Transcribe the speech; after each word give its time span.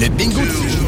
Le 0.00 0.08
bingo. 0.10 0.87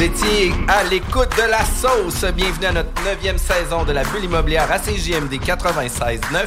Étiez 0.00 0.50
à 0.66 0.82
l'écoute 0.84 1.28
de 1.36 1.50
la 1.50 1.62
sauce. 1.62 2.24
Bienvenue 2.32 2.64
à 2.64 2.72
notre 2.72 3.04
neuvième 3.04 3.36
saison 3.36 3.84
de 3.84 3.92
la 3.92 4.02
bulle 4.04 4.24
immobilière 4.24 4.72
à 4.72 4.78
CJMD 4.78 5.34
96.9. 5.34 6.46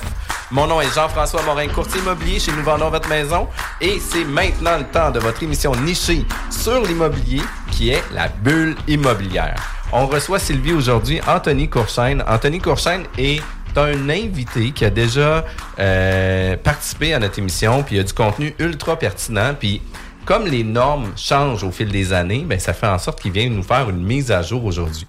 Mon 0.49 0.65
nom 0.65 0.81
est 0.81 0.91
Jean-François 0.91 1.43
Morin, 1.43 1.67
courtier 1.67 2.01
immobilier 2.01 2.39
chez 2.39 2.51
Nous 2.51 2.63
Vendons 2.63 2.89
Votre 2.89 3.07
Maison. 3.09 3.47
Et 3.79 3.99
c'est 3.99 4.25
maintenant 4.25 4.79
le 4.79 4.85
temps 4.85 5.11
de 5.11 5.19
votre 5.19 5.43
émission 5.43 5.71
nichée 5.75 6.25
sur 6.49 6.81
l'immobilier 6.81 7.43
qui 7.69 7.91
est 7.91 8.01
la 8.11 8.27
bulle 8.27 8.75
immobilière. 8.87 9.61
On 9.91 10.07
reçoit 10.07 10.39
Sylvie 10.39 10.73
aujourd'hui, 10.73 11.21
Anthony 11.27 11.69
Courchaine. 11.69 12.23
Anthony 12.27 12.59
Courchaine 12.59 13.03
est 13.19 13.43
un 13.75 14.09
invité 14.09 14.71
qui 14.71 14.83
a 14.83 14.89
déjà 14.89 15.45
euh, 15.77 16.57
participé 16.57 17.13
à 17.13 17.19
notre 17.19 17.37
émission, 17.37 17.83
puis 17.83 17.97
il 17.97 17.99
a 17.99 18.03
du 18.03 18.13
contenu 18.13 18.55
ultra 18.57 18.97
pertinent, 18.97 19.53
puis 19.59 19.79
comme 20.25 20.45
les 20.47 20.63
normes 20.63 21.11
changent 21.15 21.63
au 21.63 21.71
fil 21.71 21.89
des 21.89 22.13
années, 22.13 22.45
ben 22.47 22.59
ça 22.59 22.73
fait 22.73 22.87
en 22.87 22.99
sorte 22.99 23.21
qu'il 23.21 23.31
vient 23.31 23.49
nous 23.49 23.63
faire 23.63 23.89
une 23.89 24.03
mise 24.03 24.31
à 24.31 24.41
jour 24.41 24.63
aujourd'hui. 24.65 25.07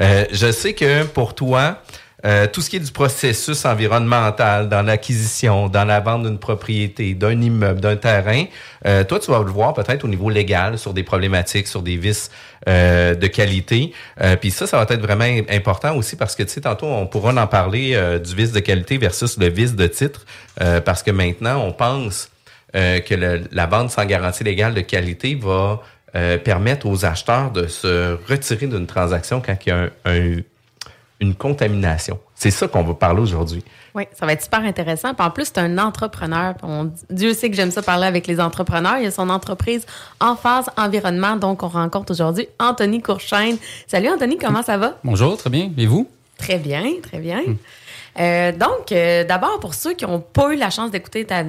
Euh, 0.00 0.24
je 0.30 0.50
sais 0.52 0.74
que 0.74 1.04
pour 1.04 1.34
toi, 1.34 1.78
euh, 2.24 2.46
tout 2.50 2.60
ce 2.60 2.70
qui 2.70 2.76
est 2.76 2.80
du 2.80 2.90
processus 2.90 3.64
environnemental 3.64 4.68
dans 4.68 4.82
l'acquisition, 4.82 5.68
dans 5.68 5.84
la 5.84 6.00
vente 6.00 6.24
d'une 6.24 6.38
propriété, 6.38 7.14
d'un 7.14 7.40
immeuble, 7.40 7.80
d'un 7.80 7.96
terrain, 7.96 8.44
euh, 8.86 9.04
toi, 9.04 9.20
tu 9.20 9.30
vas 9.30 9.38
le 9.38 9.50
voir 9.50 9.74
peut-être 9.74 10.04
au 10.04 10.08
niveau 10.08 10.28
légal 10.28 10.78
sur 10.78 10.92
des 10.92 11.04
problématiques, 11.04 11.68
sur 11.68 11.82
des 11.82 11.96
vices 11.96 12.30
euh, 12.68 13.14
de 13.14 13.26
qualité. 13.26 13.92
Euh, 14.20 14.34
Puis 14.36 14.50
ça, 14.50 14.66
ça 14.66 14.76
va 14.76 14.86
être 14.88 15.00
vraiment 15.00 15.24
important 15.50 15.94
aussi 15.94 16.16
parce 16.16 16.34
que, 16.34 16.42
tu 16.42 16.50
sais, 16.50 16.62
tantôt, 16.62 16.86
on 16.86 17.06
pourra 17.06 17.32
en 17.32 17.46
parler 17.46 17.92
euh, 17.94 18.18
du 18.18 18.34
vice 18.34 18.52
de 18.52 18.60
qualité 18.60 18.98
versus 18.98 19.38
le 19.38 19.48
vice 19.48 19.76
de 19.76 19.86
titre 19.86 20.24
euh, 20.60 20.80
parce 20.80 21.02
que 21.02 21.10
maintenant, 21.10 21.62
on 21.64 21.72
pense 21.72 22.30
euh, 22.76 23.00
que 23.00 23.14
le- 23.14 23.44
la 23.52 23.66
vente 23.66 23.90
sans 23.90 24.04
garantie 24.04 24.44
légale 24.44 24.74
de 24.74 24.80
qualité 24.82 25.34
va 25.34 25.80
euh, 26.14 26.38
permettre 26.38 26.86
aux 26.86 27.04
acheteurs 27.04 27.50
de 27.50 27.66
se 27.66 28.16
retirer 28.28 28.66
d'une 28.66 28.86
transaction 28.86 29.42
quand 29.44 29.56
il 29.66 29.68
y 29.68 29.72
a 29.72 29.76
un- 29.76 29.90
un- 30.06 30.40
une 31.20 31.34
contamination. 31.34 32.18
C'est 32.34 32.50
ça 32.50 32.68
qu'on 32.68 32.82
va 32.82 32.94
parler 32.94 33.20
aujourd'hui. 33.20 33.62
Oui, 33.94 34.04
ça 34.18 34.24
va 34.26 34.32
être 34.32 34.42
super 34.42 34.60
intéressant. 34.60 35.14
Puis 35.14 35.26
en 35.26 35.30
plus, 35.30 35.46
c'est 35.46 35.58
un 35.58 35.76
entrepreneur. 35.78 36.54
On- 36.62 36.90
Dieu 37.10 37.32
sait 37.34 37.48
que 37.50 37.56
j'aime 37.56 37.70
ça 37.70 37.82
parler 37.82 38.06
avec 38.06 38.26
les 38.26 38.38
entrepreneurs. 38.40 38.98
Il 38.98 39.06
a 39.06 39.10
son 39.10 39.28
entreprise 39.30 39.84
en 40.20 40.36
phase 40.36 40.66
environnement. 40.76 41.36
Donc, 41.36 41.62
on 41.62 41.68
rencontre 41.68 42.12
aujourd'hui 42.12 42.48
Anthony 42.58 43.00
Courchaine. 43.02 43.56
Salut 43.86 44.08
Anthony, 44.08 44.36
comment 44.38 44.62
ça 44.62 44.76
va? 44.78 44.98
Bonjour, 45.04 45.36
très 45.38 45.50
bien. 45.50 45.70
Et 45.78 45.86
vous? 45.86 46.08
Très 46.38 46.58
bien, 46.58 46.84
très 47.02 47.18
bien. 47.18 47.42
Euh, 48.18 48.52
donc, 48.52 48.92
euh, 48.92 49.24
d'abord, 49.24 49.60
pour 49.60 49.74
ceux 49.74 49.94
qui 49.94 50.04
n'ont 50.04 50.20
pas 50.20 50.52
eu 50.52 50.56
la 50.56 50.70
chance 50.70 50.90
d'écouter 50.90 51.24
ta, 51.24 51.44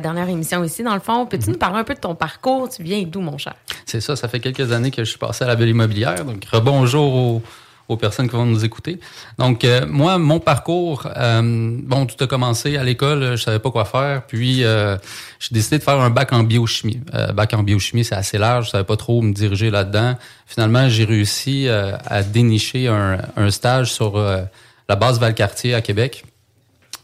dernière 0.00 0.28
émission 0.28 0.64
ici, 0.64 0.82
dans 0.82 0.94
le 0.94 1.00
fond, 1.00 1.26
peux-tu 1.26 1.50
nous 1.50 1.58
parler 1.58 1.78
un 1.78 1.84
peu 1.84 1.94
de 1.94 2.00
ton 2.00 2.14
parcours? 2.14 2.68
Tu 2.68 2.82
viens 2.82 3.02
d'où, 3.02 3.20
mon 3.20 3.38
cher? 3.38 3.54
C'est 3.84 4.00
ça, 4.00 4.16
ça 4.16 4.28
fait 4.28 4.40
quelques 4.40 4.72
années 4.72 4.90
que 4.90 5.04
je 5.04 5.10
suis 5.10 5.18
passé 5.18 5.44
à 5.44 5.46
la 5.46 5.56
bulle 5.56 5.68
immobilière. 5.68 6.24
Donc, 6.24 6.44
rebonjour 6.50 7.14
aux, 7.14 7.42
aux 7.88 7.96
personnes 7.96 8.28
qui 8.28 8.36
vont 8.36 8.46
nous 8.46 8.64
écouter. 8.64 8.98
Donc, 9.38 9.64
euh, 9.64 9.86
moi, 9.86 10.18
mon 10.18 10.40
parcours, 10.40 11.06
euh, 11.16 11.42
bon, 11.82 12.06
tout 12.06 12.22
a 12.22 12.26
commencé 12.26 12.76
à 12.76 12.84
l'école, 12.84 13.36
je 13.36 13.42
savais 13.42 13.58
pas 13.58 13.70
quoi 13.70 13.84
faire. 13.84 14.22
Puis, 14.26 14.64
euh, 14.64 14.96
j'ai 15.38 15.54
décidé 15.54 15.78
de 15.78 15.82
faire 15.82 16.00
un 16.00 16.10
bac 16.10 16.32
en 16.32 16.42
biochimie. 16.42 17.00
Euh, 17.14 17.32
bac 17.32 17.52
en 17.54 17.62
biochimie, 17.62 18.04
c'est 18.04 18.14
assez 18.14 18.38
large, 18.38 18.66
je 18.66 18.70
savais 18.70 18.84
pas 18.84 18.96
trop 18.96 19.20
me 19.20 19.32
diriger 19.32 19.70
là-dedans. 19.70 20.16
Finalement, 20.46 20.88
j'ai 20.88 21.04
réussi 21.04 21.68
euh, 21.68 21.96
à 22.06 22.22
dénicher 22.22 22.88
un, 22.88 23.18
un 23.36 23.50
stage 23.50 23.92
sur 23.92 24.16
euh, 24.16 24.42
la 24.88 24.96
base 24.96 25.20
Valcartier 25.20 25.74
à 25.74 25.80
Québec. 25.80 26.24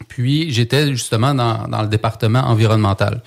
Puis 0.08 0.50
j'étais 0.50 0.88
justement 0.88 1.34
dans, 1.34 1.68
dans 1.68 1.82
le 1.82 1.88
département 1.88 2.40
environnemental. 2.40 3.22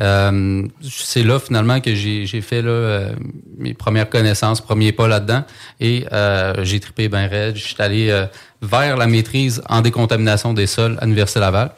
Euh, 0.00 0.66
c'est 0.82 1.22
là 1.22 1.38
finalement 1.38 1.80
que 1.80 1.94
j'ai 1.94 2.40
fait 2.40 2.62
là, 2.62 2.70
euh, 2.70 3.14
mes 3.58 3.74
premières 3.74 4.10
connaissances, 4.10 4.60
premiers 4.60 4.92
pas 4.92 5.08
là-dedans. 5.08 5.44
Et 5.80 6.06
euh, 6.12 6.64
j'ai 6.64 6.80
trippé 6.80 7.08
bien 7.08 7.28
raide. 7.28 7.56
Je 7.56 7.62
suis 7.62 7.76
allé 7.78 8.10
euh, 8.10 8.26
vers 8.62 8.96
la 8.96 9.06
maîtrise 9.06 9.62
en 9.68 9.82
décontamination 9.82 10.52
des 10.52 10.66
sols 10.66 10.98
à 11.00 11.04
l'Université 11.04 11.40
Laval. 11.40 11.70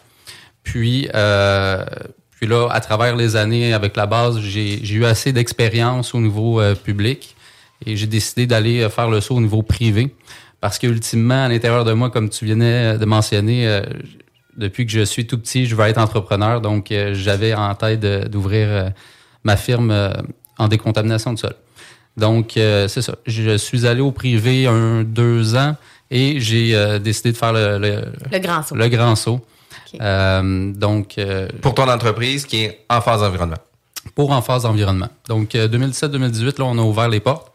Puis, 0.63 1.09
euh, 1.15 1.85
puis 2.31 2.47
là, 2.47 2.69
à 2.71 2.81
travers 2.81 3.17
les 3.17 3.37
années 3.37 3.73
avec 3.73 3.97
la 3.97 4.07
base, 4.07 4.41
j'ai 4.41 4.83
eu 4.93 5.05
assez 5.05 5.33
d'expérience 5.33 6.15
au 6.15 6.21
niveau 6.21 6.61
euh, 6.61 6.75
public 6.75 7.37
et 7.85 7.97
j'ai 7.97 8.07
décidé 8.07 8.47
d'aller 8.47 8.89
faire 8.89 9.11
le 9.11 9.21
saut 9.21 9.37
au 9.37 9.41
niveau 9.41 9.63
privé. 9.63 10.15
Parce 10.63 10.79
que 10.79 10.87
ultimement, 10.87 11.45
à 11.45 11.49
l'intérieur 11.49 11.85
de 11.85 11.93
moi, 11.93 12.09
comme 12.11 12.31
tu 12.31 12.47
venais 12.47 12.97
de 12.97 13.05
mentionner, 13.05 13.83
depuis 14.57 14.87
que 14.87 14.93
je 14.93 15.03
suis 15.03 15.27
tout 15.27 15.39
petit, 15.39 15.67
je 15.67 15.75
veux 15.75 15.85
être 15.87 15.99
entrepreneur. 15.99 16.61
Donc, 16.61 16.91
euh, 16.93 17.13
j'avais 17.15 17.55
en 17.55 17.75
tête 17.75 18.01
d'ouvrir 18.31 18.69
euh, 18.69 18.89
ma 19.45 19.57
firme 19.57 19.91
euh, 19.91 20.13
en 20.59 20.69
décontamination 20.69 21.33
de 21.33 21.39
sol. 21.39 21.55
Donc, 22.17 22.57
euh, 22.57 22.89
c'est 22.89 23.03
ça. 23.03 23.15
Je 23.27 23.57
suis 23.59 23.87
allé 23.87 24.01
au 24.01 24.13
privé 24.13 24.67
un, 24.67 25.03
deux 25.05 25.55
ans 25.57 25.77
et 26.11 26.41
j'ai 26.41 26.75
euh, 26.75 26.99
décidé 26.99 27.33
de 27.33 27.37
faire 27.37 27.53
le, 27.53 27.79
le, 27.79 28.05
Le 28.33 28.39
grand 28.39 28.63
saut. 28.63 28.75
le 28.75 28.89
grand 28.89 29.17
saut. 29.17 29.41
Euh, 30.01 30.73
donc, 30.73 31.19
euh, 31.19 31.49
Pour 31.61 31.75
ton 31.75 31.89
entreprise 31.89 32.45
qui 32.47 32.65
est 32.65 32.85
en 32.89 33.01
phase 33.01 33.23
environnement. 33.23 33.57
pour 34.15 34.31
en 34.33 34.41
phase 34.43 34.65
environnement. 34.65 35.09
Donc, 35.29 35.55
euh, 35.55 35.69
2017-2018, 35.69 36.59
là, 36.59 36.65
on 36.67 36.79
a 36.79 36.83
ouvert 36.83 37.09
les 37.09 37.21
portes. 37.21 37.53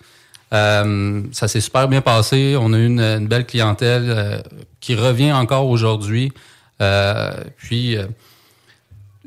Euh, 0.54 1.22
ça 1.32 1.48
s'est 1.48 1.62
super 1.62 1.88
bien 1.88 2.02
passé. 2.02 2.56
On 2.60 2.74
a 2.74 2.78
eu 2.78 2.86
une, 2.86 3.00
une 3.00 3.28
belle 3.28 3.46
clientèle 3.46 4.06
euh, 4.10 4.42
qui 4.80 4.96
revient 4.96 5.32
encore 5.32 5.68
aujourd'hui. 5.68 6.32
Euh, 6.82 7.32
puis, 7.58 7.96
euh, 7.96 8.08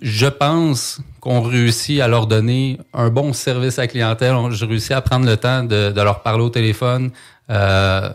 je 0.03 0.27
pense 0.27 1.01
qu'on 1.21 1.41
réussit 1.43 2.01
à 2.01 2.09
leur 2.09 2.27
donner 2.27 2.79
un 2.93 3.09
bon 3.09 3.33
service 3.33 3.79
à 3.79 3.83
la 3.83 3.89
clientèle. 3.89 4.35
Je 4.51 4.65
réussis 4.65 4.93
à 4.93 5.01
prendre 5.01 5.27
le 5.27 5.37
temps 5.37 5.63
de, 5.63 5.93
leur 5.95 6.23
parler 6.23 6.45
au 6.45 6.51
téléphone. 6.51 7.11
Euh, 7.51 8.11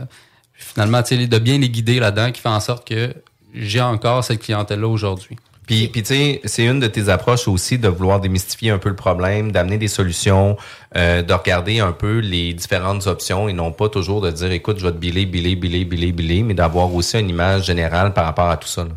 finalement, 0.54 1.02
de 1.02 1.40
bien 1.40 1.58
les 1.58 1.70
guider 1.70 2.00
là-dedans, 2.00 2.32
qui 2.32 2.42
fait 2.42 2.50
en 2.50 2.60
sorte 2.60 2.88
que 2.88 3.14
j'ai 3.54 3.82
encore 3.82 4.24
cette 4.24 4.42
clientèle-là 4.42 4.88
aujourd'hui. 4.88 5.38
Puis, 5.70 5.88
puis 5.88 6.02
tu 6.02 6.16
sais, 6.16 6.42
c'est 6.46 6.66
une 6.66 6.80
de 6.80 6.88
tes 6.88 7.10
approches 7.10 7.48
aussi 7.48 7.78
de 7.78 7.88
vouloir 7.88 8.20
démystifier 8.20 8.72
un 8.72 8.80
peu 8.80 8.90
le 8.90 8.96
problème, 8.96 9.52
d'amener 9.52 9.78
des 9.78 9.88
solutions, 9.88 10.58
euh, 10.98 11.22
de 11.22 11.32
regarder 11.32 11.80
un 11.80 11.92
peu 11.92 12.18
les 12.18 12.56
différentes 12.56 13.06
options 13.06 13.48
et 13.48 13.54
non 13.54 13.72
pas 13.72 13.88
toujours 13.88 14.20
de 14.20 14.32
dire, 14.32 14.52
écoute, 14.52 14.80
je 14.80 14.86
vais 14.88 14.92
te 14.92 14.98
biller, 14.98 15.28
biller, 15.28 15.56
biller, 15.56 15.86
biller, 15.86 16.12
biller, 16.12 16.42
mais 16.42 16.56
d'avoir 16.56 16.92
aussi 16.92 17.20
une 17.20 17.30
image 17.30 17.66
générale 17.66 18.14
par 18.14 18.26
rapport 18.26 18.50
à 18.50 18.58
tout 18.58 18.68
ça. 18.68 18.84
Là. 18.84 18.90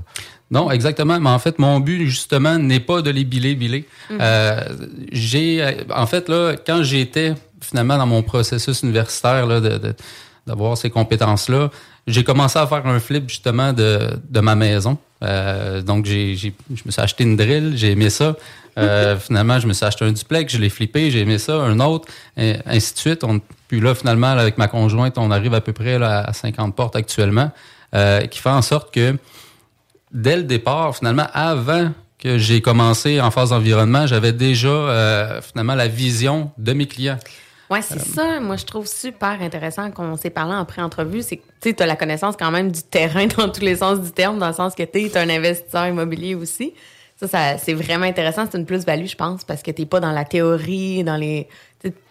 Non, 0.50 0.70
exactement. 0.70 1.20
Mais 1.20 1.28
en 1.28 1.38
fait, 1.38 1.58
mon 1.58 1.78
but, 1.78 2.06
justement, 2.06 2.56
n'est 2.56 2.80
pas 2.80 3.02
de 3.02 3.10
les 3.10 3.24
biller, 3.24 3.54
biller. 3.54 3.86
Mm-hmm. 4.10 4.16
Euh, 4.22 4.64
j'ai, 5.12 5.76
en 5.94 6.06
fait, 6.06 6.30
là, 6.30 6.54
quand 6.66 6.82
j'étais 6.82 7.34
finalement 7.60 7.98
dans 7.98 8.06
mon 8.06 8.22
processus 8.22 8.82
universitaire 8.82 9.44
là, 9.46 9.60
de, 9.60 9.94
d'avoir 10.46 10.78
ces 10.78 10.88
compétences-là, 10.88 11.70
j'ai 12.06 12.24
commencé 12.24 12.58
à 12.58 12.66
faire 12.66 12.86
un 12.86 13.00
flip 13.00 13.28
justement 13.28 13.72
de, 13.72 14.10
de 14.28 14.40
ma 14.40 14.54
maison. 14.54 14.98
Euh, 15.22 15.82
donc, 15.82 16.06
j'ai, 16.06 16.34
j'ai, 16.34 16.54
je 16.74 16.82
me 16.84 16.90
suis 16.90 17.00
acheté 17.00 17.24
une 17.24 17.36
drill, 17.36 17.74
j'ai 17.76 17.92
aimé 17.92 18.10
ça. 18.10 18.36
Euh, 18.78 19.18
finalement, 19.18 19.58
je 19.60 19.66
me 19.66 19.72
suis 19.72 19.84
acheté 19.84 20.04
un 20.04 20.12
duplex, 20.12 20.52
je 20.52 20.58
l'ai 20.58 20.70
flippé, 20.70 21.10
j'ai 21.10 21.20
aimé 21.20 21.38
ça, 21.38 21.54
un 21.56 21.78
autre, 21.80 22.08
et 22.36 22.56
ainsi 22.66 22.94
de 22.94 22.98
suite. 22.98 23.24
On, 23.24 23.40
puis 23.68 23.80
là, 23.80 23.94
finalement, 23.94 24.28
avec 24.28 24.58
ma 24.58 24.68
conjointe, 24.68 25.18
on 25.18 25.30
arrive 25.30 25.54
à 25.54 25.60
peu 25.60 25.72
près 25.72 25.98
là, 25.98 26.20
à 26.20 26.32
50 26.32 26.74
portes 26.74 26.96
actuellement, 26.96 27.50
euh, 27.94 28.26
qui 28.26 28.38
fait 28.38 28.50
en 28.50 28.62
sorte 28.62 28.92
que 28.92 29.16
dès 30.12 30.36
le 30.36 30.42
départ, 30.44 30.96
finalement, 30.96 31.26
avant 31.32 31.92
que 32.18 32.38
j'ai 32.38 32.60
commencé 32.60 33.20
en 33.20 33.30
phase 33.30 33.50
d'environnement, 33.50 34.06
j'avais 34.06 34.32
déjà 34.32 34.68
euh, 34.68 35.40
finalement 35.42 35.74
la 35.74 35.88
vision 35.88 36.50
de 36.56 36.72
mes 36.72 36.86
clients. 36.86 37.18
Oui, 37.72 37.78
c'est 37.80 38.00
ça. 38.00 38.38
Moi, 38.38 38.56
je 38.56 38.66
trouve 38.66 38.86
super 38.86 39.40
intéressant 39.40 39.90
qu'on 39.90 40.18
s'est 40.18 40.28
parlé 40.28 40.54
en 40.54 40.66
pré-entrevue. 40.66 41.22
C'est 41.22 41.38
que 41.38 41.70
tu 41.70 41.82
as 41.82 41.86
la 41.86 41.96
connaissance 41.96 42.36
quand 42.38 42.50
même 42.50 42.70
du 42.70 42.82
terrain 42.82 43.26
dans 43.38 43.48
tous 43.48 43.62
les 43.62 43.76
sens 43.76 43.98
du 43.98 44.10
terme, 44.10 44.38
dans 44.38 44.48
le 44.48 44.52
sens 44.52 44.74
que 44.74 44.82
tu 44.82 45.00
es 45.00 45.16
un 45.16 45.30
investisseur 45.30 45.86
immobilier 45.86 46.34
aussi. 46.34 46.74
Ça, 47.16 47.28
ça 47.28 47.56
c'est 47.56 47.72
vraiment 47.72 48.04
intéressant. 48.04 48.44
C'est 48.50 48.58
une 48.58 48.66
plus-value, 48.66 49.06
je 49.06 49.16
pense, 49.16 49.44
parce 49.44 49.62
que 49.62 49.70
tu 49.70 49.80
n'es 49.80 49.86
pas 49.86 50.00
dans 50.00 50.12
la 50.12 50.26
théorie, 50.26 51.02
dans 51.02 51.16
les. 51.16 51.48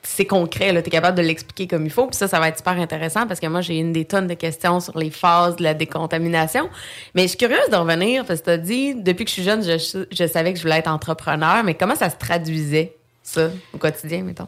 C'est 0.01 0.25
concret, 0.25 0.71
tu 0.71 0.79
es 0.79 0.89
capable 0.89 1.15
de 1.15 1.21
l'expliquer 1.21 1.67
comme 1.67 1.85
il 1.85 1.91
faut. 1.91 2.07
Puis 2.07 2.17
ça, 2.17 2.27
ça 2.27 2.39
va 2.39 2.47
être 2.47 2.57
super 2.57 2.79
intéressant 2.79 3.27
parce 3.27 3.39
que 3.39 3.45
moi, 3.45 3.61
j'ai 3.61 3.77
une 3.77 3.93
des 3.93 4.05
tonnes 4.05 4.27
de 4.27 4.33
questions 4.33 4.79
sur 4.79 4.97
les 4.97 5.11
phases 5.11 5.57
de 5.57 5.63
la 5.63 5.75
décontamination. 5.75 6.69
Mais 7.13 7.21
je 7.23 7.27
suis 7.27 7.37
curieuse 7.37 7.69
de 7.69 7.75
revenir 7.75 8.25
parce 8.25 8.39
que 8.39 8.45
tu 8.45 8.51
as 8.51 8.57
dit, 8.57 8.95
depuis 8.95 9.25
que 9.25 9.29
je 9.29 9.35
suis 9.35 9.43
jeune, 9.43 9.63
je, 9.63 10.05
je 10.11 10.27
savais 10.27 10.53
que 10.53 10.57
je 10.57 10.63
voulais 10.63 10.79
être 10.79 10.91
entrepreneur, 10.91 11.63
mais 11.63 11.75
comment 11.75 11.95
ça 11.95 12.09
se 12.09 12.17
traduisait, 12.17 12.95
ça, 13.21 13.51
au 13.73 13.77
quotidien, 13.77 14.23
mettons? 14.23 14.47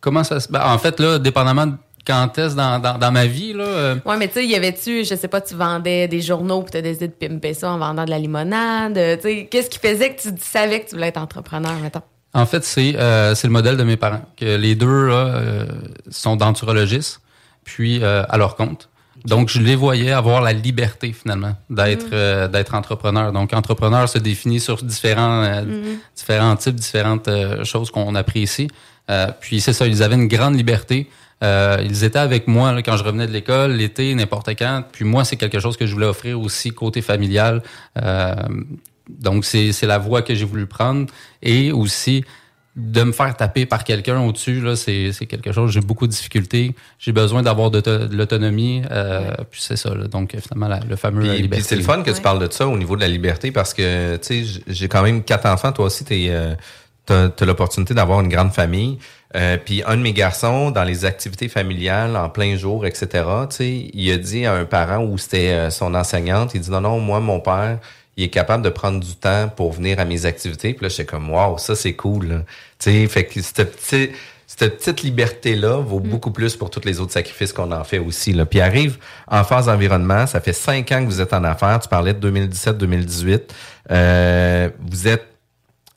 Comment 0.00 0.24
ça 0.24 0.40
se. 0.40 0.50
Ben, 0.50 0.62
en 0.64 0.78
fait, 0.78 0.98
là, 1.00 1.18
dépendamment 1.18 1.66
de 1.66 1.74
quand 2.06 2.38
est-ce 2.38 2.54
dans, 2.54 2.78
dans, 2.78 3.12
ma 3.12 3.26
vie, 3.26 3.52
là. 3.52 3.64
Euh, 3.64 3.94
ouais, 4.04 4.16
mais 4.16 4.28
tu 4.28 4.34
sais, 4.34 4.46
y 4.46 4.54
avait-tu, 4.54 5.04
je 5.04 5.14
sais 5.14 5.28
pas, 5.28 5.40
tu 5.40 5.54
vendais 5.54 6.08
des 6.08 6.20
journaux 6.20 6.62
puis 6.62 6.72
tu 6.72 6.78
as 6.78 6.82
décidé 6.82 7.08
de 7.08 7.12
pimper 7.12 7.54
ça 7.54 7.70
en 7.70 7.78
vendant 7.78 8.04
de 8.04 8.10
la 8.10 8.18
limonade. 8.18 8.94
Tu 8.94 9.22
sais, 9.22 9.48
qu'est-ce 9.50 9.70
qui 9.70 9.78
faisait 9.78 10.14
que 10.14 10.22
tu 10.22 10.30
savais 10.40 10.80
que 10.80 10.88
tu 10.88 10.94
voulais 10.94 11.08
être 11.08 11.20
entrepreneur, 11.20 11.74
mettons? 11.82 12.02
En 12.32 12.46
fait, 12.46 12.64
c'est 12.64 12.96
euh, 12.96 13.34
c'est 13.34 13.48
le 13.48 13.52
modèle 13.52 13.76
de 13.76 13.82
mes 13.82 13.96
parents. 13.96 14.22
Que 14.36 14.56
les 14.56 14.74
deux 14.74 15.08
là, 15.08 15.14
euh, 15.14 15.66
sont 16.10 16.36
denturologistes, 16.36 17.20
puis 17.64 18.02
à 18.04 18.36
leur 18.36 18.56
compte. 18.56 18.88
Donc, 19.26 19.50
je 19.50 19.60
les 19.60 19.76
voyais 19.76 20.12
avoir 20.12 20.40
la 20.40 20.54
liberté 20.54 21.12
finalement 21.12 21.54
d'être 21.68 22.06
mm. 22.06 22.50
d'être 22.50 22.74
entrepreneur. 22.74 23.32
Donc, 23.32 23.52
entrepreneur 23.52 24.08
se 24.08 24.18
définit 24.18 24.60
sur 24.60 24.82
différents 24.82 25.44
mm-hmm. 25.44 25.98
différents 26.16 26.56
types, 26.56 26.76
différentes 26.76 27.28
choses 27.64 27.90
qu'on 27.90 28.14
apprécie. 28.14 28.68
Euh, 29.10 29.26
puis 29.40 29.60
c'est 29.60 29.72
ça, 29.72 29.86
ils 29.86 30.02
avaient 30.02 30.14
une 30.14 30.28
grande 30.28 30.56
liberté. 30.56 31.08
Euh, 31.42 31.78
ils 31.84 32.04
étaient 32.04 32.18
avec 32.18 32.46
moi 32.46 32.82
quand 32.82 32.96
je 32.96 33.04
revenais 33.04 33.26
de 33.26 33.32
l'école, 33.32 33.72
l'été, 33.72 34.14
n'importe 34.14 34.50
quand. 34.50 34.84
Puis 34.92 35.04
moi, 35.04 35.24
c'est 35.24 35.36
quelque 35.36 35.58
chose 35.58 35.76
que 35.76 35.86
je 35.86 35.94
voulais 35.94 36.06
offrir 36.06 36.40
aussi 36.40 36.70
côté 36.70 37.02
familial. 37.02 37.62
Euh, 38.00 38.34
donc, 39.08 39.44
c'est 39.44 39.82
la 39.82 39.98
voie 39.98 40.22
que 40.22 40.34
j'ai 40.34 40.44
voulu 40.44 40.66
prendre. 40.66 41.06
Et 41.42 41.72
aussi, 41.72 42.24
de 42.76 43.02
me 43.02 43.10
faire 43.10 43.36
taper 43.36 43.66
par 43.66 43.82
quelqu'un 43.82 44.20
au-dessus, 44.20 44.60
là, 44.60 44.76
c'est, 44.76 45.12
quelque 45.26 45.50
chose, 45.50 45.72
j'ai 45.72 45.80
beaucoup 45.80 46.06
de 46.06 46.12
difficultés. 46.12 46.76
J'ai 46.98 47.10
besoin 47.10 47.42
d'avoir 47.42 47.70
de, 47.70 48.08
l'autonomie. 48.12 48.82
Puis 49.50 49.60
c'est 49.62 49.76
ça, 49.76 49.90
donc 49.94 50.36
finalement, 50.40 50.78
le 50.88 50.96
fameux 50.96 51.22
puis, 51.22 51.42
liberté. 51.42 51.62
Puis 51.62 51.64
c'est 51.64 51.76
le 51.76 51.82
fun 51.82 52.02
que 52.02 52.10
tu 52.10 52.20
parles 52.20 52.46
de 52.46 52.52
ça 52.52 52.68
au 52.68 52.76
niveau 52.76 52.94
de 52.94 53.00
la 53.00 53.08
liberté 53.08 53.50
parce 53.50 53.74
que, 53.74 54.16
tu 54.18 54.44
sais, 54.44 54.60
j'ai 54.68 54.88
quand 54.88 55.02
même 55.02 55.24
quatre 55.24 55.46
enfants. 55.46 55.72
Toi 55.72 55.86
aussi, 55.86 56.04
tu 56.04 56.14
es 56.14 56.56
tu 57.36 57.42
as, 57.42 57.46
l'opportunité 57.46 57.94
d'avoir 57.94 58.20
une 58.20 58.28
grande 58.28 58.52
famille. 58.52 58.98
Euh, 59.36 59.56
puis 59.62 59.82
un 59.86 59.96
de 59.96 60.02
mes 60.02 60.12
garçons, 60.12 60.70
dans 60.70 60.84
les 60.84 61.04
activités 61.04 61.48
familiales, 61.48 62.16
en 62.16 62.28
plein 62.28 62.56
jour, 62.56 62.84
etc., 62.86 63.24
il 63.60 64.12
a 64.12 64.16
dit 64.16 64.44
à 64.46 64.54
un 64.54 64.64
parent 64.64 65.04
où 65.04 65.18
c'était 65.18 65.50
euh, 65.50 65.70
son 65.70 65.94
enseignante, 65.94 66.52
il 66.54 66.60
dit 66.60 66.70
non, 66.70 66.80
non, 66.80 66.98
moi, 66.98 67.20
mon 67.20 67.40
père, 67.40 67.78
il 68.16 68.24
est 68.24 68.28
capable 68.28 68.64
de 68.64 68.70
prendre 68.70 69.00
du 69.00 69.14
temps 69.14 69.48
pour 69.54 69.72
venir 69.72 70.00
à 70.00 70.04
mes 70.04 70.26
activités. 70.26 70.74
Puis 70.74 70.84
là, 70.84 70.88
j'étais 70.88 71.04
comme, 71.04 71.30
wow, 71.30 71.58
ça, 71.58 71.76
c'est 71.76 71.94
cool. 71.94 72.44
Tu 72.78 73.06
fait 73.06 73.24
que 73.24 73.40
cette 73.40 73.72
petite, 73.72 74.12
cette 74.46 74.78
petite 74.78 75.02
liberté-là 75.02 75.76
vaut 75.76 76.00
mm. 76.00 76.08
beaucoup 76.08 76.32
plus 76.32 76.56
pour 76.56 76.70
tous 76.70 76.84
les 76.84 77.00
autres 77.00 77.12
sacrifices 77.12 77.52
qu'on 77.52 77.70
en 77.70 77.84
fait 77.84 78.00
aussi. 78.00 78.32
Là. 78.32 78.46
Puis 78.46 78.60
arrive 78.60 78.98
en 79.28 79.44
phase 79.44 79.66
d'environnement, 79.66 80.26
ça 80.26 80.40
fait 80.40 80.52
cinq 80.52 80.90
ans 80.90 81.04
que 81.04 81.06
vous 81.06 81.20
êtes 81.20 81.32
en 81.32 81.44
affaires. 81.44 81.78
Tu 81.78 81.88
parlais 81.88 82.14
de 82.14 82.30
2017-2018. 82.30 83.42
Euh, 83.92 84.70
vous 84.80 85.06
êtes 85.08 85.29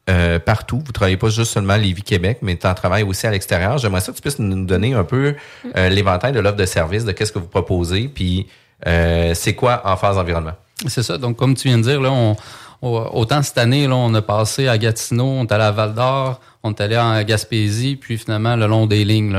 euh, 0.09 0.37
partout. 0.37 0.83
Vous 0.85 0.91
travaillez 0.91 1.15
pas 1.15 1.29
juste 1.29 1.53
seulement 1.53 1.73
à 1.73 1.77
Lévis-Québec, 1.77 2.39
mais 2.41 2.57
tu 2.57 2.67
en 2.67 2.73
travailles 2.73 3.03
aussi 3.03 3.25
à 3.25 3.31
l'extérieur. 3.31 3.77
J'aimerais 3.77 4.01
ça 4.01 4.11
que 4.11 4.17
tu 4.17 4.21
puisses 4.21 4.37
nous 4.37 4.65
donner 4.65 4.93
un 4.93 5.05
peu 5.05 5.33
euh, 5.77 5.87
l'éventail 5.87 6.33
de 6.33 6.41
l'offre 6.41 6.57
de 6.57 6.65
service, 6.65 7.05
de 7.05 7.13
qu'est-ce 7.13 7.31
que 7.31 7.39
vous 7.39 7.47
proposez, 7.47 8.09
puis 8.09 8.47
euh, 8.85 9.33
c'est 9.33 9.55
quoi 9.55 9.81
en 9.85 9.95
phase 9.95 10.17
d'environnement? 10.17 10.57
C'est 10.87 11.03
ça. 11.03 11.17
Donc, 11.17 11.37
comme 11.37 11.55
tu 11.55 11.69
viens 11.69 11.77
de 11.77 11.83
dire, 11.83 12.01
là, 12.01 12.11
on, 12.11 12.35
autant 12.81 13.41
cette 13.43 13.57
année, 13.57 13.87
là, 13.87 13.95
on 13.95 14.13
a 14.13 14.21
passé 14.21 14.67
à 14.67 14.77
Gatineau, 14.77 15.23
on 15.23 15.45
est 15.45 15.51
allé 15.53 15.63
à 15.63 15.71
Val-d'Or, 15.71 16.41
on 16.63 16.71
est 16.71 16.81
allé 16.81 16.97
en 16.97 17.23
Gaspésie, 17.23 17.95
puis 17.95 18.17
finalement, 18.17 18.57
le 18.57 18.67
long 18.67 18.87
des 18.87 19.05
lignes, 19.05 19.37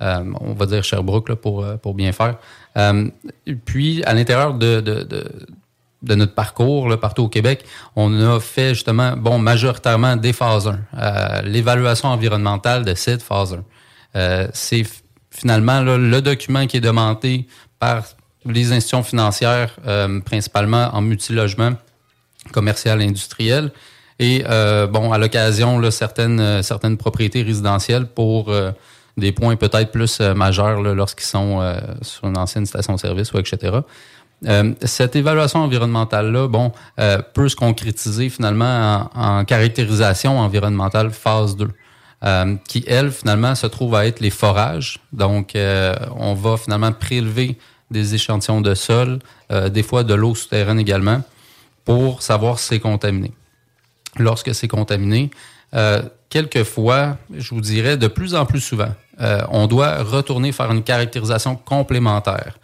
on 0.00 0.52
va 0.52 0.66
dire 0.66 0.84
Sherbrooke 0.84 1.30
là, 1.30 1.36
pour, 1.36 1.64
pour 1.80 1.94
bien 1.94 2.12
faire. 2.12 2.36
puis, 3.64 4.04
à 4.04 4.12
l'intérieur 4.12 4.52
de, 4.52 4.82
de, 4.82 5.02
de 5.02 5.24
notre 6.02 6.34
parcours 6.34 6.88
là, 6.88 6.96
partout 6.96 7.22
au 7.22 7.28
Québec, 7.28 7.64
on 7.96 8.12
a 8.20 8.40
fait 8.40 8.74
justement, 8.74 9.16
bon, 9.16 9.38
majoritairement 9.38 10.16
des 10.16 10.32
phases 10.32 10.68
1. 10.68 10.78
Euh, 10.98 11.42
l'évaluation 11.42 12.08
environnementale 12.08 12.84
de 12.84 12.94
cette 12.94 13.22
phase 13.22 13.54
1. 13.54 13.64
Euh, 14.14 14.48
c'est 14.52 14.84
finalement 15.30 15.80
le 15.80 16.20
document 16.20 16.66
qui 16.66 16.76
est 16.76 16.80
demandé 16.80 17.46
par 17.78 18.04
les 18.44 18.72
institutions 18.72 19.02
financières, 19.02 19.76
euh, 19.86 20.20
principalement 20.20 20.90
en 20.92 21.00
multilogement 21.00 21.72
commercial 22.52 23.00
et 23.00 23.06
industriel. 23.06 23.70
Et 24.18 24.44
bon, 24.90 25.12
à 25.12 25.18
l'occasion, 25.18 25.90
certaines, 25.90 26.62
certaines 26.62 26.96
propriétés 26.96 27.42
résidentielles 27.42 28.06
pour 28.06 28.52
des 29.16 29.32
points 29.32 29.56
peut-être 29.56 29.90
plus 29.90 30.20
majeurs 30.20 30.80
lorsqu'ils 30.80 31.26
sont 31.26 31.74
sur 32.02 32.28
une 32.28 32.36
ancienne 32.36 32.66
station-service 32.66 33.32
ou 33.32 33.38
etc. 33.38 33.80
Euh, 34.46 34.74
cette 34.82 35.14
évaluation 35.16 35.60
environnementale-là, 35.60 36.48
bon, 36.48 36.72
euh, 36.98 37.18
peut 37.34 37.48
se 37.48 37.56
concrétiser 37.56 38.28
finalement 38.28 39.08
en, 39.14 39.44
caractérisation 39.44 40.38
environnementale 40.38 41.10
phase 41.10 41.56
2. 41.56 41.68
Euh, 42.24 42.54
qui, 42.68 42.84
elle, 42.86 43.10
finalement, 43.10 43.56
se 43.56 43.66
trouve 43.66 43.96
à 43.96 44.06
être 44.06 44.20
les 44.20 44.30
forages. 44.30 45.00
Donc, 45.12 45.56
on 45.56 46.34
va 46.34 46.56
finalement 46.56 46.92
prélever 46.92 47.58
des 47.90 48.14
échantillons 48.14 48.60
de 48.60 48.74
sol, 48.74 49.18
des 49.50 49.82
fois 49.82 50.04
de 50.04 50.14
l'eau 50.14 50.36
souterraine 50.36 50.78
également, 50.78 51.20
pour 51.84 52.22
savoir 52.22 52.60
si 52.60 52.68
c'est 52.68 52.80
contaminé. 52.80 53.32
Lorsque 54.18 54.54
c'est 54.54 54.68
contaminé, 54.68 55.30
quelquefois, 56.28 57.16
je 57.36 57.52
vous 57.52 57.60
dirais 57.60 57.96
de 57.96 58.06
plus 58.06 58.36
en 58.36 58.46
plus 58.46 58.60
souvent, 58.60 58.94
on 59.48 59.66
doit 59.66 60.04
retourner 60.04 60.52
faire 60.52 60.70
une 60.70 60.84
caractérisation 60.84 61.56
complémentaire. 61.56 62.56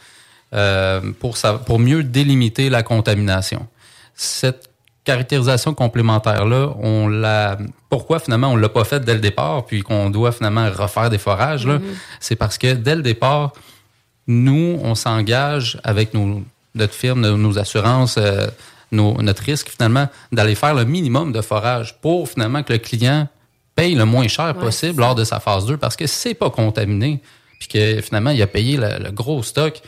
Euh, 0.55 1.12
pour, 1.21 1.37
pour 1.67 1.78
mieux 1.78 2.02
délimiter 2.02 2.71
la 2.71 2.83
contamination. 2.83 3.67
Cette 4.14 4.71
caractérisation 5.05 5.75
complémentaire-là, 5.75 6.73
on 6.81 7.07
l'a. 7.07 7.59
Pourquoi 7.90 8.19
finalement 8.19 8.49
on 8.49 8.57
l'a 8.57 8.71
pas 8.71 8.85
fait 8.85 9.00
dès 9.00 9.12
le 9.12 9.21
départ, 9.21 9.67
puis 9.67 9.83
qu'on 9.83 10.09
doit 10.09 10.33
finalement 10.33 10.71
refaire 10.71 11.11
des 11.11 11.19
forages, 11.19 11.67
là, 11.67 11.76
mm-hmm. 11.76 11.95
c'est 12.21 12.37
parce 12.37 12.57
que 12.57 12.73
dès 12.73 12.95
le 12.95 13.02
départ, 13.02 13.52
nous, 14.26 14.78
on 14.83 14.95
s'engage 14.95 15.78
avec 15.85 16.14
nos, 16.14 16.43
notre 16.75 16.95
firme, 16.95 17.21
nos, 17.21 17.59
assurances, 17.59 18.17
euh, 18.17 18.47
notre 18.90 19.43
risque 19.43 19.69
finalement, 19.69 20.09
d'aller 20.33 20.55
faire 20.55 20.75
le 20.75 20.87
minimum 20.87 21.31
de 21.31 21.43
forage 21.43 22.00
pour 22.00 22.26
finalement 22.26 22.62
que 22.62 22.73
le 22.73 22.78
client 22.78 23.28
paye 23.75 23.95
le 23.95 24.07
moins 24.07 24.28
cher 24.28 24.55
possible 24.55 25.00
lors 25.00 25.14
de 25.14 25.25
sa 25.25 25.40
phase 25.40 25.67
2 25.67 25.76
parce 25.76 25.95
que 25.95 26.07
c'est 26.07 26.35
pas 26.35 26.49
contaminé, 26.49 27.21
puis 27.59 27.69
que 27.69 28.00
finalement 28.00 28.31
il 28.31 28.40
a 28.40 28.47
payé 28.47 28.78
le 28.78 29.11
gros 29.11 29.43
stock 29.43 29.83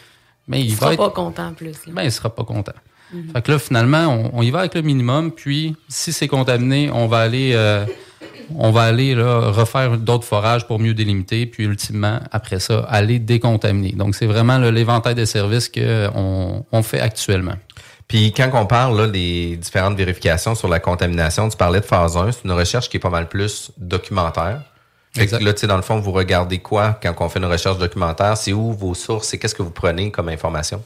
mais 0.51 0.61
il, 0.63 0.73
ne 0.73 0.77
sera 0.77 0.97
pas 0.97 1.11
content 1.11 1.55
plus. 1.55 1.77
Ben, 1.87 2.03
il 2.03 2.13
sera 2.13 2.35
pas 2.35 2.45
content. 2.45 2.73
Fait 3.33 3.43
que 3.43 3.53
là, 3.53 3.59
finalement, 3.59 4.07
on, 4.07 4.31
on 4.35 4.43
y 4.43 4.51
va 4.51 4.61
avec 4.61 4.75
le 4.75 4.83
minimum, 4.83 5.33
puis 5.33 5.75
si 5.89 6.13
c'est 6.13 6.29
contaminé, 6.29 6.91
on 6.93 7.09
va 7.09 7.19
aller 7.21 7.53
euh, 7.55 7.85
on 8.57 8.71
va 8.71 8.83
aller 8.83 9.15
là, 9.15 9.51
refaire 9.51 9.97
d'autres 9.97 10.25
forages 10.25 10.67
pour 10.67 10.79
mieux 10.79 10.95
délimiter, 10.95 11.47
puis 11.47 11.65
ultimement, 11.65 12.21
après 12.33 12.61
ça, 12.61 12.81
aller 12.89 13.19
décontaminer. 13.19 13.93
Donc, 13.93 14.15
c'est 14.15 14.27
vraiment 14.27 14.59
là, 14.59 14.71
l'éventail 14.71 15.15
de 15.15 15.25
services 15.25 15.69
qu'on 15.69 16.65
on 16.71 16.83
fait 16.83 17.01
actuellement. 17.01 17.55
Puis 18.09 18.33
quand 18.33 18.51
on 18.55 18.67
parle 18.67 18.99
là, 18.99 19.07
des 19.07 19.57
différentes 19.57 19.97
vérifications 19.97 20.57
sur 20.57 20.67
la 20.67 20.81
contamination, 20.81 21.49
tu 21.49 21.57
parlais 21.57 21.81
de 21.81 21.85
phase 21.85 22.17
1, 22.17 22.33
c'est 22.33 22.45
une 22.45 22.53
recherche 22.53 22.89
qui 22.89 22.97
est 22.97 23.01
pas 23.01 23.11
mal 23.11 23.29
plus 23.29 23.71
documentaire. 23.79 24.63
Fait 25.13 25.21
que 25.21 25.25
Exact. 25.25 25.43
là, 25.43 25.53
tu 25.53 25.61
sais, 25.61 25.67
dans 25.67 25.77
le 25.77 25.83
fond, 25.83 25.99
vous 25.99 26.13
regardez 26.13 26.59
quoi 26.59 26.99
quand 27.03 27.15
on 27.19 27.29
fait 27.29 27.41
une 27.41 27.47
recherche 27.47 27.79
documentaire? 27.79 28.37
C'est 28.37 28.53
où 28.53 28.73
vos 28.73 28.95
sources 28.95 29.35
et 29.35 29.39
qu'est-ce 29.39 29.55
que 29.55 29.63
vous 29.63 29.71
prenez 29.71 30.11
comme 30.11 30.29
information? 30.29 30.83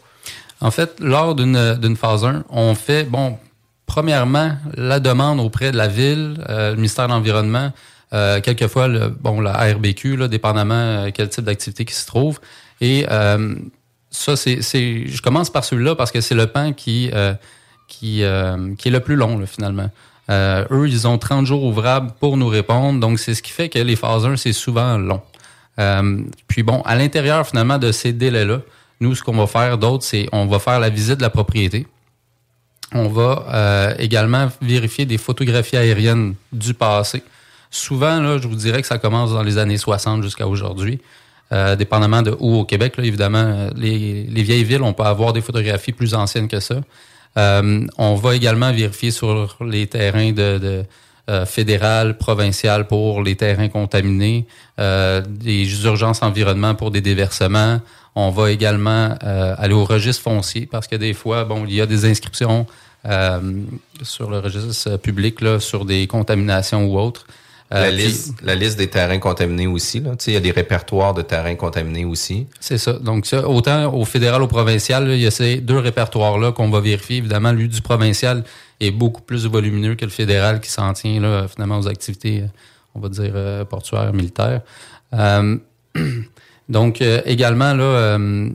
En 0.60 0.70
fait, 0.70 0.98
lors 1.00 1.34
d'une 1.34 1.96
phase 1.96 2.24
1, 2.24 2.44
on 2.48 2.74
fait, 2.74 3.04
bon, 3.04 3.38
premièrement, 3.86 4.52
la 4.74 4.98
demande 4.98 5.40
auprès 5.40 5.72
de 5.72 5.76
la 5.76 5.88
ville, 5.88 6.42
euh, 6.48 6.70
le 6.70 6.76
ministère 6.76 7.06
de 7.06 7.12
l'Environnement, 7.12 7.72
euh, 8.14 8.40
quelquefois, 8.40 8.88
le, 8.88 9.08
bon, 9.08 9.40
la 9.40 9.52
RBQ, 9.52 10.16
là, 10.16 10.28
dépendamment 10.28 10.74
euh, 10.74 11.10
quel 11.12 11.28
type 11.28 11.44
d'activité 11.44 11.84
qui 11.84 11.94
se 11.94 12.06
trouve. 12.06 12.40
Et 12.80 13.06
ça, 14.10 14.36
c'est, 14.36 14.62
c'est, 14.62 15.06
je 15.06 15.20
commence 15.20 15.50
par 15.50 15.64
celui-là 15.64 15.96
parce 15.96 16.12
que 16.12 16.20
c'est 16.20 16.34
le 16.34 16.46
pan 16.46 16.72
qui, 16.72 17.10
qui, 17.88 18.22
qui 18.78 18.88
est 18.88 18.90
le 18.90 19.00
plus 19.00 19.16
long, 19.16 19.38
là, 19.38 19.46
finalement. 19.46 19.90
Euh, 20.30 20.64
eux, 20.70 20.88
ils 20.88 21.06
ont 21.06 21.18
30 21.18 21.46
jours 21.46 21.64
ouvrables 21.64 22.12
pour 22.18 22.36
nous 22.36 22.48
répondre. 22.48 23.00
Donc, 23.00 23.18
c'est 23.18 23.34
ce 23.34 23.42
qui 23.42 23.50
fait 23.50 23.68
que 23.68 23.78
les 23.78 23.96
phases 23.96 24.24
1, 24.24 24.36
c'est 24.36 24.52
souvent 24.52 24.96
long. 24.96 25.20
Euh, 25.78 26.22
puis 26.48 26.62
bon, 26.62 26.80
à 26.82 26.96
l'intérieur, 26.96 27.46
finalement, 27.46 27.78
de 27.78 27.92
ces 27.92 28.12
délais-là, 28.12 28.60
nous, 29.00 29.14
ce 29.14 29.22
qu'on 29.22 29.36
va 29.36 29.46
faire 29.46 29.76
d'autre, 29.76 30.04
c'est 30.04 30.28
on 30.32 30.46
va 30.46 30.58
faire 30.58 30.80
la 30.80 30.88
visite 30.88 31.16
de 31.16 31.22
la 31.22 31.30
propriété. 31.30 31.86
On 32.92 33.08
va 33.08 33.44
euh, 33.52 33.94
également 33.98 34.48
vérifier 34.62 35.04
des 35.04 35.18
photographies 35.18 35.76
aériennes 35.76 36.34
du 36.52 36.74
passé. 36.74 37.22
Souvent, 37.70 38.20
là, 38.20 38.38
je 38.38 38.46
vous 38.46 38.54
dirais 38.54 38.80
que 38.80 38.86
ça 38.86 38.98
commence 38.98 39.32
dans 39.32 39.42
les 39.42 39.58
années 39.58 39.78
60 39.78 40.22
jusqu'à 40.22 40.46
aujourd'hui. 40.46 41.00
Dépendamment 41.78 42.22
de 42.22 42.36
où 42.40 42.56
au 42.56 42.64
Québec, 42.64 42.94
évidemment, 42.98 43.68
les, 43.76 44.24
les 44.24 44.42
vieilles 44.42 44.64
villes, 44.64 44.82
on 44.82 44.92
peut 44.92 45.04
avoir 45.04 45.32
des 45.32 45.40
photographies 45.40 45.92
plus 45.92 46.12
anciennes 46.12 46.48
que 46.48 46.58
ça. 46.58 46.80
Euh, 47.36 47.86
on 47.98 48.14
va 48.14 48.36
également 48.36 48.72
vérifier 48.72 49.10
sur 49.10 49.56
les 49.60 49.86
terrains 49.86 50.32
de, 50.32 50.58
de 50.58 50.84
euh, 51.30 51.46
fédéral, 51.46 52.18
provincial 52.18 52.86
pour 52.86 53.22
les 53.22 53.34
terrains 53.34 53.68
contaminés, 53.68 54.46
euh, 54.78 55.22
des 55.26 55.84
urgences 55.84 56.22
environnement 56.22 56.74
pour 56.74 56.90
des 56.90 57.00
déversements. 57.00 57.80
On 58.14 58.30
va 58.30 58.50
également 58.50 59.16
euh, 59.24 59.54
aller 59.58 59.74
au 59.74 59.84
registre 59.84 60.22
foncier 60.22 60.66
parce 60.70 60.86
que 60.86 60.96
des 60.96 61.14
fois, 61.14 61.44
bon, 61.44 61.64
il 61.66 61.74
y 61.74 61.80
a 61.80 61.86
des 61.86 62.04
inscriptions 62.04 62.66
euh, 63.06 63.40
sur 64.02 64.30
le 64.30 64.38
registre 64.38 64.96
public 64.98 65.38
sur 65.60 65.84
des 65.84 66.06
contaminations 66.06 66.84
ou 66.86 66.98
autres. 66.98 67.26
Euh, 67.74 67.80
la, 67.86 67.88
puis- 67.88 67.96
liste, 68.04 68.34
la 68.42 68.54
liste 68.54 68.78
des 68.78 68.88
terrains 68.88 69.18
contaminés 69.18 69.66
aussi. 69.66 70.00
Là. 70.00 70.10
Tu 70.12 70.24
sais, 70.26 70.30
Il 70.30 70.34
y 70.34 70.36
a 70.36 70.40
des 70.40 70.52
répertoires 70.52 71.12
de 71.12 71.22
terrains 71.22 71.56
contaminés 71.56 72.04
aussi. 72.04 72.46
C'est 72.60 72.78
ça. 72.78 72.92
Donc, 72.94 73.26
ça, 73.26 73.48
autant 73.48 73.92
au 73.92 74.04
fédéral, 74.04 74.42
au 74.42 74.46
provincial, 74.46 75.08
il 75.10 75.18
y 75.20 75.26
a 75.26 75.30
ces 75.30 75.56
deux 75.56 75.78
répertoires-là 75.78 76.52
qu'on 76.52 76.70
va 76.70 76.80
vérifier. 76.80 77.16
Évidemment, 77.16 77.52
lui 77.52 77.68
du 77.68 77.80
provincial 77.82 78.44
est 78.80 78.90
beaucoup 78.90 79.22
plus 79.22 79.46
volumineux 79.46 79.94
que 79.96 80.04
le 80.04 80.10
fédéral 80.10 80.60
qui 80.60 80.70
s'en 80.70 80.92
tient 80.92 81.20
là, 81.20 81.48
finalement 81.48 81.78
aux 81.78 81.88
activités, 81.88 82.42
euh, 82.42 82.46
on 82.94 83.00
va 83.00 83.08
dire, 83.08 83.32
euh, 83.34 83.64
portuaires, 83.64 84.12
militaires. 84.12 84.60
Euh, 85.12 85.56
donc, 86.68 87.00
euh, 87.02 87.20
également, 87.24 87.74
là, 87.74 87.84
euh, 87.84 88.50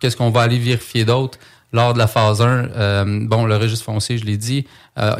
qu'est-ce 0.00 0.16
qu'on 0.16 0.30
va 0.30 0.42
aller 0.42 0.58
vérifier 0.58 1.04
d'autre? 1.04 1.38
Lors 1.72 1.92
de 1.92 1.98
la 1.98 2.06
phase 2.06 2.40
1, 2.40 2.46
euh, 2.46 3.04
bon, 3.26 3.46
le 3.46 3.56
registre 3.56 3.84
foncier, 3.84 4.16
je 4.16 4.24
l'ai 4.24 4.36
dit, 4.36 4.64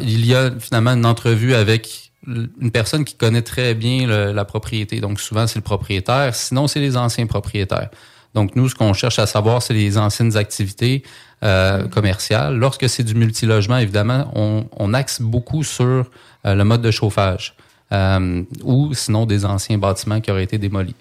il 0.01 0.25
y 0.25 0.33
a 0.33 0.51
finalement 0.57 0.91
une 0.91 1.05
entrevue 1.05 1.53
avec 1.53 2.13
une 2.27 2.71
personne 2.71 3.05
qui 3.05 3.15
connaît 3.15 3.41
très 3.41 3.73
bien 3.75 4.07
la 4.07 4.45
propriété. 4.45 4.99
Donc, 4.99 5.19
souvent, 5.19 5.47
c'est 5.47 5.59
le 5.59 5.63
propriétaire. 5.63 6.35
Sinon, 6.35 6.67
c'est 6.67 6.79
les 6.79 6.97
anciens 6.97 7.27
propriétaires. 7.27 7.89
Donc, 8.33 8.55
nous, 8.55 8.67
ce 8.67 8.75
qu'on 8.75 8.93
cherche 8.93 9.17
à 9.17 9.25
savoir, 9.25 9.61
c'est 9.61 9.73
les 9.73 9.97
anciennes 9.97 10.35
activités 10.35 11.03
euh, 11.43 11.87
commerciales. 11.87 12.57
Lorsque 12.57 12.89
c'est 12.89 13.03
du 13.03 13.15
multilogement, 13.15 13.77
évidemment, 13.77 14.29
on, 14.35 14.65
on 14.75 14.93
axe 14.93 15.21
beaucoup 15.21 15.63
sur 15.63 15.85
euh, 16.45 16.55
le 16.55 16.63
mode 16.65 16.81
de 16.81 16.91
chauffage 16.91 17.55
euh, 17.91 18.43
ou 18.63 18.93
sinon 18.93 19.25
des 19.25 19.45
anciens 19.45 19.77
bâtiments 19.77 20.19
qui 20.19 20.31
auraient 20.31 20.43
été 20.43 20.57
démolis. 20.57 20.95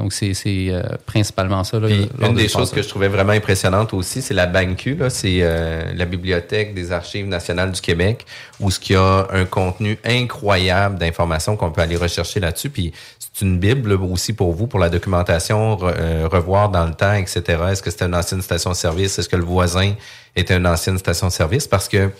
Donc, 0.00 0.12
c'est 0.14 0.32
euh, 0.46 0.82
principalement 1.04 1.62
ça. 1.62 1.78
Là, 1.78 1.88
une 1.90 2.34
des 2.34 2.48
choses 2.48 2.70
que 2.70 2.80
je 2.82 2.88
trouvais 2.88 3.08
vraiment 3.08 3.32
impressionnante 3.32 3.92
aussi, 3.92 4.22
c'est 4.22 4.32
la 4.34 4.46
BANQ, 4.46 4.96
c'est 5.10 5.40
euh, 5.42 5.92
la 5.94 6.06
Bibliothèque 6.06 6.74
des 6.74 6.90
Archives 6.90 7.26
nationales 7.26 7.70
du 7.70 7.80
Québec, 7.82 8.24
où 8.60 8.70
ce 8.70 8.80
qui 8.80 8.94
a 8.94 9.26
un 9.30 9.44
contenu 9.44 9.98
incroyable 10.04 10.98
d'informations 10.98 11.54
qu'on 11.56 11.70
peut 11.70 11.82
aller 11.82 11.96
rechercher 11.96 12.40
là-dessus. 12.40 12.70
Puis 12.70 12.92
c'est 13.18 13.44
une 13.44 13.58
bible 13.58 13.92
aussi 13.92 14.32
pour 14.32 14.52
vous, 14.54 14.66
pour 14.66 14.80
la 14.80 14.88
documentation, 14.88 15.76
re- 15.76 15.94
euh, 15.98 16.28
revoir 16.30 16.70
dans 16.70 16.86
le 16.86 16.94
temps, 16.94 17.12
etc. 17.12 17.42
Est-ce 17.70 17.82
que 17.82 17.90
c'était 17.90 18.06
une 18.06 18.14
ancienne 18.14 18.42
station-service? 18.42 19.18
Est-ce 19.18 19.28
que 19.28 19.36
le 19.36 19.44
voisin 19.44 19.92
était 20.34 20.56
une 20.56 20.66
ancienne 20.66 20.98
station-service? 20.98 21.68
Parce 21.68 21.88
que 21.88 22.10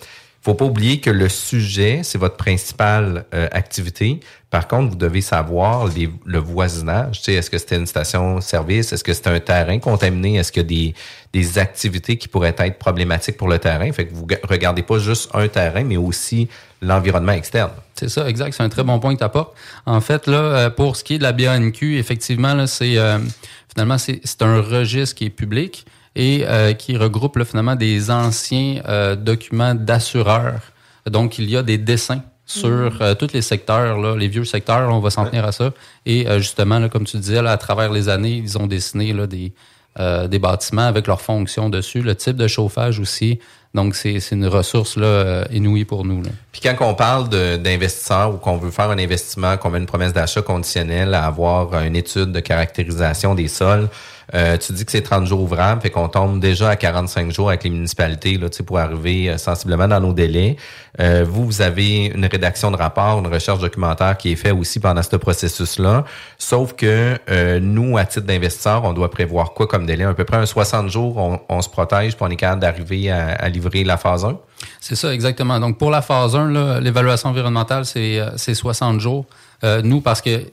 faut 0.43 0.55
pas 0.55 0.65
oublier 0.65 0.99
que 0.99 1.09
le 1.11 1.29
sujet, 1.29 2.01
c'est 2.03 2.17
votre 2.17 2.35
principale 2.37 3.25
euh, 3.33 3.47
activité. 3.51 4.19
Par 4.49 4.67
contre, 4.67 4.89
vous 4.89 4.95
devez 4.95 5.21
savoir 5.21 5.87
les- 5.87 6.09
le 6.25 6.39
voisinage. 6.39 7.21
Est-ce 7.27 7.49
que 7.49 7.57
c'était 7.57 7.77
une 7.77 7.85
station-service? 7.85 8.91
Est-ce 8.91 9.03
que 9.03 9.13
c'était 9.13 9.29
un 9.29 9.39
terrain 9.39 9.77
contaminé? 9.79 10.35
Est-ce 10.37 10.51
qu'il 10.51 10.63
y 10.63 10.65
a 10.65 10.67
des, 10.67 10.95
des 11.31 11.57
activités 11.59 12.17
qui 12.17 12.27
pourraient 12.27 12.55
être 12.57 12.79
problématiques 12.79 13.37
pour 13.37 13.47
le 13.49 13.59
terrain? 13.59 13.91
Fait 13.91 14.07
que 14.07 14.13
vous 14.13 14.25
ga- 14.25 14.39
regardez 14.43 14.81
pas 14.83 14.99
juste 14.99 15.29
un 15.33 15.47
terrain, 15.47 15.83
mais 15.83 15.97
aussi 15.97 16.47
l'environnement 16.81 17.33
externe. 17.33 17.71
C'est 17.93 18.09
ça, 18.09 18.27
exact. 18.27 18.53
C'est 18.53 18.63
un 18.63 18.69
très 18.69 18.83
bon 18.83 18.99
point 18.99 19.13
que 19.13 19.19
tu 19.19 19.23
apportes. 19.23 19.55
En 19.85 20.01
fait, 20.01 20.25
là, 20.27 20.37
euh, 20.39 20.69
pour 20.71 20.95
ce 20.95 21.03
qui 21.03 21.13
est 21.15 21.17
de 21.19 21.23
la 21.23 21.33
BANQ, 21.33 21.97
effectivement, 21.99 22.55
là, 22.55 22.65
c'est 22.65 22.97
euh, 22.97 23.19
finalement 23.71 23.97
c'est 23.99 24.41
un 24.41 24.59
registre 24.59 25.15
qui 25.15 25.25
est 25.25 25.29
public 25.29 25.85
et 26.15 26.43
euh, 26.45 26.73
qui 26.73 26.97
regroupe 26.97 27.37
là, 27.37 27.45
finalement 27.45 27.75
des 27.75 28.11
anciens 28.11 28.81
euh, 28.87 29.15
documents 29.15 29.75
d'assureurs. 29.75 30.61
Donc, 31.09 31.39
il 31.39 31.49
y 31.49 31.57
a 31.57 31.63
des 31.63 31.77
dessins 31.77 32.21
sur 32.45 33.01
euh, 33.01 33.15
tous 33.15 33.31
les 33.33 33.41
secteurs, 33.41 33.97
là, 33.97 34.15
les 34.15 34.27
vieux 34.27 34.43
secteurs, 34.43 34.81
là, 34.81 34.93
on 34.93 34.99
va 34.99 35.09
s'en 35.09 35.25
tenir 35.25 35.45
à 35.45 35.51
ça. 35.51 35.71
Et 36.05 36.27
euh, 36.27 36.39
justement, 36.39 36.79
là, 36.79 36.89
comme 36.89 37.05
tu 37.05 37.17
disais, 37.17 37.41
là, 37.41 37.51
à 37.51 37.57
travers 37.57 37.91
les 37.91 38.09
années, 38.09 38.41
ils 38.43 38.57
ont 38.57 38.67
dessiné 38.67 39.13
là, 39.13 39.25
des, 39.25 39.53
euh, 39.99 40.27
des 40.27 40.39
bâtiments 40.39 40.87
avec 40.87 41.07
leurs 41.07 41.21
fonctions 41.21 41.69
dessus, 41.69 42.01
le 42.01 42.15
type 42.15 42.35
de 42.35 42.47
chauffage 42.47 42.99
aussi. 42.99 43.39
Donc, 43.73 43.95
c'est 43.95 44.19
une 44.31 44.47
ressource 44.47 44.97
là, 44.97 45.05
euh, 45.05 45.45
inouïe 45.51 45.85
pour 45.85 46.03
nous. 46.03 46.21
Là. 46.21 46.29
Puis 46.51 46.61
quand 46.61 46.75
on 46.81 46.93
parle 46.93 47.29
d'investisseurs 47.29 48.33
ou 48.33 48.37
qu'on 48.37 48.57
veut 48.57 48.71
faire 48.71 48.89
un 48.89 48.97
investissement, 48.97 49.55
qu'on 49.55 49.69
met 49.69 49.79
une 49.79 49.85
promesse 49.85 50.11
d'achat 50.11 50.41
conditionnelle 50.41 51.13
à 51.13 51.25
avoir 51.25 51.73
une 51.81 51.95
étude 51.95 52.33
de 52.33 52.39
caractérisation 52.41 53.33
des 53.33 53.47
sols, 53.47 53.87
euh, 54.33 54.57
tu 54.57 54.73
dis 54.73 54.85
que 54.85 54.91
c'est 54.91 55.01
30 55.01 55.25
jours 55.25 55.41
ouvrables, 55.41 55.81
fait 55.81 55.89
qu'on 55.89 56.07
tombe 56.07 56.39
déjà 56.39 56.69
à 56.69 56.75
45 56.75 57.31
jours 57.31 57.49
avec 57.49 57.63
les 57.63 57.69
municipalités 57.69 58.37
là, 58.37 58.47
pour 58.65 58.79
arriver 58.79 59.29
euh, 59.29 59.37
sensiblement 59.37 59.87
dans 59.87 59.99
nos 59.99 60.13
délais. 60.13 60.57
Euh, 60.99 61.25
vous, 61.27 61.45
vous 61.45 61.61
avez 61.61 62.05
une 62.05 62.25
rédaction 62.25 62.71
de 62.71 62.77
rapport, 62.77 63.19
une 63.19 63.27
recherche 63.27 63.59
documentaire 63.59 64.17
qui 64.17 64.31
est 64.31 64.35
faite 64.35 64.53
aussi 64.53 64.79
pendant 64.79 65.01
ce 65.01 65.15
processus-là. 65.15 66.05
Sauf 66.37 66.73
que 66.73 67.17
euh, 67.29 67.59
nous, 67.59 67.97
à 67.97 68.05
titre 68.05 68.25
d'investisseur, 68.25 68.83
on 68.83 68.93
doit 68.93 69.09
prévoir 69.09 69.53
quoi 69.53 69.67
comme 69.67 69.85
délai? 69.85 70.03
À 70.03 70.13
peu 70.13 70.25
près 70.25 70.37
un 70.37 70.45
60 70.45 70.89
jours, 70.89 71.17
on, 71.17 71.39
on 71.49 71.61
se 71.61 71.69
protège 71.69 72.15
puis 72.15 72.25
on 72.25 72.29
est 72.29 72.35
capable 72.35 72.61
d'arriver 72.61 73.09
à, 73.09 73.29
à 73.35 73.49
livrer 73.49 73.83
la 73.83 73.97
phase 73.97 74.25
1. 74.25 74.37
C'est 74.79 74.95
ça, 74.95 75.13
exactement. 75.13 75.59
Donc, 75.59 75.77
pour 75.77 75.91
la 75.91 76.01
phase 76.01 76.35
1, 76.35 76.51
là, 76.51 76.79
l'évaluation 76.79 77.29
environnementale, 77.29 77.85
c'est 77.85 78.19
euh, 78.19 78.29
c'est 78.35 78.53
60 78.53 78.99
jours. 78.99 79.25
Euh, 79.63 79.81
nous, 79.83 80.01
parce 80.01 80.21
que 80.21 80.43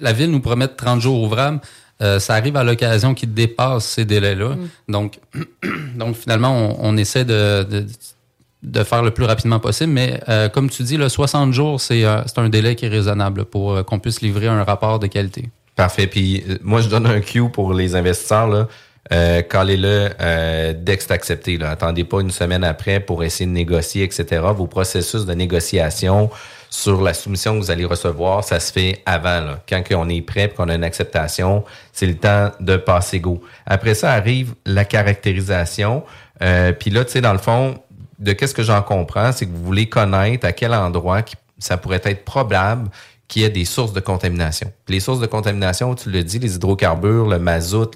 la 0.00 0.12
Ville 0.12 0.30
nous 0.30 0.40
promet 0.40 0.68
30 0.68 1.00
jours 1.00 1.20
ouvrables, 1.22 1.60
euh, 2.02 2.18
ça 2.18 2.34
arrive 2.34 2.56
à 2.56 2.64
l'occasion 2.64 3.14
qu'ils 3.14 3.32
dépassent 3.32 3.86
ces 3.86 4.04
délais-là. 4.04 4.56
Donc, 4.88 5.18
donc, 5.96 6.16
finalement, 6.16 6.50
on, 6.50 6.76
on 6.80 6.96
essaie 6.96 7.24
de, 7.24 7.62
de, 7.64 7.86
de 8.64 8.82
faire 8.82 9.02
le 9.02 9.10
plus 9.10 9.24
rapidement 9.24 9.60
possible. 9.60 9.92
Mais 9.92 10.20
euh, 10.28 10.48
comme 10.48 10.70
tu 10.70 10.82
dis, 10.82 10.96
le 10.96 11.08
60 11.08 11.52
jours, 11.52 11.80
c'est 11.80 12.04
euh, 12.04 12.22
c'est 12.26 12.38
un 12.38 12.48
délai 12.48 12.74
qui 12.74 12.86
est 12.86 12.88
raisonnable 12.88 13.44
pour 13.44 13.74
euh, 13.74 13.82
qu'on 13.82 13.98
puisse 13.98 14.20
livrer 14.22 14.48
un 14.48 14.64
rapport 14.64 14.98
de 14.98 15.06
qualité. 15.06 15.50
Parfait. 15.76 16.06
Puis 16.06 16.44
euh, 16.48 16.58
moi, 16.62 16.80
je 16.80 16.88
donne 16.88 17.06
un 17.06 17.20
cue 17.20 17.48
pour 17.50 17.74
les 17.74 17.94
investisseurs. 17.94 18.48
Là. 18.48 18.68
Euh, 19.12 19.42
Callez-le 19.42 20.10
euh, 20.20 20.74
dès 20.76 20.96
que 20.96 21.02
c'est 21.02 21.12
accepté. 21.12 21.58
Là. 21.58 21.70
Attendez 21.70 22.04
pas 22.04 22.20
une 22.20 22.30
semaine 22.30 22.64
après 22.64 23.00
pour 23.00 23.22
essayer 23.22 23.46
de 23.46 23.52
négocier, 23.52 24.02
etc. 24.04 24.42
Vos 24.54 24.66
processus 24.66 25.26
de 25.26 25.34
négociation 25.34 26.30
sur 26.74 27.00
la 27.00 27.14
soumission 27.14 27.54
que 27.54 27.60
vous 27.60 27.70
allez 27.70 27.84
recevoir, 27.84 28.42
ça 28.42 28.58
se 28.58 28.72
fait 28.72 29.00
avant. 29.06 29.40
Là. 29.40 29.60
Quand 29.68 29.80
on 29.92 30.08
est 30.08 30.20
prêt 30.22 30.46
et 30.46 30.48
qu'on 30.48 30.68
a 30.68 30.74
une 30.74 30.82
acceptation, 30.82 31.64
c'est 31.92 32.06
le 32.06 32.16
temps 32.16 32.50
de 32.58 32.76
passer 32.76 33.20
go. 33.20 33.40
Après 33.64 33.94
ça 33.94 34.10
arrive 34.10 34.54
la 34.66 34.84
caractérisation. 34.84 36.02
Euh, 36.42 36.72
Puis 36.72 36.90
là, 36.90 37.04
tu 37.04 37.12
sais, 37.12 37.20
dans 37.20 37.32
le 37.32 37.38
fond, 37.38 37.78
de 38.18 38.32
qu'est-ce 38.32 38.54
que 38.54 38.64
j'en 38.64 38.82
comprends, 38.82 39.30
c'est 39.30 39.46
que 39.46 39.52
vous 39.52 39.62
voulez 39.62 39.88
connaître 39.88 40.46
à 40.46 40.52
quel 40.52 40.74
endroit 40.74 41.22
ça 41.58 41.76
pourrait 41.76 42.02
être 42.02 42.24
probable 42.24 42.90
qu'il 43.28 43.42
y 43.42 43.44
ait 43.44 43.50
des 43.50 43.64
sources 43.64 43.92
de 43.92 44.00
contamination. 44.00 44.70
les 44.88 45.00
sources 45.00 45.20
de 45.20 45.26
contamination, 45.26 45.94
tu 45.94 46.10
le 46.10 46.24
dis, 46.24 46.40
les 46.40 46.56
hydrocarbures, 46.56 47.26
le 47.26 47.38
mazout, 47.38 47.92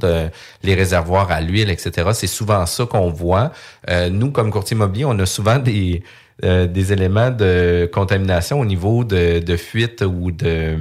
les 0.62 0.74
réservoirs 0.74 1.30
à 1.32 1.40
l'huile, 1.40 1.70
etc., 1.70 2.10
c'est 2.14 2.28
souvent 2.28 2.64
ça 2.64 2.86
qu'on 2.86 3.10
voit. 3.10 3.50
Euh, 3.90 4.08
nous, 4.08 4.30
comme 4.30 4.50
courtier 4.50 4.76
immobilier, 4.76 5.04
on 5.04 5.18
a 5.18 5.26
souvent 5.26 5.58
des, 5.58 6.02
euh, 6.44 6.66
des 6.66 6.92
éléments 6.92 7.30
de 7.30 7.88
contamination 7.92 8.60
au 8.60 8.64
niveau 8.64 9.04
de, 9.04 9.40
de 9.40 9.56
fuite 9.56 10.02
ou 10.06 10.30
de 10.30 10.76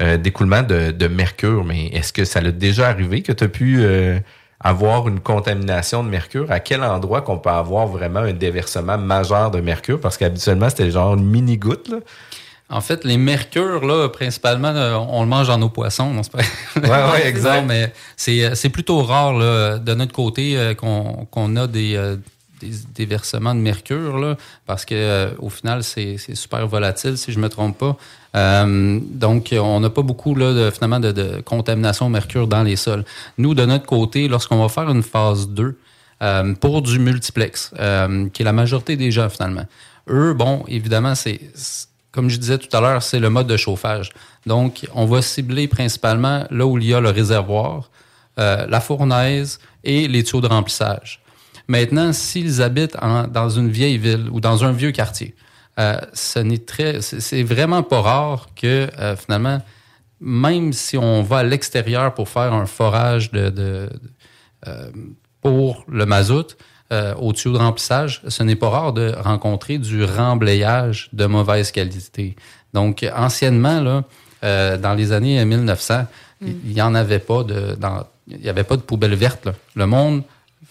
euh, 0.00 0.16
d'écoulement 0.16 0.62
de, 0.62 0.90
de, 0.90 1.06
mercure. 1.08 1.64
Mais 1.64 1.86
est-ce 1.88 2.12
que 2.12 2.24
ça 2.24 2.40
l'a 2.40 2.52
déjà 2.52 2.88
arrivé 2.88 3.22
que 3.22 3.32
tu 3.32 3.44
as 3.44 3.48
pu 3.48 3.84
avoir 4.60 5.08
une 5.08 5.20
contamination 5.20 6.02
de 6.02 6.08
mercure? 6.08 6.50
À 6.50 6.60
quel 6.60 6.82
endroit 6.82 7.20
qu'on 7.20 7.38
peut 7.38 7.50
avoir 7.50 7.86
vraiment 7.86 8.20
un 8.20 8.32
déversement 8.32 8.98
majeur 8.98 9.50
de 9.50 9.60
mercure? 9.60 10.00
Parce 10.00 10.16
qu'habituellement, 10.16 10.70
c'était 10.70 10.90
genre 10.90 11.14
une 11.14 11.26
mini-goutte. 11.26 11.88
Là. 11.88 11.98
En 12.72 12.80
fait, 12.80 13.04
les 13.04 13.18
mercures, 13.18 13.84
là, 13.84 14.08
principalement, 14.08 14.68
euh, 14.74 14.94
on 14.94 15.22
le 15.22 15.28
mange 15.28 15.48
dans 15.48 15.58
nos 15.58 15.68
poissons. 15.68 16.10
Non, 16.10 16.22
ouais, 16.76 16.88
ouais, 16.88 17.26
exact. 17.26 17.66
mais 17.68 17.92
c'est, 18.16 18.44
euh, 18.44 18.54
c'est 18.54 18.70
plutôt 18.70 19.02
rare, 19.02 19.34
là, 19.34 19.76
de 19.76 19.94
notre 19.94 20.14
côté, 20.14 20.56
euh, 20.56 20.72
qu'on, 20.72 21.26
qu'on 21.30 21.54
a 21.56 21.66
des, 21.66 22.16
des, 22.94 23.06
versements 23.06 23.54
de 23.54 23.60
mercure, 23.60 24.18
là, 24.18 24.36
parce 24.66 24.84
que 24.84 25.30
au 25.38 25.48
final, 25.48 25.82
c'est, 25.82 26.16
super 26.34 26.66
volatile, 26.66 27.18
si 27.18 27.32
je 27.32 27.38
me 27.38 27.48
trompe 27.48 27.78
pas. 27.78 27.96
donc, 28.64 29.52
on 29.52 29.80
n'a 29.80 29.90
pas 29.90 30.02
beaucoup, 30.02 30.34
là, 30.34 30.52
de, 30.52 30.70
finalement, 30.70 31.00
de, 31.00 31.40
contamination 31.44 32.06
au 32.06 32.10
mercure 32.10 32.46
dans 32.46 32.62
les 32.62 32.76
sols. 32.76 33.04
Nous, 33.38 33.54
de 33.54 33.64
notre 33.64 33.86
côté, 33.86 34.28
lorsqu'on 34.28 34.60
va 34.60 34.68
faire 34.68 34.90
une 34.90 35.02
phase 35.02 35.48
2, 35.48 35.76
pour 36.60 36.82
du 36.82 36.98
multiplex, 36.98 37.72
qui 38.32 38.42
est 38.42 38.44
la 38.44 38.52
majorité 38.52 38.96
des 38.96 39.10
gens, 39.10 39.28
finalement, 39.28 39.66
eux, 40.08 40.34
bon, 40.34 40.64
évidemment, 40.68 41.14
c'est 41.14 41.40
comme 42.12 42.28
je 42.28 42.36
disais 42.36 42.58
tout 42.58 42.74
à 42.76 42.80
l'heure, 42.80 43.02
c'est 43.02 43.18
le 43.18 43.30
mode 43.30 43.46
de 43.46 43.56
chauffage. 43.56 44.10
Donc, 44.46 44.86
on 44.94 45.06
va 45.06 45.22
cibler 45.22 45.66
principalement 45.66 46.46
là 46.50 46.66
où 46.66 46.78
il 46.78 46.84
y 46.84 46.94
a 46.94 47.00
le 47.00 47.08
réservoir, 47.08 47.90
euh, 48.38 48.66
la 48.68 48.80
fournaise 48.80 49.58
et 49.82 50.06
les 50.08 50.22
tuyaux 50.22 50.42
de 50.42 50.46
remplissage. 50.46 51.21
Maintenant, 51.68 52.12
s'ils 52.12 52.62
habitent 52.62 52.96
dans 53.30 53.50
une 53.50 53.70
vieille 53.70 53.98
ville 53.98 54.28
ou 54.30 54.40
dans 54.40 54.64
un 54.64 54.72
vieux 54.72 54.92
quartier, 54.92 55.34
euh, 55.78 55.96
ce 56.12 56.38
n'est 56.38 56.58
très, 56.58 57.00
c'est 57.00 57.42
vraiment 57.42 57.82
pas 57.82 58.00
rare 58.00 58.48
que 58.54 58.88
euh, 58.98 59.16
finalement, 59.16 59.62
même 60.20 60.72
si 60.72 60.96
on 60.98 61.22
va 61.22 61.38
à 61.38 61.42
l'extérieur 61.42 62.14
pour 62.14 62.28
faire 62.28 62.52
un 62.52 62.66
forage 62.66 63.32
de, 63.32 63.88
pour 65.40 65.84
le 65.88 66.06
mazout, 66.06 66.56
euh, 66.92 67.14
au 67.14 67.32
tuyau 67.32 67.54
de 67.54 67.58
remplissage, 67.58 68.20
ce 68.28 68.42
n'est 68.42 68.56
pas 68.56 68.68
rare 68.68 68.92
de 68.92 69.14
rencontrer 69.18 69.78
du 69.78 70.04
remblayage 70.04 71.08
de 71.14 71.24
mauvaise 71.24 71.72
qualité. 71.72 72.36
Donc, 72.74 73.06
anciennement, 73.16 73.80
là, 73.80 74.04
euh, 74.44 74.76
dans 74.76 74.92
les 74.92 75.12
années 75.12 75.42
1900, 75.42 76.02
mm. 76.40 76.46
il 76.66 76.74
n'y 76.74 76.82
en 76.82 76.94
avait 76.94 77.18
pas 77.18 77.44
de, 77.44 77.76
dans, 77.76 78.04
il 78.26 78.46
avait 78.46 78.64
pas 78.64 78.76
de 78.76 78.82
poubelle 78.82 79.14
verte. 79.14 79.46
Là. 79.46 79.52
Le 79.74 79.86
monde 79.86 80.22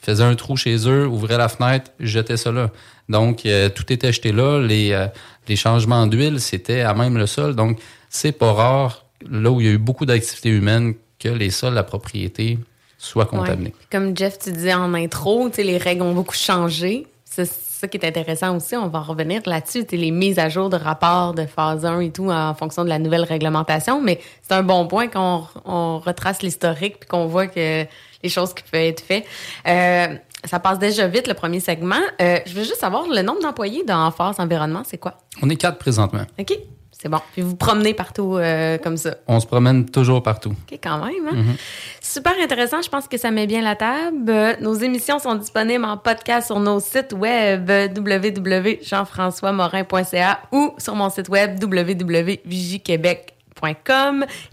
faisait 0.02 0.24
un 0.24 0.36
trou 0.36 0.58
chez 0.58 0.88
eux, 0.88 1.08
ouvrait 1.08 1.38
la 1.38 1.48
fenêtre, 1.48 1.92
jetait 2.00 2.38
ça 2.38 2.52
là. 2.52 2.72
Donc, 3.10 3.46
euh, 3.46 3.70
tout 3.70 3.92
était 3.92 4.12
jeté 4.12 4.32
là. 4.32 4.60
Les, 4.60 5.08
les 5.48 5.56
changements 5.56 6.08
d'huile, 6.08 6.40
c'était 6.40 6.82
à 6.82 6.94
même 6.94 7.18
le 7.18 7.28
sol. 7.28 7.56
Donc, 7.56 7.80
c'est 8.10 8.32
pas 8.32 8.52
rare, 8.52 9.06
là 9.30 9.52
où 9.52 9.62
il 9.62 9.68
y 9.68 9.70
a 9.70 9.74
eu 9.74 9.78
beaucoup 9.78 10.06
d'activités 10.06 10.50
humaines, 10.50 10.96
que 11.20 11.30
les 11.30 11.52
sols, 11.52 11.74
la 11.74 11.84
propriété, 11.84 12.58
soit 12.98 13.26
contaminé. 13.26 13.74
Comme 13.92 14.16
Jeff, 14.16 14.38
tu 14.40 14.52
disais 14.52 14.74
en 14.74 14.94
intro, 14.94 15.50
les 15.58 15.78
règles 15.78 16.04
ont 16.04 16.14
beaucoup 16.14 16.36
changé. 16.36 17.08
C'est 17.26 17.46
ça 17.46 17.88
qui 17.88 17.98
est 17.98 18.06
intéressant 18.06 18.56
aussi. 18.56 18.76
On 18.76 18.88
va 18.88 19.00
revenir 19.00 19.42
là-dessus. 19.46 19.86
Les 19.92 20.12
mises 20.12 20.38
à 20.38 20.50
jour 20.50 20.70
de 20.70 20.78
rapports 20.78 21.34
de 21.34 21.46
phase 21.46 21.86
1 21.86 22.02
et 22.02 22.12
tout 22.12 22.30
en 22.30 22.54
fonction 22.54 22.84
de 22.84 22.90
la 22.90 23.00
nouvelle 23.00 23.24
réglementation. 23.24 24.02
Mais 24.02 24.20
c'est 24.42 24.54
un 24.54 24.64
bon 24.64 24.88
point 24.88 25.08
qu'on 25.08 25.44
on 25.66 26.00
retrace 26.00 26.42
l'historique 26.44 27.00
puis 27.00 27.10
qu'on 27.10 27.26
voit 27.26 27.48
que 27.48 27.86
les 28.24 28.30
choses 28.30 28.54
qui 28.54 28.64
peuvent 28.64 28.82
être 28.82 29.02
faites. 29.02 29.26
Euh, 29.68 30.16
ça 30.44 30.60
passe 30.60 30.80
déjà 30.80 31.08
vite, 31.08 31.28
le 31.28 31.34
premier 31.34 31.60
segment. 31.60 32.02
Euh, 32.22 32.40
je 32.46 32.54
veux 32.54 32.64
juste 32.64 32.80
savoir 32.80 33.08
le 33.08 33.22
nombre 33.22 33.42
d'employés 33.42 33.84
dans 33.84 34.10
Phase 34.12 34.40
Environnement, 34.40 34.84
c'est 34.86 34.98
quoi? 34.98 35.18
On 35.42 35.50
est 35.50 35.56
quatre 35.56 35.78
présentement. 35.78 36.26
OK. 36.40 36.58
C'est 37.02 37.10
bon. 37.10 37.20
Puis 37.34 37.42
vous 37.42 37.56
promenez 37.56 37.96
partout 37.96 38.38
euh, 38.38 38.78
comme 38.78 38.96
ça. 38.96 39.16
On 39.28 39.40
se 39.40 39.48
promène 39.48 39.90
toujours 39.90 40.22
partout. 40.22 40.52
OK, 40.52 40.80
quand 40.84 41.04
même. 41.04 41.28
Hein? 41.28 41.36
Mm-hmm. 41.36 41.56
Super 42.00 42.34
intéressant. 42.40 42.84
Je 42.84 42.90
pense 42.90 43.08
que 43.08 43.18
ça 43.18 43.32
met 43.32 43.48
bien 43.48 43.64
la 43.64 43.76
table. 43.76 44.32
Nos 44.62 44.76
émissions 44.76 45.18
sont 45.18 45.34
disponibles 45.34 45.84
en 45.84 45.98
podcast 45.98 46.46
sur 46.48 46.60
nos 46.60 46.80
sites 46.80 47.14
web 47.14 47.72
www.jean-françois-morin.ca 47.98 50.42
ou 50.52 50.76
sur 50.78 50.94
mon 50.94 51.10
site 51.10 51.30
web 51.30 51.58
www.vigiquebec.com 51.64 53.41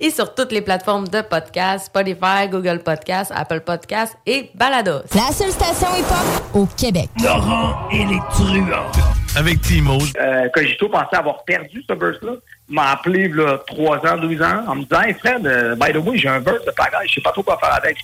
et 0.00 0.10
sur 0.10 0.34
toutes 0.34 0.52
les 0.52 0.60
plateformes 0.60 1.08
de 1.08 1.20
podcast, 1.22 1.86
Spotify, 1.86 2.48
Google 2.50 2.80
Podcast, 2.84 3.32
Apple 3.34 3.60
Podcast 3.60 4.16
et 4.26 4.50
Balados. 4.54 5.02
La 5.14 5.32
seule 5.32 5.50
station 5.50 5.88
hip-hop 5.96 6.54
au 6.54 6.66
Québec. 6.76 7.08
Laurent 7.22 7.88
et 7.90 8.04
les 8.04 8.20
truands 8.30 8.90
avec 9.36 9.60
Timo. 9.62 9.98
Euh, 10.20 10.48
Cogito 10.54 10.88
pensait 10.88 11.16
avoir 11.16 11.44
perdu 11.44 11.82
ce 11.88 11.94
burst-là. 11.94 12.32
m'a 12.68 12.90
appelé 12.92 13.28
là, 13.28 13.58
3 13.66 13.98
ans, 14.06 14.18
12 14.18 14.42
ans, 14.42 14.64
en 14.66 14.74
me 14.76 14.82
disant 14.82 15.00
Hey 15.02 15.14
Fred, 15.14 15.46
euh, 15.46 15.74
by 15.76 15.92
the 15.92 15.96
way, 16.04 16.18
j'ai 16.18 16.28
un 16.28 16.40
burst 16.40 16.66
de 16.66 16.72
pagaille, 16.72 17.08
je 17.08 17.14
sais 17.14 17.20
pas 17.20 17.32
trop 17.32 17.42
quoi 17.42 17.58
faire 17.58 17.74
avec. 17.74 17.96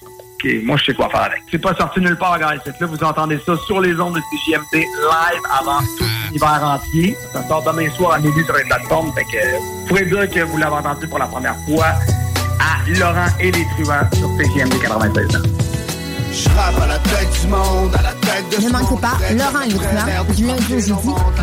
OK, 0.44 0.50
moi 0.64 0.76
je 0.76 0.84
sais 0.84 0.94
quoi 0.94 1.08
faire 1.08 1.22
avec. 1.22 1.42
C'est 1.50 1.58
pas 1.58 1.74
sorti 1.74 2.00
nulle 2.00 2.16
part, 2.16 2.38
guys. 2.38 2.58
Là, 2.80 2.86
vous 2.86 3.04
entendez 3.04 3.38
ça 3.44 3.56
sur 3.66 3.80
les 3.80 3.98
ondes 4.00 4.14
de 4.14 4.20
CGMT 4.30 4.74
live 4.74 5.42
avant 5.60 5.80
tout 5.98 6.04
l'hiver 6.32 6.60
entier. 6.62 7.16
Ça 7.32 7.46
sort 7.46 7.62
demain 7.62 7.90
soir 7.90 8.12
à 8.14 8.18
midi 8.18 8.44
sur 8.44 8.54
les 8.54 8.64
plateformes. 8.64 9.12
Fait 9.14 9.24
que 9.24 9.58
vous 9.58 9.86
pourrez 9.86 10.04
dire 10.06 10.28
que 10.28 10.40
vous 10.40 10.56
l'avez 10.58 10.76
entendu 10.76 11.06
pour 11.08 11.18
la 11.18 11.26
première 11.26 11.56
fois 11.66 11.86
à 12.60 12.88
Laurent 12.98 13.26
et 13.40 13.50
les 13.50 13.64
truands 13.76 14.08
sur 14.14 14.28
CGMT 14.36 14.80
96 14.80 15.36
ans. 15.36 15.40
Je 16.32 16.48
à 16.48 16.86
la 16.88 16.98
tête 16.98 17.40
du 17.40 17.46
monde, 17.46 17.94
à 17.96 18.02
la 18.02 18.12
tête 18.12 18.48
de 18.50 18.64
Ne 18.64 18.70
manquez 18.72 19.00
pas 19.00 19.16
Laurent 19.32 19.66
du 20.34 20.46
lundi 20.46 20.74
au 20.74 20.78
jeudi, 20.80 20.92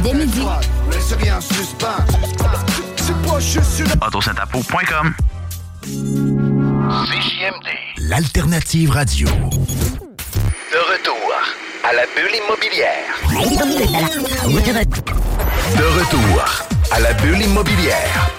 dès 0.03 0.13
midi. 0.13 0.41
rien 1.19 1.37
en 1.37 1.41
suspens. 1.41 1.87
C'est 2.97 3.21
pas 3.27 3.39
juste 3.39 3.83
CJMD. 6.91 7.90
L'alternative 8.09 8.89
radio. 8.89 9.27
De 9.27 9.33
retour 10.91 11.31
à 11.83 11.93
la 11.93 12.01
bulle 12.15 12.35
immobilière. 12.35 13.13
De 15.77 15.83
retour 15.83 16.45
à 16.91 16.99
la 16.99 17.13
bulle 17.13 17.43
immobilière. 17.43 18.31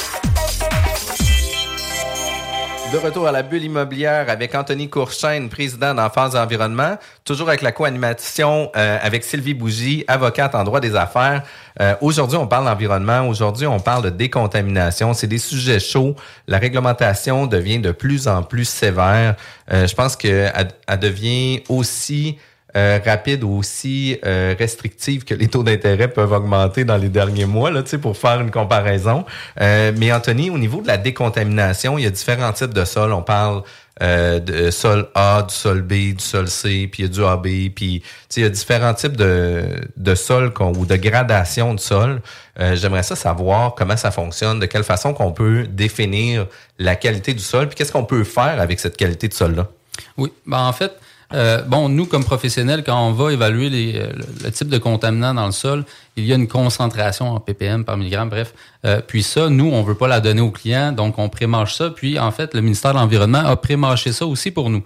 De 2.93 2.99
retour 2.99 3.27
à 3.27 3.33
la 3.33 3.43
bulle 3.43 3.65
immobilière 3.65 4.29
avec 4.29 4.55
Anthony 4.55 4.91
Courchaine, 4.91 5.49
président 5.49 5.95
d'Enfance 5.95 6.35
Environnement, 6.35 6.99
toujours 7.25 7.49
avec 7.49 7.63
la 7.63 7.73
co-animation 7.73 8.71
euh, 8.77 8.99
avec 9.01 9.25
Sylvie 9.25 9.55
Bougie, 9.55 10.05
avocate 10.09 10.55
en 10.55 10.63
droit 10.63 10.79
des 10.79 10.95
affaires. 10.95 11.43
Euh, 11.81 11.95
aujourd'hui, 12.03 12.37
on 12.37 12.47
parle 12.47 12.67
d'environnement. 12.67 13.27
Aujourd'hui, 13.27 13.67
on 13.67 13.81
parle 13.81 14.05
de 14.05 14.11
décontamination. 14.11 15.15
C'est 15.15 15.27
des 15.27 15.39
sujets 15.39 15.81
chauds. 15.81 16.17
La 16.47 16.59
réglementation 16.59 17.47
devient 17.47 17.79
de 17.79 17.93
plus 17.93 18.29
en 18.29 18.43
plus 18.43 18.67
sévère. 18.67 19.37
Euh, 19.73 19.87
je 19.87 19.95
pense 19.95 20.15
qu'elle 20.15 20.53
elle 20.87 20.99
devient 20.99 21.63
aussi 21.71 22.37
euh, 22.75 22.99
rapide 23.05 23.45
aussi 23.45 24.19
euh, 24.25 24.55
restrictive 24.59 25.25
que 25.25 25.35
les 25.35 25.49
taux 25.49 25.63
d'intérêt 25.63 26.09
peuvent 26.09 26.33
augmenter 26.33 26.85
dans 26.85 26.97
les 26.97 27.11
derniers 27.11 27.45
mois, 27.45 27.71
là, 27.71 27.83
pour 28.01 28.17
faire 28.17 28.41
une 28.41 28.51
comparaison. 28.51 29.27
Euh, 29.61 29.93
mais 29.99 30.11
Anthony, 30.11 30.49
au 30.49 30.57
niveau 30.57 30.81
de 30.81 30.87
la 30.87 30.97
décontamination, 30.97 31.99
il 31.99 32.05
y 32.05 32.07
a 32.07 32.11
différents 32.11 32.53
types 32.53 32.73
de 32.73 32.85
sols. 32.87 33.13
On 33.13 33.23
parle 33.23 33.63
de 34.01 34.71
sol 34.73 35.07
A, 35.15 35.43
du 35.49 35.55
sol 35.55 35.83
B, 35.83 35.93
du 36.15 36.25
sol 36.25 36.49
C, 36.49 36.89
puis 36.91 37.03
il 37.03 37.07
y 37.07 37.09
a 37.09 37.09
du 37.09 37.25
AB, 37.25 37.73
puis 37.73 38.03
il 38.37 38.43
y 38.43 38.45
a 38.45 38.49
différents 38.49 38.95
types 38.95 39.17
de, 39.17 39.65
de 39.97 40.15
sols 40.17 40.53
ou 40.59 40.87
de 40.87 40.97
gradation 40.97 41.73
de 41.73 41.79
sol. 41.79 42.21
J'aimerais 42.59 43.05
ça 43.05 43.15
savoir 43.15 43.77
comment 43.77 43.97
ça 43.97 44.11
fonctionne, 44.11 44.59
de 44.59 44.67
quelle 44.67 44.83
façon 44.83 45.15
qu'on 45.15 45.31
peut 45.31 45.69
définir 45.69 46.47
la 46.81 46.97
qualité 46.97 47.33
du 47.33 47.45
sol, 47.45 47.69
puis 47.69 47.77
qu'est-ce 47.77 47.93
qu'on 47.93 48.05
peut 48.05 48.25
faire 48.25 48.61
avec 48.61 48.81
cette 48.81 48.97
qualité 48.97 49.29
de 49.29 49.35
sol-là? 49.35 49.69
Oui, 50.17 50.33
ben 50.47 50.59
en 50.59 50.73
fait, 50.73 50.93
euh, 51.35 51.63
bon, 51.63 51.89
nous, 51.89 52.07
comme 52.07 52.25
professionnels, 52.25 52.83
quand 52.85 53.07
on 53.07 53.13
va 53.13 53.33
évaluer 53.33 53.71
les, 53.71 53.97
euh, 53.97 54.13
le, 54.45 54.51
type 54.51 54.69
de 54.69 54.79
contaminant 54.79 55.35
dans 55.35 55.47
le 55.47 55.53
sol, 55.53 55.85
il 56.17 56.25
y 56.27 56.33
a 56.33 56.37
une 56.37 56.49
concentration 56.49 57.31
en 57.31 57.41
ppm 57.41 57.85
par 57.85 57.97
milligramme, 57.97 58.29
bref. 58.29 58.55
Euh, 58.85 59.01
puis 59.07 59.23
ça, 59.23 59.49
nous, 59.49 59.67
on 59.67 59.83
veut 59.83 59.95
pas 59.95 60.09
la 60.09 60.21
donner 60.21 60.43
aux 60.43 60.51
clients, 60.51 60.93
donc 60.93 61.19
on 61.19 61.29
prémâche 61.29 61.75
ça. 61.75 61.91
Puis, 61.91 62.19
en 62.19 62.31
fait, 62.31 62.55
le 62.55 62.61
ministère 62.61 62.93
de 62.93 62.99
l'Environnement 62.99 63.39
a 63.39 63.57
prémâché 63.57 64.13
ça 64.13 64.27
aussi 64.27 64.51
pour 64.51 64.71
nous, 64.71 64.85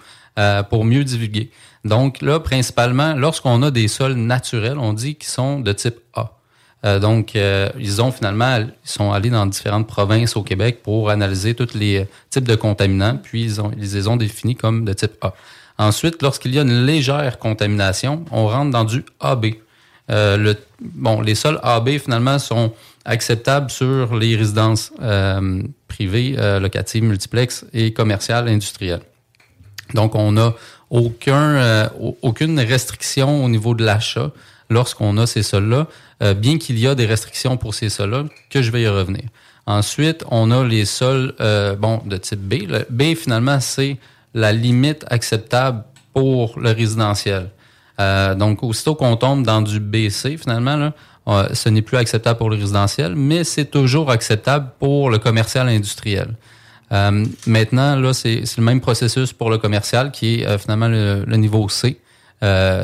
pour 0.70 0.84
mieux 0.84 1.02
divulguer. 1.02 1.50
Donc 1.84 2.20
là, 2.20 2.40
principalement, 2.40 3.14
lorsqu'on 3.14 3.62
a 3.62 3.70
des 3.70 3.88
sols 3.88 4.14
naturels, 4.14 4.78
on 4.78 4.92
dit 4.92 5.14
qu'ils 5.14 5.30
sont 5.30 5.60
de 5.60 5.72
type 5.72 5.96
A. 6.14 6.98
donc, 6.98 7.34
ils 7.34 8.02
ont 8.02 8.12
finalement, 8.12 8.58
ils 8.58 8.72
sont 8.84 9.12
allés 9.12 9.30
dans 9.30 9.46
différentes 9.46 9.86
provinces 9.86 10.36
au 10.36 10.42
Québec 10.42 10.82
pour 10.82 11.08
analyser 11.08 11.54
tous 11.54 11.74
les 11.74 12.06
types 12.28 12.46
de 12.46 12.54
contaminants, 12.54 13.16
puis 13.16 13.44
ils, 13.44 13.62
ils 13.78 13.94
les 13.94 14.08
ont 14.08 14.16
définis 14.16 14.56
comme 14.56 14.84
de 14.84 14.92
type 14.92 15.12
A. 15.22 15.32
Ensuite, 15.78 16.22
lorsqu'il 16.22 16.54
y 16.54 16.58
a 16.58 16.62
une 16.62 16.86
légère 16.86 17.38
contamination, 17.38 18.24
on 18.30 18.46
rentre 18.46 18.70
dans 18.70 18.84
du 18.84 19.04
AB. 19.20 19.46
Euh, 20.10 20.54
bon, 20.80 21.20
les 21.20 21.34
sols 21.34 21.60
AB, 21.62 21.98
finalement, 21.98 22.38
sont 22.38 22.72
acceptable 23.04 23.70
sur 23.70 24.16
les 24.16 24.36
résidences 24.36 24.92
euh, 25.00 25.62
privées, 25.86 26.36
euh, 26.38 26.60
locatives, 26.60 27.04
multiplex 27.04 27.64
et 27.72 27.92
commerciales, 27.92 28.48
industrielles. 28.48 29.02
Donc, 29.94 30.14
on 30.14 30.32
n'a 30.32 30.54
aucun, 30.90 31.90
aucune 32.22 32.58
restriction 32.58 33.44
au 33.44 33.48
niveau 33.48 33.74
de 33.74 33.84
l'achat 33.84 34.32
lorsqu'on 34.68 35.16
a 35.18 35.26
ces 35.26 35.44
sols-là, 35.44 35.86
bien 36.34 36.58
qu'il 36.58 36.78
y 36.78 36.88
a 36.88 36.96
des 36.96 37.06
restrictions 37.06 37.56
pour 37.56 37.74
ces 37.74 37.88
sols-là, 37.88 38.24
que 38.50 38.62
je 38.62 38.70
vais 38.72 38.82
y 38.82 38.88
revenir. 38.88 39.22
Ensuite, 39.66 40.24
on 40.30 40.50
a 40.50 40.64
les 40.64 40.84
sols 40.84 41.34
bon, 41.78 42.02
de 42.04 42.16
type 42.16 42.40
B. 42.40 42.68
Le 42.68 42.84
B, 42.90 43.16
finalement, 43.16 43.60
c'est 43.60 43.96
la 44.36 44.52
limite 44.52 45.04
acceptable 45.08 45.82
pour 46.12 46.60
le 46.60 46.70
résidentiel. 46.70 47.48
Euh, 47.98 48.34
donc, 48.34 48.62
aussitôt 48.62 48.94
qu'on 48.94 49.16
tombe 49.16 49.44
dans 49.44 49.62
du 49.62 49.80
BC, 49.80 50.36
finalement, 50.36 50.92
euh, 51.28 51.48
ce 51.54 51.68
n'est 51.70 51.82
plus 51.82 51.96
acceptable 51.96 52.38
pour 52.38 52.50
le 52.50 52.56
résidentiel, 52.56 53.14
mais 53.16 53.44
c'est 53.44 53.64
toujours 53.64 54.10
acceptable 54.10 54.68
pour 54.78 55.08
le 55.08 55.18
commercial 55.18 55.68
industriel. 55.68 56.34
Euh, 56.92 57.24
maintenant, 57.46 57.96
là, 57.96 58.12
c'est 58.12 58.42
le 58.58 58.62
même 58.62 58.82
processus 58.82 59.32
pour 59.32 59.48
le 59.50 59.56
commercial 59.58 60.12
qui 60.12 60.42
est 60.42 60.58
finalement 60.58 60.88
le, 60.88 61.36
niveau 61.36 61.68
C. 61.70 61.98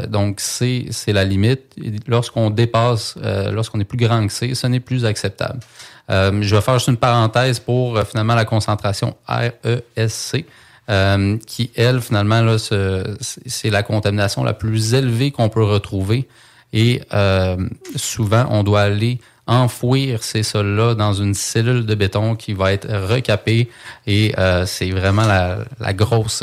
donc, 0.08 0.40
C, 0.40 0.86
c'est 0.90 1.12
la 1.12 1.24
limite. 1.24 1.76
Lorsqu'on 2.08 2.48
dépasse, 2.48 3.16
lorsqu'on 3.52 3.78
est 3.78 3.84
plus 3.84 3.98
grand 3.98 4.26
que 4.26 4.32
C, 4.32 4.54
ce 4.54 4.66
n'est 4.66 4.80
plus 4.80 5.04
acceptable. 5.04 5.60
je 6.08 6.54
vais 6.54 6.60
faire 6.62 6.78
juste 6.78 6.88
une 6.88 6.96
parenthèse 6.96 7.60
pour 7.60 8.00
finalement 8.04 8.34
la 8.34 8.46
concentration 8.46 9.14
RESC. 9.28 10.46
Euh, 10.90 11.38
qui, 11.46 11.70
elle, 11.76 12.00
finalement, 12.00 12.42
là, 12.42 12.56
c'est 12.58 13.70
la 13.70 13.82
contamination 13.82 14.42
la 14.42 14.52
plus 14.52 14.94
élevée 14.94 15.30
qu'on 15.30 15.48
peut 15.48 15.62
retrouver. 15.62 16.28
Et 16.72 17.02
euh, 17.14 17.56
souvent, 17.96 18.46
on 18.50 18.64
doit 18.64 18.82
aller 18.82 19.18
enfouir 19.46 20.22
ces 20.22 20.42
sols-là 20.42 20.94
dans 20.94 21.12
une 21.12 21.34
cellule 21.34 21.86
de 21.86 21.94
béton 21.94 22.34
qui 22.34 22.52
va 22.52 22.72
être 22.72 22.88
recapée. 22.88 23.70
Et 24.06 24.34
euh, 24.38 24.66
c'est 24.66 24.90
vraiment 24.90 25.26
la, 25.26 25.58
la 25.78 25.92
grosse... 25.92 26.42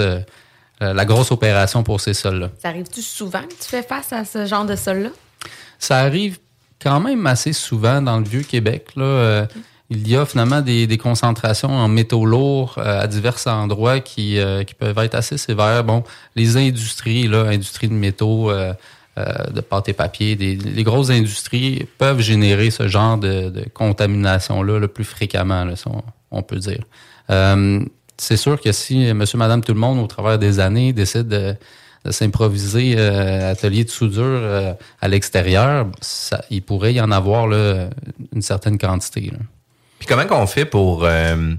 la 0.80 1.06
grosse 1.06 1.32
opération 1.32 1.84
pour 1.84 2.00
ces 2.00 2.14
sols-là. 2.14 2.52
Ça 2.62 2.70
arrive-tu 2.70 3.02
souvent 3.02 3.42
que 3.42 3.54
tu 3.62 3.68
fais 3.68 3.84
face 3.84 4.14
à 4.14 4.24
ce 4.24 4.46
genre 4.46 4.66
de 4.66 4.78
sol-là? 4.78 5.10
Ça 5.78 5.98
arrive 6.00 6.38
quand 6.82 7.02
même 7.02 7.28
assez 7.28 7.52
souvent 7.52 8.02
dans 8.02 8.18
le 8.18 8.24
Vieux-Québec. 8.24 8.92
Là 8.96 9.48
il 9.90 10.08
y 10.08 10.16
a 10.16 10.26
finalement 10.26 10.62
des, 10.62 10.86
des 10.86 10.98
concentrations 10.98 11.72
en 11.72 11.88
métaux 11.88 12.26
lourds 12.26 12.76
euh, 12.78 13.02
à 13.02 13.08
divers 13.08 13.40
endroits 13.48 14.00
qui, 14.00 14.38
euh, 14.38 14.64
qui 14.64 14.76
peuvent 14.76 14.98
être 15.00 15.16
assez 15.16 15.38
sévères. 15.38 15.84
Bon, 15.84 16.04
les 16.36 16.58
industries, 16.58 17.28
là, 17.28 17.46
industries 17.46 17.88
de 17.88 17.94
métaux, 17.94 18.52
euh, 18.52 18.74
de 19.52 19.60
pâte 19.62 19.90
et 19.90 19.94
papier, 19.94 20.36
des, 20.36 20.56
les 20.56 20.84
grosses 20.84 21.10
industries 21.10 21.88
peuvent 21.98 22.22
générer 22.22 22.70
ce 22.70 22.88
genre 22.88 23.18
de, 23.18 23.52
contamination-là 23.74 24.80
le 24.80 24.88
plus 24.88 25.04
fréquemment, 25.04 25.66
là, 25.66 25.74
on, 26.32 26.42
peut 26.42 26.60
dire. 26.60 26.86
c'est 28.18 28.38
sûr 28.38 28.62
que 28.62 28.72
si 28.72 29.14
monsieur, 29.14 29.38
madame, 29.38 29.62
tout 29.62 29.74
le 29.74 29.80
monde, 29.80 30.00
au 30.00 30.08
travers 30.08 30.40
des 30.40 30.62
années, 30.62 30.94
décide 30.94 31.28
de, 31.28 31.56
s'improviser 32.12 32.98
atelier 32.98 33.84
de 33.84 33.90
soudure 33.90 34.42
à 35.02 35.08
l'extérieur, 35.10 35.88
il 36.50 36.62
pourrait 36.62 36.94
y 36.94 37.02
en 37.02 37.12
avoir 37.12 37.52
une 37.52 38.42
certaine 38.42 38.78
quantité. 38.78 39.32
Là. 39.34 39.40
Puis 40.00 40.08
comment 40.08 40.26
qu'on 40.26 40.48
fait 40.48 40.66
pour 40.66 41.04
euh, 41.04 41.54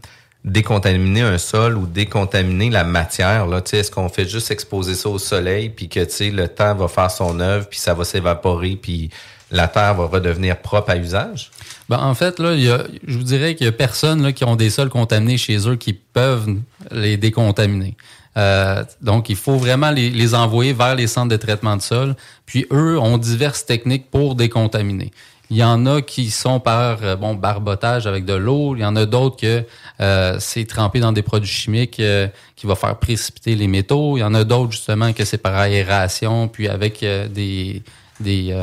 décontaminer 0.45 1.21
un 1.21 1.39
sol 1.39 1.77
ou 1.77 1.87
décontaminer 1.87 2.71
la 2.71 2.85
matière? 2.85 3.47
Là? 3.47 3.63
Est-ce 3.73 3.91
qu'on 3.91 4.09
fait 4.09 4.29
juste 4.29 4.51
exposer 4.51 4.95
ça 4.95 5.09
au 5.11 5.19
soleil, 5.19 5.71
puis 5.71 5.89
que 5.89 6.01
le 6.01 6.49
temps 6.49 6.75
va 6.75 6.89
faire 6.89 7.11
son 7.11 7.39
œuvre, 7.41 7.69
puis 7.69 7.79
ça 7.79 7.95
va 7.95 8.05
s'évaporer, 8.05 8.79
puis 8.81 9.11
la 9.51 9.69
terre 9.69 9.95
va 9.95 10.07
redevenir 10.07 10.57
propre 10.57 10.91
à 10.91 10.97
usage? 10.97 11.51
Ben, 11.89 11.99
en 11.99 12.15
fait, 12.15 12.39
là, 12.39 12.55
y 12.55 12.71
a, 12.71 12.85
je 13.07 13.17
vous 13.19 13.25
dirais 13.25 13.55
qu'il 13.55 13.67
y 13.67 13.69
a 13.69 13.73
personne 13.73 14.23
là, 14.23 14.33
qui 14.33 14.45
ont 14.45 14.57
des 14.57 14.71
sols 14.71 14.91
contaminés 14.91 15.39
chez 15.39 15.69
eux 15.69 15.77
qui 15.77 15.93
peuvent 15.93 16.49
les 16.91 17.17
décontaminer. 17.17 17.97
Euh, 18.37 18.85
donc, 19.03 19.29
il 19.29 19.37
faut 19.37 19.57
vraiment 19.57 19.91
les, 19.91 20.09
les, 20.09 20.35
envoyer 20.35 20.73
vers 20.73 20.95
les 20.95 21.09
centres 21.09 21.31
de 21.31 21.37
traitement 21.37 21.77
de 21.77 21.83
sol. 21.83 22.15
Puis, 22.47 22.67
eux 22.73 22.99
ont 22.99 23.19
diverses 23.19 23.67
techniques 23.67 24.09
pour 24.09 24.37
décontaminer. 24.37 25.11
Il 25.53 25.57
y 25.57 25.65
en 25.65 25.85
a 25.85 26.01
qui 26.01 26.31
sont 26.31 26.61
par 26.61 27.03
euh, 27.03 27.17
bon 27.17 27.35
barbotage 27.35 28.07
avec 28.07 28.25
de 28.25 28.35
l'eau. 28.35 28.77
Il 28.77 28.83
y 28.83 28.85
en 28.85 28.95
a 28.95 29.05
d'autres 29.05 29.37
que 29.37 29.65
euh, 30.01 30.37
c'est 30.39 30.65
trempé 30.65 31.01
dans 31.01 31.11
des 31.11 31.23
produits 31.23 31.51
chimiques 31.51 31.99
euh, 31.99 32.29
qui 32.55 32.69
va 32.69 32.77
faire 32.77 32.97
précipiter 32.97 33.57
les 33.57 33.67
métaux. 33.67 34.17
Il 34.17 34.21
y 34.21 34.23
en 34.23 34.33
a 34.35 34.45
d'autres 34.45 34.71
justement 34.71 35.13
que 35.13 35.25
c'est 35.25 35.39
par 35.39 35.57
aération, 35.57 36.47
puis 36.47 36.69
avec 36.69 37.01
des, 37.01 37.83
des 38.21 38.57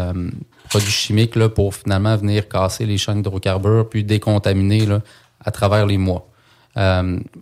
produits 0.70 0.92
chimiques 0.92 1.36
là, 1.36 1.50
pour 1.50 1.76
finalement 1.76 2.16
venir 2.16 2.48
casser 2.48 2.86
les 2.86 2.98
chaînes 2.98 3.22
d'hydrocarbures, 3.22 3.90
puis 3.90 4.06
décontaminer 4.06 4.86
là, 4.86 5.02
à 5.44 5.52
travers 5.52 5.86
les 5.86 5.98
mois. 5.98 6.26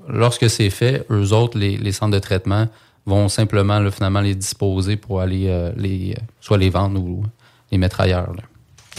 lorsque 0.08 0.50
c'est 0.50 0.72
fait, 0.72 1.06
eux 1.12 1.34
autres, 1.34 1.58
les, 1.60 1.78
les, 1.78 1.92
centres 1.92 2.14
de 2.14 2.20
traitement, 2.20 2.68
vont 3.06 3.30
simplement 3.30 3.80
là, 3.80 3.92
finalement 3.92 4.22
les 4.22 4.34
disposer 4.34 4.96
pour 4.96 5.22
aller 5.22 5.72
les 5.78 6.16
soit 6.42 6.58
les 6.58 6.72
vendre 6.72 7.00
ou 7.00 7.24
les 7.72 7.78
mettre 7.78 8.02
ailleurs. 8.02 8.34
Là. 8.34 8.42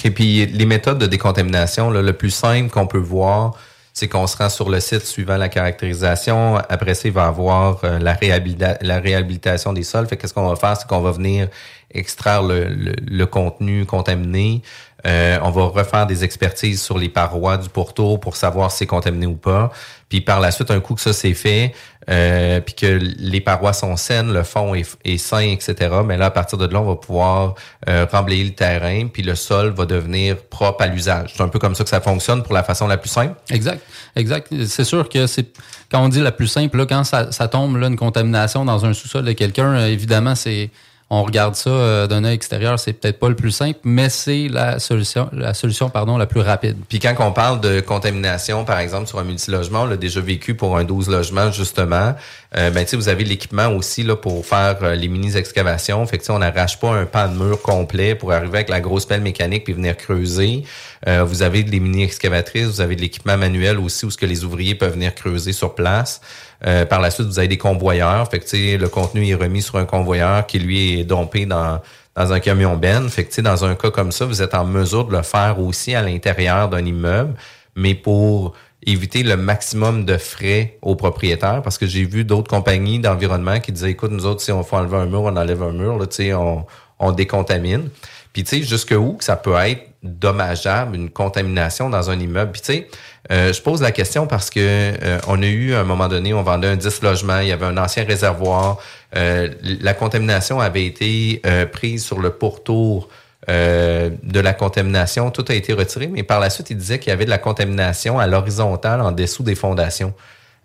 Et 0.05 0.11
puis 0.11 0.47
les 0.47 0.67
méthodes 0.67 0.99
de 0.99 1.07
décontamination, 1.07 1.91
le 1.91 2.13
plus 2.13 2.31
simple 2.31 2.71
qu'on 2.71 2.87
peut 2.87 2.99
voir, 2.99 3.55
c'est 3.97 4.09
qu'on 4.09 4.27
se 4.27 4.37
rend 4.37 4.51
sur 4.51 4.69
le 4.69 4.79
site 4.79 5.07
suivant 5.07 5.39
la 5.39 5.49
caractérisation. 5.49 6.57
Après 6.69 6.93
ça, 6.93 7.09
il 7.09 7.15
va 7.15 7.29
avoir 7.29 7.81
euh, 7.83 7.99
la, 7.99 8.13
réhabilitation 8.13 9.73
des 9.73 9.85
sols. 9.85 10.07
Fait 10.07 10.19
qu'est-ce 10.19 10.35
qu'on 10.35 10.47
va 10.47 10.55
faire, 10.55 10.77
c'est 10.77 10.87
qu'on 10.87 11.01
va 11.01 11.13
venir 11.13 11.49
extraire 11.95 12.43
le, 12.43 13.25
contenu 13.25 13.87
contaminé. 13.87 14.61
Euh, 15.07 15.39
on 15.43 15.51
va 15.51 15.65
refaire 15.65 16.07
des 16.07 16.25
expertises 16.25 16.83
sur 16.83 16.99
les 16.99 17.09
parois 17.09 17.59
du 17.59 17.69
pourtour 17.69 18.19
pour 18.19 18.37
savoir 18.37 18.71
si 18.71 18.79
c'est 18.79 18.87
contaminé 18.87 19.27
ou 19.27 19.37
pas. 19.37 19.71
Puis 20.09 20.21
par 20.21 20.41
la 20.41 20.51
suite, 20.51 20.71
un 20.71 20.81
coup 20.81 20.95
que 20.95 21.01
ça 21.01 21.13
c'est 21.13 21.35
fait, 21.35 21.75
euh, 22.09 22.61
puis 22.61 22.75
que 22.75 22.87
les 22.87 23.41
parois 23.41 23.73
sont 23.73 23.97
saines, 23.97 24.33
le 24.33 24.43
fond 24.43 24.75
est, 24.75 25.17
sain, 25.19 25.41
etc. 25.41 25.97
Mais 26.05 26.17
là, 26.17 26.27
à 26.27 26.31
partir 26.31 26.59
de 26.59 26.67
là, 26.67 26.81
on 26.81 26.87
va 26.87 26.97
pouvoir 26.97 27.55
euh, 27.89 28.07
remblayer 28.11 28.45
le 28.45 28.55
terrain, 28.55 29.09
puis 29.09 29.23
le 29.23 29.35
sol 29.35 29.71
va 29.71 29.85
devenir 29.85 30.37
propre 30.37 30.83
à 30.83 30.87
l'usage. 30.87 31.33
C'est 31.37 31.43
un 31.43 31.49
peu 31.49 31.59
comme 31.59 31.75
ça 31.75 31.83
que 31.85 31.91
ça 31.91 32.01
fonctionne 32.01 32.43
pour 32.43 32.55
la 32.55 32.63
façon 32.63 32.87
la 32.87 32.97
plus 32.97 33.11
simple. 33.11 33.35
Exact, 33.51 33.83
exact. 34.15 34.53
C'est 34.67 34.85
sûr 34.85 35.09
que 35.09 35.27
c'est 35.27 35.53
quand 35.91 36.05
on 36.05 36.09
dit 36.09 36.21
la 36.21 36.33
plus 36.33 36.49
simple, 36.49 36.87
quand 36.87 37.05
ça, 37.05 37.33
ça 37.33 37.49
tombe 37.49 37.77
là, 37.77 37.89
une 37.89 37.97
contamination 37.97 38.65
dans 38.65 38.85
un 38.85 38.93
sous-sol 38.93 39.25
de 39.25 39.33
quelqu'un, 39.33 39.75
euh, 39.75 39.87
évidemment, 39.87 40.35
c'est 40.35 40.71
on 41.09 41.23
regarde 41.23 41.55
ça 41.55 41.71
euh, 41.71 42.07
d'un 42.09 42.25
œil 42.25 42.35
extérieur, 42.35 42.79
c'est 42.79 42.93
peut-être 42.93 43.21
pas 43.21 43.29
le 43.29 43.37
plus 43.37 43.53
simple, 43.53 43.79
mais 43.85 44.09
c'est 44.09 44.49
la 44.49 44.81
solution, 44.81 45.29
la 45.33 45.55
solution 45.55 45.89
pardon, 45.89 46.17
la 46.17 46.27
plus 46.27 46.41
rapide. 46.41 46.77
Puis 46.89 46.99
quand 46.99 47.15
on 47.21 47.33
parle 47.33 47.61
de 47.61 47.81
contamination, 47.81 48.65
par 48.65 48.81
exemple, 48.81 49.07
sur 49.07 49.19
un 49.21 49.25
multilogement, 49.25 49.83
on 49.83 49.87
l'a 49.87 49.97
déjà 49.97 50.21
vécu 50.21 50.55
pour 50.55 50.77
un 50.77 50.85
12 50.85 51.09
logements, 51.09 51.53
justement. 51.53 52.15
Euh, 52.57 52.71
ben, 52.71 52.87
vous 52.93 53.09
avez 53.09 53.25
l'équipement 53.25 53.69
aussi 53.69 54.03
là, 54.03 54.17
pour 54.17 54.45
faire 54.47 54.79
euh, 54.83 54.95
les 54.95 55.09
mini-excavations. 55.09 56.05
Fait 56.07 56.21
on 56.31 56.39
n'arrache 56.39 56.81
pas 56.81 56.91
un 56.91 57.05
pan 57.05 57.29
de 57.29 57.35
mur 57.35 57.61
complet 57.63 58.15
pour 58.15 58.33
arriver 58.33 58.59
avec 58.59 58.69
la 58.69 58.81
grosse 58.81 59.05
pelle 59.05 59.21
mécanique 59.21 59.65
puis 59.65 59.75
venir 59.75 59.97
creuser. 59.97 60.65
Euh, 61.07 61.23
vous 61.25 61.43
avez 61.43 61.63
les 61.63 61.81
mini-excavatrices, 61.81 62.67
vous 62.67 62.81
avez 62.81 62.97
de 62.97 63.03
l'équipement 63.03 63.37
manuel 63.37 63.79
aussi 63.79 64.07
où 64.07 64.11
ce 64.11 64.17
que 64.17 64.27
les 64.27 64.45
ouvriers 64.45 64.75
peuvent 64.75 64.95
venir 64.95 65.15
creuser 65.15 65.53
sur 65.53 65.75
place. 65.75 66.21
Euh, 66.65 66.87
par 66.87 67.01
la 67.01 67.11
suite, 67.11 67.27
vous 67.27 67.39
avez 67.39 67.49
des 67.49 67.59
convoyeurs. 67.59 68.29
Fait 68.31 68.43
le 68.55 68.87
contenu 68.87 69.29
est 69.29 69.35
remis 69.35 69.63
sur 69.63 69.77
un 69.77 69.85
convoyeur 69.85 70.47
qui, 70.47 70.59
lui, 70.59 71.01
est 71.01 71.05
dompé 71.05 71.45
dans, 71.45 71.81
dans 72.15 72.33
un 72.33 72.41
camion 72.41 72.77
ben. 72.77 73.09
Fait 73.09 73.41
dans 73.41 73.65
un 73.65 73.75
cas 73.75 73.91
comme 73.91 74.13
ça, 74.13 74.25
vous 74.25 74.43
êtes 74.43 74.55
en 74.55 74.65
mesure 74.65 75.07
de 75.07 75.17
le 75.17 75.23
faire 75.23 75.61
aussi 75.61 75.95
à 75.95 76.03
l'intérieur 76.03 76.69
d'un 76.69 76.85
immeuble, 76.85 77.35
mais 77.75 77.95
pour 77.95 78.55
éviter 78.87 79.23
le 79.23 79.37
maximum 79.37 80.05
de 80.05 80.17
frais 80.17 80.79
aux 80.81 80.95
propriétaires 80.95 81.61
parce 81.63 81.77
que 81.77 81.87
j'ai 81.87 82.05
vu 82.05 82.25
d'autres 82.25 82.49
compagnies 82.49 83.01
d'environnement 83.01 83.59
qui 83.59 83.73
disaient 83.73 83.91
écoute 83.91 84.13
nous 84.13 84.27
autres 84.27 84.41
si 84.43 84.53
on 84.53 84.63
faut 84.63 84.77
enlever 84.77 84.97
un 84.97 85.07
mur 85.07 85.23
on 85.23 85.37
enlève 85.37 85.63
un 85.63 85.73
mur 85.73 85.99
là 85.99 86.07
on, 86.37 86.65
on 87.01 87.13
décontamine 87.13 87.89
puis 88.33 88.45
tu 88.45 88.59
sais 88.59 88.63
jusque 88.63 88.95
où 88.97 89.17
ça 89.21 89.35
peut 89.35 89.57
être 89.57 89.83
dommageable 90.05 90.95
une 90.95 91.11
contamination 91.11 91.91
dans 91.91 92.11
un 92.11 92.21
immeuble 92.21 92.53
puis 92.53 92.61
tu 92.61 92.73
sais 92.75 92.89
euh, 93.31 93.53
je 93.53 93.61
pose 93.61 93.83
la 93.83 93.91
question 93.91 94.27
parce 94.27 94.51
que 94.51 94.61
euh, 94.61 95.19
on 95.27 95.43
a 95.43 95.47
eu 95.47 95.75
à 95.75 95.81
un 95.81 95.85
moment 95.85 96.09
donné, 96.09 96.33
on 96.33 96.43
vendait 96.43 96.69
un 96.69 96.77
10 96.77 97.03
logements, 97.03 97.41
il 97.41 97.49
y 97.49 97.53
avait 97.53 97.67
un 97.67 97.77
ancien 97.77 98.05
réservoir. 98.05 98.79
Euh, 99.17 99.49
la 99.63 99.95
contamination 99.95 100.61
avait 100.61 100.87
été 100.87 101.43
prise 101.73 102.05
sur 102.05 102.21
le 102.21 102.31
pourtour 102.31 103.09
de 103.49 104.41
la 104.41 104.53
contamination. 104.55 105.31
Tout 105.31 105.45
a 105.49 105.55
été 105.55 105.73
retiré, 105.73 106.09
mais 106.09 106.23
par 106.23 106.41
la 106.41 106.51
suite, 106.51 106.71
il 106.71 106.77
disait 106.77 106.99
qu'il 106.99 107.11
y 107.11 107.13
avait 107.13 107.25
de 107.25 107.31
la 107.31 107.39
contamination 107.39 108.19
à 108.19 108.27
l'horizontale 108.27 109.01
en 109.01 109.13
dessous 109.13 109.45
des 109.45 109.55
fondations. 109.55 110.13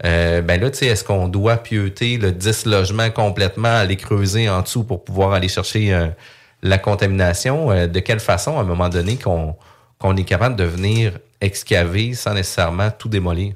ben 0.03 0.47
là, 0.47 0.69
tu 0.71 0.79
sais, 0.79 0.87
est-ce 0.87 1.03
qu'on 1.03 1.27
doit 1.27 1.57
pieuter 1.57 2.17
le 2.17 2.31
10 2.31 2.65
logements 2.65 3.11
complètement, 3.11 3.69
aller 3.69 3.97
creuser 3.97 4.49
en 4.49 4.61
dessous 4.61 4.83
pour 4.83 5.03
pouvoir 5.03 5.33
aller 5.33 5.47
chercher 5.47 6.09
la 6.63 6.77
contamination? 6.79 7.87
de 7.87 7.99
quelle 7.99 8.19
façon, 8.19 8.57
à 8.57 8.61
un 8.61 8.65
moment 8.65 8.89
donné, 8.89 9.15
qu'on 9.15 9.55
qu'on 10.01 10.17
est 10.17 10.23
capable 10.23 10.55
de 10.55 10.63
venir 10.63 11.13
excaver 11.41 12.13
sans 12.13 12.33
nécessairement 12.33 12.89
tout 12.91 13.09
démolir? 13.09 13.53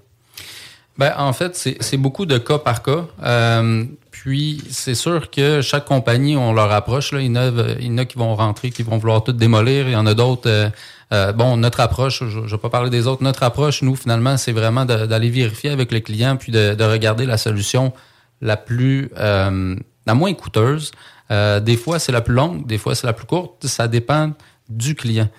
Ben, 0.98 1.13
en 1.17 1.34
fait, 1.34 1.56
c'est 1.80 1.98
beaucoup 1.98 2.26
de 2.26 2.38
cas 2.38 2.58
par 2.58 2.82
cas. 2.82 3.06
Euh, 3.24 3.84
puis, 4.12 4.63
c'est 4.69 4.95
sûr 4.95 5.30
que 5.30 5.62
chaque 5.62 5.86
compagnie, 5.86 6.38
on 6.38 6.54
leur 6.54 6.71
approche. 6.71 7.12
Il, 7.12 7.26
y 7.26 7.30
en 7.30 7.36
a, 7.36 7.48
il 7.80 7.88
y 7.88 7.89
en 7.89 7.98
a 7.98 8.06
qui 8.06 8.17
vont 8.17 8.34
rentrer, 8.36 8.71
qui 8.71 8.82
vont 8.82 8.98
vouloir 8.98 9.24
tout 9.24 9.34
démolir. 9.34 9.88
Il 9.88 9.91
y 9.91 9.95
en 9.95 10.06
a 10.06 10.13
d'autres... 10.13 10.50
Euh, 10.50 10.69
euh, 11.13 11.34
bon, 11.34 11.58
notre 11.58 11.82
approche, 11.82 12.24
je 12.28 12.39
ne 12.39 12.48
vais 12.48 12.58
pas 12.58 12.69
parler 12.69 12.89
des 12.89 13.06
autres, 13.06 13.21
notre 13.24 13.43
approche, 13.43 13.84
nous, 13.84 13.95
finalement, 13.95 14.38
c'est 14.38 14.54
vraiment 14.54 14.86
d'aller 14.86 15.30
vérifier 15.30 15.69
avec 15.69 15.91
le 15.91 16.00
client 16.00 16.36
puis 16.36 16.52
de, 16.52 16.74
de, 16.74 16.84
regarder 16.84 17.26
la 17.26 17.38
solution 17.38 17.93
la 18.41 18.58
plus... 18.58 19.12
Euh, 19.17 19.76
la 20.06 20.13
moins 20.13 20.34
coûteuse. 20.34 20.91
Euh, 21.32 21.60
des 21.60 21.78
fois, 21.78 22.00
c'est 22.00 22.12
la 22.12 22.21
plus 22.21 22.34
longue, 22.34 22.65
des 22.67 22.78
fois, 22.78 22.95
c'est 22.95 23.08
la 23.08 23.13
plus 23.13 23.26
courte. 23.26 23.65
Ça 23.65 23.88
dépend 23.88 24.34
du 24.69 24.95
client. 24.95 25.30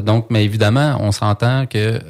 Donc, 0.00 0.26
mais 0.30 0.44
évidemment, 0.44 0.96
on 1.00 1.12
s'entend 1.12 1.66
que 1.66 2.00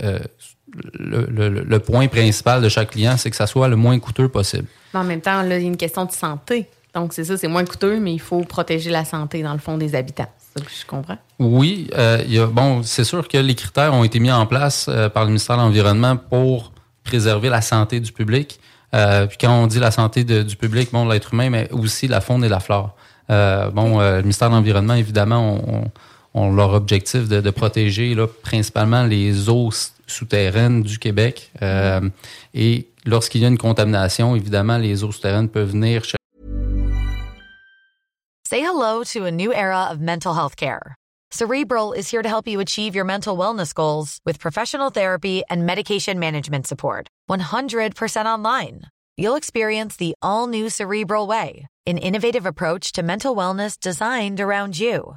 le, 0.94 1.78
point 1.78 2.08
principal 2.08 2.62
de 2.62 2.68
chaque 2.68 2.90
client, 2.90 3.16
c'est 3.16 3.30
que 3.30 3.36
ça 3.36 3.46
soit 3.46 3.68
le 3.68 3.76
moins 3.76 3.98
coûteux 3.98 4.28
possible. 4.28 4.66
Mais 4.94 5.00
en 5.00 5.04
même 5.04 5.20
temps, 5.20 5.42
là, 5.42 5.58
il 5.58 5.62
y 5.62 5.64
a 5.64 5.68
une 5.68 5.76
question 5.76 6.04
de 6.04 6.12
santé. 6.12 6.68
Donc, 6.94 7.14
c'est 7.14 7.24
ça, 7.24 7.36
c'est 7.36 7.48
moins 7.48 7.64
coûteux, 7.64 7.98
mais 8.00 8.12
il 8.12 8.20
faut 8.20 8.42
protéger 8.42 8.90
la 8.90 9.04
santé, 9.04 9.42
dans 9.42 9.52
le 9.52 9.58
fond, 9.58 9.78
des 9.78 9.94
habitants. 9.94 10.28
C'est 10.38 10.60
ça 10.60 10.64
que 10.64 10.70
je 10.70 10.86
comprends. 10.86 11.16
Oui. 11.38 11.88
Euh, 11.96 12.22
y 12.26 12.38
a, 12.38 12.46
bon, 12.46 12.82
c'est 12.82 13.04
sûr 13.04 13.26
que 13.28 13.38
les 13.38 13.54
critères 13.54 13.94
ont 13.94 14.04
été 14.04 14.20
mis 14.20 14.30
en 14.30 14.44
place 14.46 14.86
euh, 14.88 15.08
par 15.08 15.24
le 15.24 15.28
ministère 15.28 15.56
de 15.56 15.62
l'Environnement 15.62 16.16
pour 16.16 16.72
préserver 17.04 17.48
la 17.48 17.62
santé 17.62 17.98
du 18.00 18.12
public. 18.12 18.60
Euh, 18.94 19.26
puis 19.26 19.38
quand 19.40 19.62
on 19.62 19.66
dit 19.66 19.78
la 19.78 19.90
santé 19.90 20.22
du 20.24 20.56
public, 20.56 20.90
bon, 20.92 21.08
l'être 21.08 21.32
humain, 21.32 21.48
mais 21.48 21.70
aussi 21.72 22.08
la 22.08 22.20
faune 22.20 22.44
et 22.44 22.48
la 22.48 22.60
flore. 22.60 22.94
Euh, 23.30 23.70
bon, 23.70 24.00
le 24.00 24.20
ministère 24.20 24.50
de 24.50 24.54
l'Environnement, 24.54 24.94
évidemment, 24.94 25.54
ont 25.54 25.84
on, 25.84 25.90
on, 26.34 26.52
leur 26.52 26.72
objectif 26.72 27.28
de, 27.28 27.40
de 27.40 27.50
protéger 27.50 28.14
là, 28.14 28.26
principalement 28.26 29.04
les 29.04 29.48
eaux 29.48 29.70
souterraines 30.06 30.82
du 30.82 30.98
Québec. 30.98 31.50
Euh, 31.62 32.00
et 32.54 32.88
lorsqu'il 33.04 33.40
y 33.40 33.44
a 33.44 33.48
une 33.48 33.58
contamination, 33.58 34.36
évidemment, 34.36 34.78
les 34.78 35.04
eaux 35.04 35.12
souterraines 35.12 35.48
peuvent 35.48 35.70
venir. 35.70 36.02
Say 38.48 38.60
hello 38.60 39.02
to 39.04 39.24
a 39.24 39.30
new 39.30 39.52
era 39.52 39.88
of 39.90 40.00
mental 40.00 40.34
health 40.34 40.56
care. 40.56 40.94
Cerebral 41.30 41.94
is 41.94 42.10
here 42.10 42.22
to 42.22 42.28
help 42.28 42.46
you 42.46 42.60
achieve 42.60 42.94
your 42.94 43.06
mental 43.06 43.38
wellness 43.38 43.72
goals 43.72 44.20
with 44.26 44.38
professional 44.38 44.90
therapy 44.90 45.42
and 45.48 45.64
medication 45.64 46.18
management 46.18 46.66
support. 46.66 47.08
100% 47.30 48.26
online. 48.26 48.82
You'll 49.16 49.36
experience 49.36 49.96
the 49.96 50.14
all 50.20 50.46
new 50.46 50.68
Cerebral 50.68 51.26
Way, 51.26 51.66
an 51.86 51.96
innovative 51.96 52.44
approach 52.44 52.92
to 52.92 53.02
mental 53.02 53.34
wellness 53.34 53.80
designed 53.80 54.40
around 54.40 54.78
you. 54.78 55.16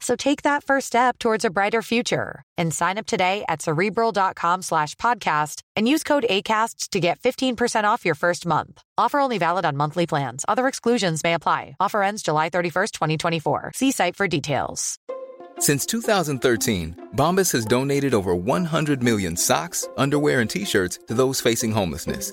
So 0.00 0.14
take 0.14 0.42
that 0.42 0.62
first 0.62 0.86
step 0.86 1.18
towards 1.18 1.44
a 1.44 1.50
brighter 1.50 1.82
future 1.82 2.42
and 2.56 2.72
sign 2.72 2.98
up 2.98 3.06
today 3.06 3.44
at 3.48 3.62
cerebral.com 3.62 4.62
slash 4.62 4.94
podcast 4.94 5.62
and 5.74 5.88
use 5.88 6.04
code 6.04 6.26
ACasts 6.30 6.90
to 6.90 7.00
get 7.00 7.18
15% 7.18 7.84
off 7.84 8.04
your 8.04 8.14
first 8.14 8.46
month. 8.46 8.80
Offer 8.96 9.18
only 9.18 9.38
valid 9.38 9.64
on 9.64 9.76
monthly 9.76 10.06
plans. 10.06 10.44
Other 10.46 10.68
exclusions 10.68 11.24
may 11.24 11.34
apply. 11.34 11.74
Offer 11.80 12.02
ends 12.02 12.22
July 12.22 12.48
31st, 12.50 12.92
2024. 12.92 13.72
See 13.74 13.90
site 13.90 14.14
for 14.14 14.28
details. 14.28 14.98
Since 15.58 15.86
2013, 15.86 17.08
Bombas 17.16 17.50
has 17.50 17.64
donated 17.64 18.14
over 18.14 18.32
100 18.36 19.02
million 19.02 19.36
socks, 19.36 19.88
underwear, 19.96 20.40
and 20.40 20.48
t-shirts 20.48 21.00
to 21.08 21.14
those 21.14 21.40
facing 21.40 21.72
homelessness 21.72 22.32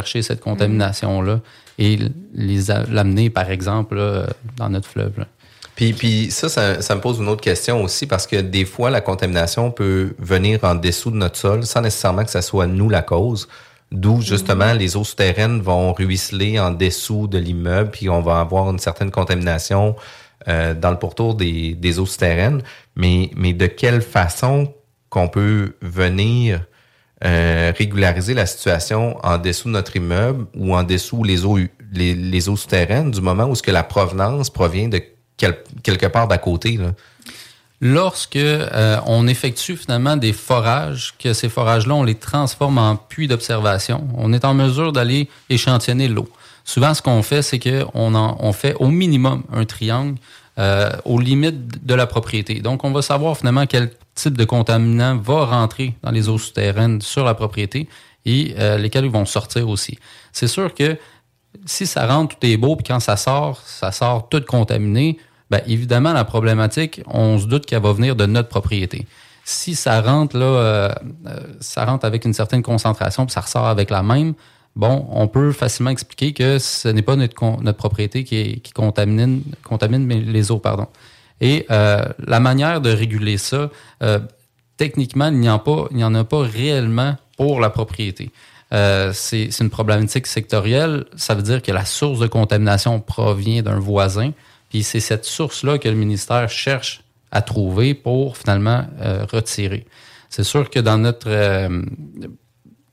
Chercher 0.00 0.22
cette 0.22 0.40
contamination-là. 0.40 1.40
et 1.78 1.98
l'amener, 2.34 3.30
par 3.30 3.50
exemple, 3.50 4.00
dans 4.56 4.68
notre 4.68 4.88
fleuve. 4.88 5.24
Puis, 5.80 5.94
puis 5.94 6.30
ça, 6.30 6.48
ça, 6.48 6.94
me 6.94 7.00
pose 7.00 7.20
une 7.20 7.28
autre 7.28 7.40
question 7.40 7.82
aussi, 7.82 8.06
parce 8.06 8.26
que 8.26 8.36
des 8.36 8.66
fois, 8.66 8.90
la 8.90 9.00
contamination 9.00 9.70
peut 9.70 10.14
venir 10.18 10.62
en 10.62 10.74
dessous 10.74 11.10
de 11.10 11.16
notre 11.16 11.36
sol 11.36 11.64
sans 11.64 11.80
nécessairement 11.80 12.24
que 12.24 12.30
ce 12.30 12.42
soit 12.42 12.66
nous 12.66 12.88
la 12.88 13.02
cause. 13.02 13.48
D'où 13.90 14.20
justement 14.20 14.72
les 14.72 14.96
eaux 14.96 15.04
souterraines 15.04 15.62
vont 15.62 15.92
ruisseler 15.92 16.60
en 16.60 16.70
dessous 16.70 17.26
de 17.26 17.38
l'immeuble, 17.38 17.90
puis 17.90 18.08
on 18.08 18.20
va 18.20 18.40
avoir 18.40 18.70
une 18.70 18.78
certaine 18.78 19.10
contamination 19.10 19.96
euh, 20.48 20.74
dans 20.74 20.90
le 20.90 20.98
pourtour 20.98 21.34
des, 21.34 21.74
des 21.74 21.98
eaux 21.98 22.06
souterraines. 22.06 22.62
Mais, 22.94 23.30
mais 23.34 23.52
de 23.52 23.66
quelle 23.66 24.02
façon 24.02 24.72
qu'on 25.08 25.28
peut 25.28 25.76
venir 25.82 26.66
euh, 27.24 27.72
régulariser 27.76 28.34
la 28.34 28.46
situation 28.46 29.18
en 29.22 29.38
dessous 29.38 29.68
de 29.68 29.74
notre 29.74 29.96
immeuble 29.96 30.46
ou 30.56 30.74
en 30.74 30.82
dessous 30.82 31.22
les 31.22 31.44
eaux 31.44 31.58
les, 31.92 32.14
les 32.14 32.48
eaux 32.48 32.56
souterraines 32.56 33.10
du 33.10 33.20
moment 33.20 33.44
où 33.44 33.54
ce 33.54 33.62
que 33.62 33.70
la 33.70 33.82
provenance 33.82 34.48
provient 34.48 34.88
de 34.88 35.02
quelque 35.36 36.06
part 36.06 36.28
d'à 36.28 36.38
côté 36.38 36.76
là? 36.76 36.92
Lorsque 37.82 38.36
euh, 38.36 38.98
on 39.06 39.26
effectue 39.26 39.74
finalement 39.74 40.16
des 40.16 40.34
forages, 40.34 41.14
que 41.18 41.32
ces 41.32 41.48
forages-là, 41.48 41.94
on 41.94 42.04
les 42.04 42.14
transforme 42.14 42.76
en 42.76 42.96
puits 42.96 43.26
d'observation, 43.26 44.06
on 44.18 44.34
est 44.34 44.44
en 44.44 44.52
mesure 44.52 44.92
d'aller 44.92 45.30
échantillonner 45.48 46.08
l'eau. 46.08 46.28
Souvent, 46.62 46.92
ce 46.92 47.00
qu'on 47.00 47.22
fait, 47.22 47.40
c'est 47.40 47.58
qu'on 47.58 48.14
on 48.14 48.52
fait 48.52 48.74
au 48.74 48.88
minimum 48.88 49.44
un 49.50 49.64
triangle 49.64 50.16
euh, 50.60 50.90
aux 51.04 51.18
limites 51.18 51.84
de 51.84 51.94
la 51.94 52.06
propriété. 52.06 52.60
Donc, 52.60 52.84
on 52.84 52.92
va 52.92 53.02
savoir 53.02 53.36
finalement 53.36 53.66
quel 53.66 53.90
type 54.14 54.36
de 54.36 54.44
contaminant 54.44 55.16
va 55.16 55.46
rentrer 55.46 55.94
dans 56.02 56.10
les 56.10 56.28
eaux 56.28 56.38
souterraines 56.38 57.00
sur 57.00 57.24
la 57.24 57.34
propriété 57.34 57.88
et 58.26 58.54
euh, 58.58 58.76
lesquels 58.76 59.08
vont 59.08 59.24
sortir 59.24 59.68
aussi. 59.68 59.98
C'est 60.32 60.48
sûr 60.48 60.74
que 60.74 60.98
si 61.66 61.86
ça 61.86 62.06
rentre, 62.06 62.36
tout 62.36 62.46
est 62.46 62.56
beau, 62.56 62.76
puis 62.76 62.84
quand 62.84 63.00
ça 63.00 63.16
sort, 63.16 63.60
ça 63.64 63.90
sort 63.92 64.28
tout 64.28 64.42
contaminé, 64.46 65.18
bien 65.50 65.62
évidemment, 65.66 66.12
la 66.12 66.24
problématique, 66.24 67.00
on 67.06 67.38
se 67.38 67.46
doute 67.46 67.66
qu'elle 67.66 67.82
va 67.82 67.92
venir 67.92 68.14
de 68.14 68.26
notre 68.26 68.48
propriété. 68.48 69.06
Si 69.44 69.74
ça 69.74 70.00
rentre 70.00 70.36
là, 70.36 70.44
euh, 70.44 70.94
euh, 71.26 71.40
ça 71.60 71.84
rentre 71.84 72.04
avec 72.04 72.24
une 72.24 72.34
certaine 72.34 72.62
concentration, 72.62 73.26
puis 73.26 73.32
ça 73.32 73.40
ressort 73.40 73.66
avec 73.66 73.90
la 73.90 74.02
même, 74.02 74.34
bon, 74.80 75.06
on 75.10 75.28
peut 75.28 75.52
facilement 75.52 75.90
expliquer 75.90 76.32
que 76.32 76.58
ce 76.58 76.88
n'est 76.88 77.02
pas 77.02 77.14
notre, 77.14 77.62
notre 77.62 77.78
propriété 77.78 78.24
qui, 78.24 78.62
contamine, 78.74 79.42
contamine 79.62 80.08
les 80.08 80.50
eaux, 80.50 80.58
pardon. 80.58 80.86
Et 81.42 81.66
euh, 81.70 82.02
la 82.26 82.40
manière 82.40 82.80
de 82.80 82.90
réguler 82.90 83.36
ça, 83.36 83.70
euh, 84.02 84.18
techniquement, 84.78 85.28
il 85.28 85.38
n'y 85.40 85.50
en, 85.50 85.62
en, 85.62 86.14
a 86.14 86.24
pas 86.24 86.40
réellement 86.40 87.16
pour 87.36 87.60
la 87.60 87.68
propriété. 87.68 88.30
Euh, 88.72 89.12
c'est 89.12 89.50
une 89.60 89.68
problématique 89.68 90.26
sectorielle. 90.26 91.04
Ça 91.14 91.34
veut 91.34 91.42
dire 91.42 91.60
que 91.60 91.72
la 91.72 91.84
source 91.84 92.18
de 92.18 92.26
contamination 92.26 93.00
provient 93.00 93.62
d'un 93.62 93.78
voisin. 93.78 94.32
Puis 94.70 94.82
c'est 94.82 95.00
cette 95.00 95.26
source-là 95.26 95.78
que 95.78 95.88
le 95.88 95.94
ministère 95.94 96.48
cherche 96.48 97.02
à 97.32 97.42
trouver 97.42 97.92
pour 97.94 98.36
finalement 98.36 98.86
retirer. 99.32 99.84
C'est 100.30 100.44
sûr 100.44 100.70
que 100.70 100.80
dans 100.80 100.98
notre 100.98 101.28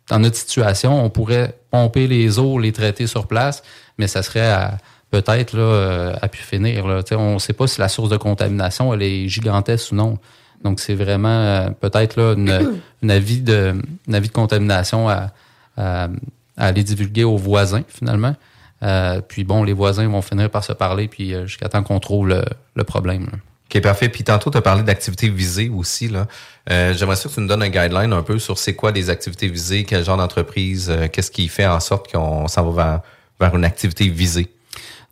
dans 0.10 0.20
notre 0.20 0.38
situation, 0.38 1.04
on 1.04 1.10
pourrait 1.10 1.58
pomper 1.72 2.08
les 2.08 2.40
eaux, 2.40 2.60
les 2.60 2.72
traiter 2.72 3.08
sur 3.08 3.28
place, 3.28 3.64
mais 3.98 4.08
ça 4.08 4.24
serait 4.24 4.50
à 4.50 4.78
peut-être 5.12 5.54
là, 5.54 5.62
euh, 5.62 6.16
a 6.22 6.28
pu 6.28 6.42
finir. 6.42 6.88
Là. 6.88 7.02
On 7.12 7.36
ne 7.36 7.40
sait 7.40 7.54
pas 7.54 7.68
si 7.68 7.80
la 7.80 7.90
source 7.90 8.10
de 8.10 8.18
contamination 8.18 8.94
elle 8.94 9.04
est 9.04 9.28
gigantesque 9.28 9.92
ou 9.92 9.96
non. 9.96 10.18
Donc, 10.64 10.80
c'est 10.80 10.96
vraiment 10.96 11.30
euh, 11.30 11.70
peut-être 11.70 12.20
là 12.20 12.34
une, 12.34 12.82
avis 13.10 13.42
de, 13.42 13.76
avis 14.12 14.28
de 14.28 14.34
contamination 14.34 15.08
à, 15.08 15.32
à, 15.78 16.10
aller 16.58 16.84
divulguer 16.84 17.24
aux 17.24 17.38
voisins, 17.38 17.84
finalement. 17.88 18.36
Euh, 18.84 19.22
puis 19.22 19.44
bon, 19.44 19.64
les 19.64 19.74
voisins 19.74 20.08
vont 20.08 20.22
finir 20.22 20.50
par 20.50 20.64
se 20.64 20.74
parler, 20.74 21.08
puis 21.08 21.34
jusqu'à 21.46 21.70
temps 21.70 21.84
qu'on 21.84 22.00
trouve 22.00 22.28
le, 22.28 22.44
le 22.76 22.84
problème. 22.84 23.28
OK, 23.70 23.82
parfait. 23.82 24.10
Puis 24.10 24.24
tantôt, 24.24 24.50
tu 24.50 24.58
as 24.58 24.62
parlé 24.62 24.84
d'activités 24.84 25.30
visées 25.30 25.70
aussi. 25.70 26.08
là. 26.08 26.28
J'aimerais 26.68 27.16
ça 27.16 27.30
que 27.30 27.34
tu 27.34 27.42
nous 27.42 27.48
donnes 27.48 27.64
un 27.64 27.70
guideline 27.70 28.14
un 28.14 28.24
peu 28.24 28.40
sur 28.40 28.58
c'est 28.58 28.76
quoi 28.76 28.92
les 28.92 29.10
activités 29.10 29.48
visées, 29.48 29.84
quel 29.84 30.04
genre 30.04 30.18
d'entreprise, 30.18 30.94
qu'est-ce 31.12 31.32
qui 31.32 31.48
fait 31.48 31.66
en 31.66 31.80
sorte 31.80 32.12
qu'on 32.12 32.48
s'en 32.48 32.70
va 32.70 32.84
vers, 32.84 33.02
vers 33.40 33.56
une 33.56 33.66
activité 33.66 34.08
visée? 34.10 34.50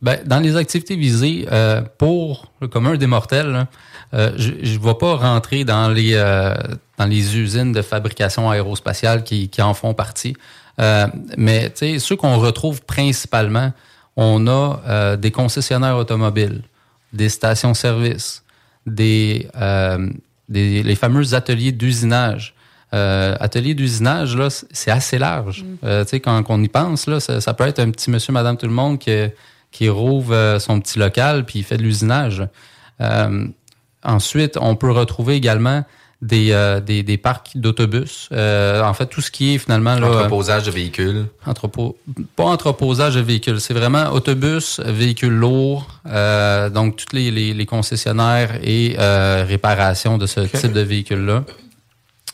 Ben, 0.02 0.20
dans 0.26 0.40
les 0.40 0.56
activités 0.56 0.96
visées, 0.96 1.48
euh, 1.52 1.82
pour 1.98 2.52
le 2.60 2.68
commun 2.68 2.96
des 2.96 3.08
mortels, 3.08 3.66
euh, 4.14 4.32
je 4.38 4.52
ne 4.52 4.80
vais 4.80 4.94
pas 4.94 5.16
rentrer 5.16 5.64
dans 5.64 5.90
les, 5.90 6.14
euh, 6.14 6.54
dans 6.98 7.06
les 7.06 7.38
usines 7.38 7.72
de 7.72 7.82
fabrication 7.82 8.50
aérospatiale 8.50 9.24
qui, 9.24 9.50
qui 9.50 9.62
en 9.62 9.74
font 9.74 9.94
partie. 9.94 10.36
mais 11.38 11.74
ceux 11.76 12.16
qu'on 12.18 12.38
retrouve 12.38 12.82
principalement, 12.84 13.72
on 14.18 14.48
a 14.48 15.16
des 15.18 15.32
concessionnaires 15.32 15.98
automobiles, 15.98 16.62
des 17.14 17.30
stations-service, 17.30 18.44
des, 18.86 19.48
des 20.50 20.84
les 20.84 20.96
fameux 20.96 21.34
ateliers 21.34 21.72
d'usinage. 21.72 22.56
Euh, 22.94 23.36
atelier 23.40 23.74
d'usinage, 23.74 24.38
là, 24.38 24.48
c'est 24.50 24.92
assez 24.92 25.18
large. 25.18 25.64
Mm. 25.64 25.76
Euh, 25.84 26.04
tu 26.04 26.12
sais, 26.12 26.20
quand, 26.20 26.44
on 26.48 26.64
y 26.64 26.70
pense, 26.70 27.08
là, 27.08 27.20
ça, 27.20 27.54
peut 27.54 27.66
être 27.66 27.80
un 27.80 27.90
petit 27.92 28.10
monsieur, 28.10 28.32
madame, 28.32 28.58
tout 28.58 28.68
le 28.68 28.74
monde 28.74 29.00
qui, 29.00 29.12
qui 29.72 29.90
rouvre 29.90 30.34
euh, 30.34 30.60
son 30.60 30.80
petit 30.80 30.98
local 30.98 31.46
puis 31.46 31.60
il 31.60 31.64
fait 31.64 31.78
de 31.78 31.84
l'usinage. 31.84 32.48
ensuite, 34.04 34.58
on 34.62 34.76
peut 34.76 34.92
retrouver 34.92 35.36
également 35.36 35.84
des, 36.22 37.04
des, 37.04 37.18
parcs 37.18 37.52
d'autobus. 37.56 38.30
en 38.32 38.94
fait, 38.94 39.06
tout 39.08 39.22
ce 39.22 39.32
qui 39.32 39.56
est 39.56 39.58
finalement... 39.58 39.96
Là, 39.96 40.08
entreposage 40.08 40.64
de 40.64 40.72
véhicules. 40.72 41.26
Entrepôt, 41.46 41.98
pas 42.36 42.46
entreposage 42.46 43.16
de 43.16 43.22
véhicules, 43.22 43.60
c'est 43.60 43.74
vraiment 43.74 44.12
autobus, 44.12 44.80
véhicules 44.80 45.34
lourds, 45.34 46.02
donc 46.74 46.96
tous 46.96 47.16
les, 47.16 47.32
les, 47.32 47.66
concessionnaires 47.66 48.60
et 48.64 48.96
réparation 49.48 50.18
de 50.18 50.26
ce 50.26 50.42
type 50.42 50.74
de 50.74 50.82
véhicules-là. 50.82 51.44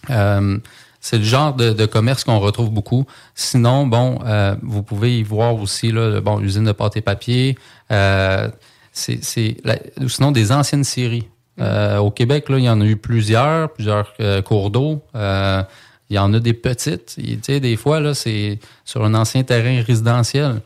Euh, 0.09 0.57
c'est 0.99 1.17
le 1.17 1.23
genre 1.23 1.55
de, 1.55 1.85
commerce 1.87 2.23
qu'on 2.23 2.39
retrouve 2.39 2.69
beaucoup. 2.69 3.05
Sinon, 3.33 3.87
bon, 3.87 4.19
euh, 4.23 4.55
vous 4.61 4.83
pouvez 4.83 5.17
y 5.17 5.23
voir 5.23 5.55
aussi 5.55 5.91
là, 5.91 6.21
bon, 6.21 6.39
usine 6.39 6.63
de 6.63 6.71
pâte 6.71 6.95
et 6.95 7.01
papier. 7.01 7.57
Euh, 7.91 8.49
c'est, 8.93 9.19
sinon 9.23 10.31
des 10.31 10.51
anciennes 10.51 10.83
séries. 10.83 11.27
Mm. 11.61 11.99
au 11.99 12.11
Québec, 12.11 12.45
il 12.49 12.59
y 12.59 12.69
en 12.69 12.81
a 12.81 12.85
eu 12.85 12.97
plusieurs, 12.97 13.71
plusieurs 13.71 14.13
cours 14.45 14.71
d'eau. 14.71 15.01
il 15.13 16.15
y 16.15 16.19
en 16.19 16.33
a 16.33 16.39
des 16.39 16.53
petites. 16.53 17.17
Des 17.19 17.77
fois, 17.77 18.13
c'est 18.13 18.59
sur 18.83 19.03
un 19.03 19.13
ancien 19.13 19.43
terrain 19.43 19.81
résidentiel. 19.81 20.61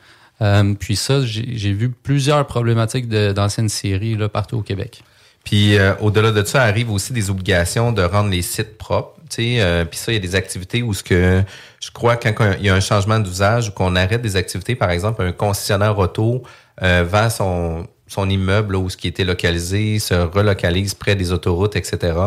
puis 0.80 0.96
ça, 0.96 1.26
j'ai, 1.26 1.74
vu 1.74 1.90
plusieurs 1.90 2.48
problématiques 2.48 3.10
d'anciennes 3.10 3.70
séries 3.70 4.16
là, 4.16 4.30
partout 4.30 4.58
au 4.58 4.62
Québec. 4.62 5.04
Puis 5.44 5.76
au-delà 6.00 6.32
de 6.32 6.44
ça, 6.44 6.64
arrivent 6.64 6.92
aussi 6.92 7.14
des 7.14 7.30
obligations 7.30 7.92
de 7.92 8.02
rendre 8.02 8.30
les 8.30 8.42
sites 8.42 8.78
propres. 8.78 9.16
Euh, 9.40 9.86
puis 9.86 9.98
ça, 9.98 10.12
il 10.12 10.16
y 10.16 10.18
a 10.18 10.22
des 10.22 10.36
activités 10.36 10.84
où 10.84 10.94
ce 10.94 11.04
que 11.04 11.44
je 11.80 11.92
crois 11.92 12.16
quand 12.16 12.34
il 12.60 12.66
y 12.66 12.70
a 12.70 12.76
un 12.76 12.80
changement 12.80 13.20
d'usage 13.20 13.70
ou 13.70 13.72
qu'on 13.72 13.96
arrête 13.96 14.22
des 14.22 14.36
activités, 14.36 14.76
par 14.76 14.92
exemple, 14.92 15.22
un 15.22 15.32
concessionnaire 15.32 15.98
auto 15.98 16.44
euh, 16.82 17.06
vend 17.08 17.30
son 17.30 17.88
son 18.08 18.30
immeuble 18.30 18.76
où 18.76 18.90
ce 18.90 18.98
qui 18.98 19.08
était 19.08 19.24
localisé 19.24 20.00
se 20.00 20.14
relocalise 20.14 20.94
près 20.94 21.16
des 21.16 21.32
autoroutes, 21.32 21.76
etc. 21.76 22.18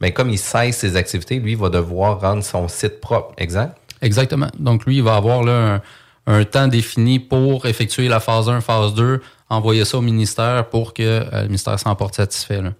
Mais 0.00 0.12
comme 0.12 0.30
il 0.30 0.38
cesse 0.38 0.78
ses 0.78 0.96
activités, 0.96 1.38
lui, 1.40 1.52
il 1.52 1.58
va 1.58 1.70
devoir 1.70 2.20
rendre 2.20 2.44
son 2.44 2.68
site 2.68 3.00
propre, 3.00 3.34
exact? 3.38 3.76
Exactement. 4.00 4.48
Donc, 4.58 4.84
lui, 4.86 4.96
il 4.96 5.02
va 5.02 5.16
avoir 5.16 5.42
là, 5.42 5.80
un, 6.26 6.44
temps 6.44 6.68
défini 6.68 7.18
pour 7.18 7.66
effectuer 7.66 8.08
la 8.08 8.20
phase 8.20 8.48
1, 8.48 8.60
phase 8.60 8.94
2, 8.94 9.20
envoyer 9.48 9.84
ça 9.84 9.98
au 9.98 10.02
ministère 10.02 10.68
pour 10.68 10.94
que 10.94 11.02
euh, 11.02 11.42
le 11.42 11.46
ministère 11.46 11.78
s'en 11.78 11.94
porte 11.96 12.14
satisfait. 12.14 12.62
Là. 12.62 12.72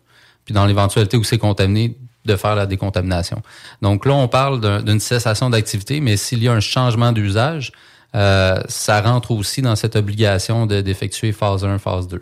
Puis 0.44 0.54
dans 0.54 0.66
l'éventualité 0.66 1.16
où 1.16 1.24
c'est 1.24 1.38
contaminé, 1.38 1.96
de 2.24 2.36
faire 2.36 2.54
la 2.54 2.66
décontamination. 2.66 3.42
Donc 3.82 4.06
là, 4.06 4.14
on 4.14 4.28
parle 4.28 4.82
d'une 4.82 5.00
cessation 5.00 5.50
d'activité, 5.50 6.00
mais 6.00 6.16
s'il 6.16 6.42
y 6.42 6.48
a 6.48 6.52
un 6.52 6.60
changement 6.60 7.12
d'usage, 7.12 7.70
euh, 8.14 8.60
ça 8.68 9.00
rentre 9.02 9.30
aussi 9.32 9.60
dans 9.60 9.76
cette 9.76 9.96
obligation 9.96 10.66
d'effectuer 10.66 11.32
phase 11.32 11.64
1, 11.64 11.78
phase 11.78 12.08
2. 12.08 12.20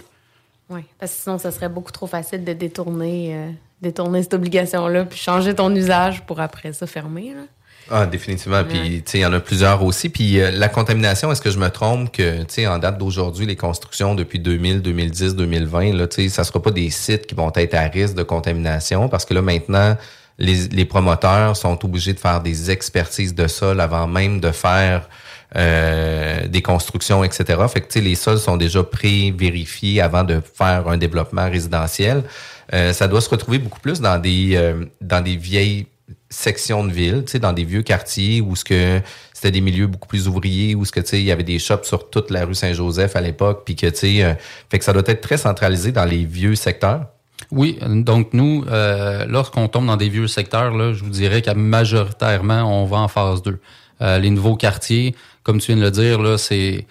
Oui, 0.73 0.81
parce 0.99 1.13
que 1.13 1.23
sinon, 1.23 1.39
ça 1.39 1.51
serait 1.51 1.69
beaucoup 1.69 1.93
trop 1.93 2.07
facile 2.07 2.45
de 2.45 2.53
détourner, 2.55 3.35
euh, 3.35 3.51
détourner 3.83 4.23
cette 4.23 4.35
obligation-là, 4.35 5.05
puis 5.05 5.19
changer 5.19 5.55
ton 5.55 5.75
usage 5.75 6.25
pour 6.25 6.41
après 6.41 6.73
ça 6.73 6.87
fermer. 6.87 7.35
Là. 7.35 7.43
Ah, 7.91 8.07
définitivement. 8.07 8.65
Puis, 8.65 9.03
tu 9.05 9.11
sais, 9.11 9.19
il 9.19 9.21
y 9.23 9.27
en 9.27 9.33
a 9.33 9.41
plusieurs 9.41 9.83
aussi. 9.85 10.09
Puis, 10.09 10.41
euh, 10.41 10.51
la 10.51 10.69
contamination, 10.69 11.31
est-ce 11.31 11.43
que 11.43 11.51
je 11.51 11.59
me 11.59 11.69
trompe 11.69 12.11
que, 12.11 12.39
tu 12.43 12.47
sais, 12.49 12.67
en 12.67 12.79
date 12.79 12.97
d'aujourd'hui, 12.97 13.45
les 13.45 13.57
constructions 13.57 14.15
depuis 14.15 14.39
2000, 14.39 14.81
2010, 14.81 15.37
2020, 15.37 15.93
là, 15.93 16.07
tu 16.07 16.23
sais, 16.23 16.29
ça 16.29 16.45
sera 16.45 16.63
pas 16.63 16.71
des 16.71 16.89
sites 16.89 17.27
qui 17.27 17.35
vont 17.35 17.53
être 17.55 17.75
à 17.75 17.83
risque 17.83 18.15
de 18.15 18.23
contamination? 18.23 19.11
Parce 19.11 19.27
que 19.27 19.35
là, 19.35 19.43
maintenant, 19.43 19.97
les, 20.39 20.69
les 20.69 20.85
promoteurs 20.87 21.57
sont 21.57 21.85
obligés 21.85 22.15
de 22.15 22.21
faire 22.21 22.41
des 22.41 22.71
expertises 22.71 23.35
de 23.35 23.47
sol 23.47 23.81
avant 23.81 24.07
même 24.07 24.41
de 24.41 24.53
faire 24.53 25.09
euh, 25.57 26.47
des 26.49 26.63
constructions, 26.63 27.25
etc. 27.25 27.61
Fait 27.69 27.81
que, 27.81 27.99
les 27.99 28.15
sols 28.15 28.39
sont 28.39 28.57
déjà 28.57 28.83
pré-vérifiés 28.83 30.01
avant 30.01 30.25
de 30.25 30.41
faire 30.41 30.89
un 30.89 30.97
développement 30.97 31.51
résidentiel. 31.51 32.25
Euh, 32.73 32.93
ça 32.93 33.09
doit 33.09 33.21
se 33.21 33.29
retrouver 33.29 33.59
beaucoup 33.59 33.81
plus 33.81 34.01
dans 34.01 34.19
des, 34.19 34.75
dans 35.01 35.23
des 35.23 35.37
vieilles 35.37 35.87
sections 36.31 36.85
de 36.85 36.93
ville, 36.93 37.25
dans 37.41 37.53
des 37.53 37.65
vieux 37.65 37.83
quartiers 37.83 38.41
où 38.41 38.57
ce 38.57 38.65
que 38.65 39.01
c'était 39.43 39.51
des 39.51 39.61
milieux 39.61 39.89
beaucoup 39.89 40.07
plus 40.07 40.29
ouvriers, 40.29 40.77
où 40.77 40.85
ce 40.85 40.93
que 40.93 41.01
il 41.17 41.25
y 41.25 41.33
avait 41.33 41.43
des 41.43 41.59
shops 41.59 41.83
sur 41.83 42.11
toute 42.11 42.31
la 42.31 42.45
rue 42.45 42.55
Saint-Joseph 42.55 43.17
à 43.17 43.21
l'époque, 43.21 43.63
puis 43.65 43.75
que 43.75 43.87
euh, 43.87 44.35
fait 44.71 44.79
que 44.79 44.85
ça 44.85 44.93
doit 44.93 45.03
être 45.07 45.21
très 45.21 45.37
centralisé 45.37 45.91
dans 45.91 46.05
les 46.05 46.25
vieux 46.25 46.55
secteurs. 46.55 47.07
Oui, 47.51 47.79
donc 47.83 48.33
nous, 48.35 48.65
euh, 48.71 49.25
lorsqu'on 49.27 49.67
tombe 49.67 49.87
dans 49.87 49.97
des 49.97 50.09
vieux 50.09 50.29
secteurs, 50.29 50.73
là, 50.77 50.93
je 50.93 51.03
vous 51.03 51.11
dirais 51.11 51.43
qu'à 51.43 51.55
majoritairement, 51.55 52.63
on 52.63 52.87
va 52.87 52.99
en 52.99 53.09
phase 53.09 53.43
2. 53.43 53.59
Euh, 54.01 54.19
les 54.19 54.31
nouveaux 54.31 54.55
quartiers, 54.55 55.17
comme 55.43 55.61
tu 55.61 55.73
viens 55.73 55.77
de 55.77 55.83
le 55.83 55.91
dire, 55.91 56.21
là, 56.21 56.39
c'est 56.39 56.87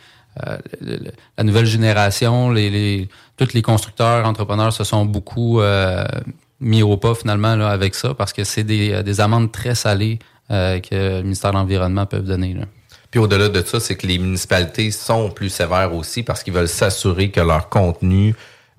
la 1.38 1.44
nouvelle 1.44 1.66
génération, 1.66 2.52
les, 2.52 2.70
les, 2.70 3.10
tous 3.36 3.54
les 3.54 3.62
constructeurs, 3.62 4.26
entrepreneurs 4.26 4.72
se 4.72 4.86
sont 4.86 5.06
beaucoup 5.06 5.60
mis 6.62 6.84
au 6.84 6.96
pas 6.96 7.16
finalement 7.16 7.56
là, 7.56 7.70
avec 7.70 7.96
ça 7.96 8.14
parce 8.14 8.32
que 8.32 8.44
c'est 8.44 8.64
des, 8.64 8.94
euh, 8.94 9.04
des 9.04 9.20
amendes 9.20 9.52
très 9.52 9.76
salées 9.76 10.20
euh, 10.52 10.80
que 10.80 11.18
le 11.18 11.24
ministère 11.24 11.52
de 11.52 11.58
l'Environnement 11.58 12.06
peut 12.06 12.20
donner. 12.20 12.54
Là. 12.54 12.66
Puis 13.10 13.20
au-delà 13.20 13.50
de 13.50 13.62
ça, 13.62 13.80
c'est 13.80 13.96
que 13.96 14.08
les 14.08 14.20
municipalités 14.20 14.92
sont 14.92 15.30
plus 15.32 15.50
sévères 15.50 15.94
aussi 15.94 16.24
parce 16.24 16.44
qu'ils 16.44 16.54
veulent 16.54 16.70
s'assurer 16.70 17.30
que 17.30 17.42
leur 17.42 17.68
contenu 17.68 18.36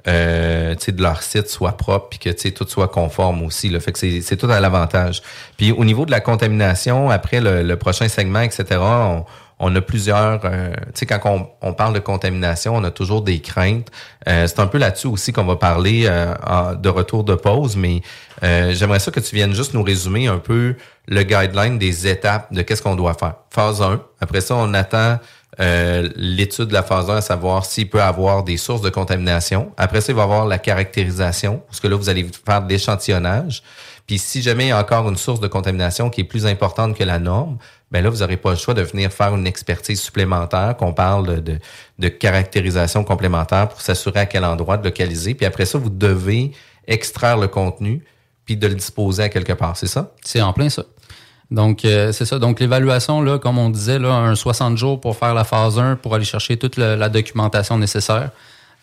euh, 0.06 0.74
de 0.74 1.02
leur 1.02 1.22
site 1.22 1.48
soit 1.48 1.76
propre 1.76 2.08
puis 2.08 2.18
que 2.18 2.48
tout 2.50 2.66
soit 2.66 2.88
conforme 2.88 3.42
aussi. 3.42 3.68
Là. 3.68 3.78
Fait 3.80 3.92
que 3.92 3.98
c'est 3.98 4.36
tout 4.36 4.50
à 4.50 4.58
l'avantage. 4.60 5.22
Puis 5.56 5.72
au 5.72 5.84
niveau 5.84 6.06
de 6.06 6.10
la 6.10 6.20
contamination, 6.20 7.10
après 7.10 7.40
le, 7.40 7.62
le 7.62 7.76
prochain 7.76 8.08
segment, 8.08 8.40
etc., 8.40 8.80
on, 8.80 9.24
on 9.64 9.74
a 9.76 9.80
plusieurs, 9.80 10.40
euh, 10.44 10.72
tu 10.86 10.90
sais, 10.94 11.06
quand 11.06 11.46
on, 11.62 11.72
parle 11.72 11.94
de 11.94 12.00
contamination, 12.00 12.74
on 12.74 12.82
a 12.82 12.90
toujours 12.90 13.22
des 13.22 13.40
craintes. 13.40 13.88
Euh, 14.28 14.48
c'est 14.48 14.58
un 14.58 14.66
peu 14.66 14.76
là-dessus 14.76 15.06
aussi 15.06 15.32
qu'on 15.32 15.44
va 15.44 15.54
parler 15.54 16.02
euh, 16.06 16.74
de 16.74 16.88
retour 16.88 17.22
de 17.22 17.36
pause, 17.36 17.76
mais 17.76 18.02
j'aimerais 18.42 18.98
ça 18.98 19.12
que 19.12 19.20
tu 19.20 19.36
viennes 19.36 19.54
juste 19.54 19.72
nous 19.72 19.84
résumer 19.84 20.26
un 20.26 20.38
peu 20.38 20.74
le 21.06 21.22
guideline 21.22 21.78
des 21.78 22.08
étapes 22.08 22.52
de 22.52 22.62
qu'est-ce 22.62 22.82
qu'on 22.82 22.96
doit 22.96 23.14
faire. 23.14 23.34
Phase 23.50 23.80
1, 23.80 24.02
après 24.20 24.40
ça, 24.40 24.56
on 24.56 24.74
attend 24.74 25.20
l'étude 25.60 26.66
de 26.66 26.72
la 26.72 26.82
phase 26.82 27.08
1 27.08 27.16
à 27.18 27.20
savoir 27.20 27.64
s'il 27.64 27.88
peut 27.88 28.02
avoir 28.02 28.42
des 28.42 28.56
sources 28.56 28.82
de 28.82 28.90
contamination. 28.90 29.70
Après 29.76 30.00
ça, 30.00 30.10
il 30.10 30.16
va 30.16 30.22
y 30.22 30.24
avoir 30.24 30.46
la 30.46 30.58
caractérisation, 30.58 31.62
parce 31.68 31.78
que 31.78 31.86
là, 31.86 31.94
vous 31.94 32.08
allez 32.08 32.28
faire 32.44 32.62
de 32.62 32.68
l'échantillonnage. 32.68 33.62
Puis 34.08 34.18
si 34.18 34.42
jamais 34.42 34.64
il 34.64 34.68
y 34.68 34.72
a 34.72 34.80
encore 34.80 35.08
une 35.08 35.16
source 35.16 35.38
de 35.38 35.46
contamination 35.46 36.10
qui 36.10 36.22
est 36.22 36.24
plus 36.24 36.46
importante 36.46 36.96
que 36.96 37.04
la 37.04 37.20
norme, 37.20 37.58
ben 37.92 38.02
là, 38.02 38.08
vous 38.08 38.18
n'aurez 38.18 38.38
pas 38.38 38.50
le 38.50 38.56
choix 38.56 38.72
de 38.72 38.80
venir 38.80 39.12
faire 39.12 39.34
une 39.34 39.46
expertise 39.46 40.00
supplémentaire, 40.00 40.76
qu'on 40.78 40.94
parle 40.94 41.42
de, 41.42 41.58
de, 41.98 42.08
caractérisation 42.08 43.04
complémentaire 43.04 43.68
pour 43.68 43.82
s'assurer 43.82 44.20
à 44.20 44.26
quel 44.26 44.46
endroit 44.46 44.78
de 44.78 44.84
localiser. 44.84 45.34
Puis 45.34 45.44
après 45.44 45.66
ça, 45.66 45.76
vous 45.76 45.90
devez 45.90 46.52
extraire 46.88 47.36
le 47.36 47.48
contenu 47.48 48.02
puis 48.46 48.56
de 48.56 48.66
le 48.66 48.74
disposer 48.74 49.24
à 49.24 49.28
quelque 49.28 49.52
part, 49.52 49.76
c'est 49.76 49.86
ça? 49.86 50.12
C'est 50.24 50.40
en 50.40 50.54
plein 50.54 50.70
ça. 50.70 50.84
Donc, 51.50 51.84
euh, 51.84 52.12
c'est 52.12 52.24
ça. 52.24 52.38
Donc, 52.38 52.60
l'évaluation, 52.60 53.20
là, 53.20 53.38
comme 53.38 53.58
on 53.58 53.68
disait, 53.68 53.98
là, 53.98 54.14
un 54.14 54.34
60 54.34 54.78
jours 54.78 54.98
pour 54.98 55.16
faire 55.16 55.34
la 55.34 55.44
phase 55.44 55.78
1, 55.78 55.96
pour 55.96 56.14
aller 56.14 56.24
chercher 56.24 56.56
toute 56.56 56.78
la, 56.78 57.08
documentation 57.10 57.76
nécessaire. 57.76 58.30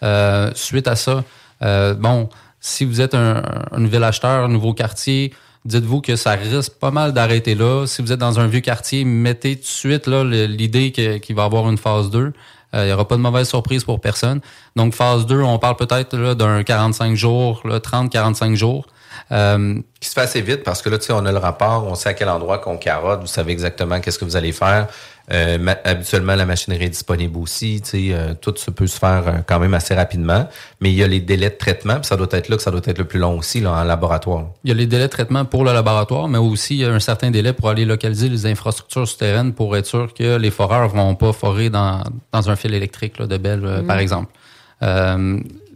Euh, 0.04 0.52
suite 0.54 0.88
à 0.88 0.96
ça, 0.96 1.24
euh, 1.64 1.96
bon, 1.96 2.30
si 2.62 2.86
vous 2.86 3.02
êtes 3.02 3.16
un, 3.16 3.42
un 3.72 3.80
nouvel 3.80 4.04
acheteur, 4.04 4.46
un 4.46 4.50
nouveau 4.50 4.74
quartier, 4.74 5.34
dites-vous 5.66 6.02
que 6.02 6.16
ça 6.16 6.32
risque 6.32 6.74
pas 6.74 6.92
mal 6.92 7.14
d'arrêter 7.14 7.56
là. 7.56 7.86
Si 7.86 8.02
vous 8.02 8.12
êtes 8.12 8.20
dans 8.20 8.40
un 8.40 8.48
vieux 8.48 8.62
quartier, 8.62 9.04
mettez 9.04 9.56
tout 9.56 9.62
de 9.62 9.68
suite 9.68 10.08
l'idée 10.08 10.92
qu'il 10.92 11.36
va 11.36 11.44
y 11.44 11.46
avoir 11.46 11.70
une 11.70 11.78
phase 11.78 12.10
2. 12.10 12.34
Euh, 12.76 12.84
il 12.84 12.86
n'y 12.86 12.92
aura 12.92 13.08
pas 13.08 13.16
de 13.16 13.22
mauvaise 13.22 13.48
surprise 13.48 13.84
pour 13.84 14.00
personne. 14.00 14.42
Donc, 14.76 14.94
phase 14.94 15.26
2, 15.26 15.42
on 15.42 15.58
parle 15.58 15.76
peut-être 15.76 16.16
d'un 16.36 16.64
45 16.64 17.16
jours, 17.16 17.64
30-45 17.66 18.56
jours. 18.56 18.86
Euh, 19.32 19.80
qui 20.00 20.08
se 20.08 20.14
fait 20.14 20.22
assez 20.22 20.42
vite 20.42 20.64
parce 20.64 20.82
que 20.82 20.90
là, 20.90 20.98
tu 20.98 21.06
sais, 21.06 21.14
on 21.14 21.26
a 21.26 21.32
le 21.32 21.38
rapport, 21.38 21.86
on 21.86 21.96
sait 21.96 22.10
à 22.10 22.14
quel 22.14 22.30
endroit 22.30 22.60
qu'on 22.60 22.78
carotte, 22.78 23.22
vous 23.22 23.28
savez 23.28 23.52
exactement 23.52 24.00
qu'est-ce 24.00 24.18
que 24.18 24.26
vous 24.26 24.36
allez 24.36 24.52
faire. 24.52 24.88
Euh, 25.32 25.74
habituellement, 25.84 26.36
la 26.36 26.46
machinerie 26.46 26.86
est 26.86 26.90
disponible 26.90 27.38
aussi. 27.38 27.82
Euh, 27.94 28.34
tout 28.40 28.54
ça 28.58 28.72
peut 28.72 28.88
se 28.88 28.98
faire 28.98 29.24
euh, 29.28 29.32
quand 29.46 29.60
même 29.60 29.74
assez 29.74 29.94
rapidement. 29.94 30.48
Mais 30.82 30.92
il 30.92 30.96
y 30.96 31.04
a 31.04 31.08
les 31.08 31.20
délais 31.20 31.50
de 31.50 31.56
traitement, 31.56 31.96
puis 31.96 32.06
ça 32.06 32.18
doit 32.18 32.28
être 32.32 32.50
là 32.50 32.58
que 32.58 32.64
ça 32.64 32.72
doit 32.72 32.82
être 32.84 32.98
le 32.98 33.06
plus 33.06 33.20
long 33.20 33.38
aussi 33.38 33.60
là, 33.60 33.74
en 33.74 33.84
laboratoire. 33.84 34.48
Il 34.64 34.70
y 34.70 34.72
a 34.72 34.76
les 34.76 34.88
délais 34.88 35.04
de 35.04 35.12
traitement 35.12 35.46
pour 35.46 35.64
le 35.64 35.74
laboratoire, 35.74 36.28
mais 36.28 36.40
aussi 36.40 36.76
il 36.76 36.82
y 36.82 36.86
a 36.86 36.90
un 36.90 37.00
certain 37.00 37.30
délai 37.30 37.54
pour 37.54 37.70
aller 37.70 37.86
localiser 37.86 38.28
les 38.28 38.48
infrastructures 38.48 39.08
souterraines 39.08 39.54
pour 39.54 39.78
être 39.78 39.86
sûr 39.86 40.14
que 40.14 40.38
les 40.38 40.52
foreurs 40.52 40.90
vont 40.90 41.14
pas 41.16 41.32
forer 41.32 41.70
dans, 41.70 42.04
dans 42.32 42.50
un 42.50 42.56
fil 42.56 42.74
électrique 42.74 43.20
là, 43.20 43.28
de 43.28 43.38
Belle, 43.38 43.66
euh, 43.66 43.84
par 43.84 43.98
mm. 43.98 44.00
exemple. 44.00 44.34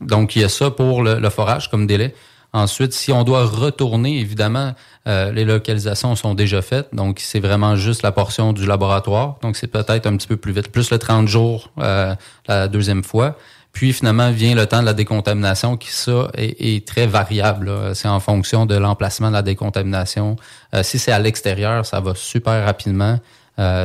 donc, 0.01 0.35
il 0.35 0.41
y 0.41 0.45
a 0.45 0.49
ça 0.49 0.71
pour 0.71 1.03
le 1.03 1.29
forage 1.29 1.69
comme 1.69 1.85
délai. 1.85 2.13
Ensuite, 2.53 2.93
si 2.93 3.11
on 3.11 3.23
doit 3.23 3.45
retourner, 3.45 4.19
évidemment, 4.19 4.73
euh, 5.07 5.31
les 5.31 5.43
localisations 5.43 6.15
sont 6.15 6.35
déjà 6.35 6.61
faites. 6.61 6.93
Donc, 6.93 7.19
c'est 7.19 7.39
vraiment 7.39 7.75
juste 7.75 8.03
la 8.03 8.11
portion 8.11 8.53
du 8.53 8.67
laboratoire. 8.67 9.37
Donc, 9.41 9.57
c'est 9.57 9.67
peut-être 9.67 10.05
un 10.05 10.15
petit 10.17 10.27
peu 10.27 10.37
plus 10.37 10.51
vite. 10.51 10.71
Plus 10.71 10.91
le 10.91 10.99
30 10.99 11.27
jours 11.27 11.71
euh, 11.79 12.13
la 12.47 12.67
deuxième 12.67 13.03
fois. 13.03 13.37
Puis, 13.71 13.91
finalement, 13.91 14.29
vient 14.31 14.53
le 14.53 14.67
temps 14.67 14.81
de 14.81 14.85
la 14.85 14.93
décontamination 14.93 15.77
qui, 15.77 15.89
ça, 15.91 16.29
est, 16.35 16.87
très 16.87 17.07
variable. 17.07 17.71
C'est 17.95 18.07
en 18.07 18.19
fonction 18.19 18.67
de 18.67 18.75
l'emplacement 18.75 19.29
de 19.29 19.33
la 19.33 19.41
décontamination. 19.41 20.35
Euh, 20.75 20.83
si 20.83 20.99
c'est 20.99 21.11
à 21.11 21.17
l'extérieur, 21.17 21.87
ça 21.87 21.99
va 22.01 22.13
super 22.13 22.63
rapidement. 22.63 23.19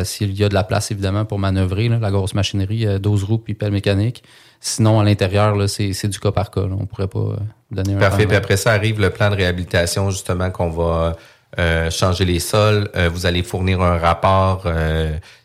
S'il 0.05 0.33
y 0.33 0.45
a 0.45 0.49
de 0.49 0.55
la 0.55 0.65
place, 0.65 0.91
évidemment, 0.91 1.27
pour 1.27 1.39
manœuvrer, 1.39 1.89
la 1.91 2.11
grosse 2.11 2.33
machinerie, 2.33 2.87
12 3.01 3.25
roues 3.25 3.37
puis 3.37 3.53
pelle 3.53 3.71
mécanique. 3.71 4.23
Sinon, 4.61 4.99
à 4.99 5.05
l'intérieur, 5.05 5.57
c'est 5.69 6.09
du 6.09 6.19
cas 6.19 6.33
par 6.33 6.51
cas. 6.51 6.63
On 6.63 6.87
pourrait 6.87 7.09
pas 7.09 7.19
euh, 7.19 7.37
donner 7.71 7.97
Parfait. 7.97 8.27
Puis 8.27 8.37
après 8.37 8.57
ça 8.57 8.73
arrive 8.73 9.01
le 9.01 9.11
plan 9.11 9.31
de 9.31 9.37
réhabilitation, 9.37 10.11
justement, 10.11 10.51
qu'on 10.51 10.71
va 10.71 11.17
euh, 11.59 11.91
changer 11.91 12.25
les 12.25 12.41
sols. 12.41 12.91
Euh, 12.97 13.09
vous 13.13 13.27
allez 13.27 13.43
fournir 13.43 13.83
un 13.83 13.99
rapport 13.99 14.67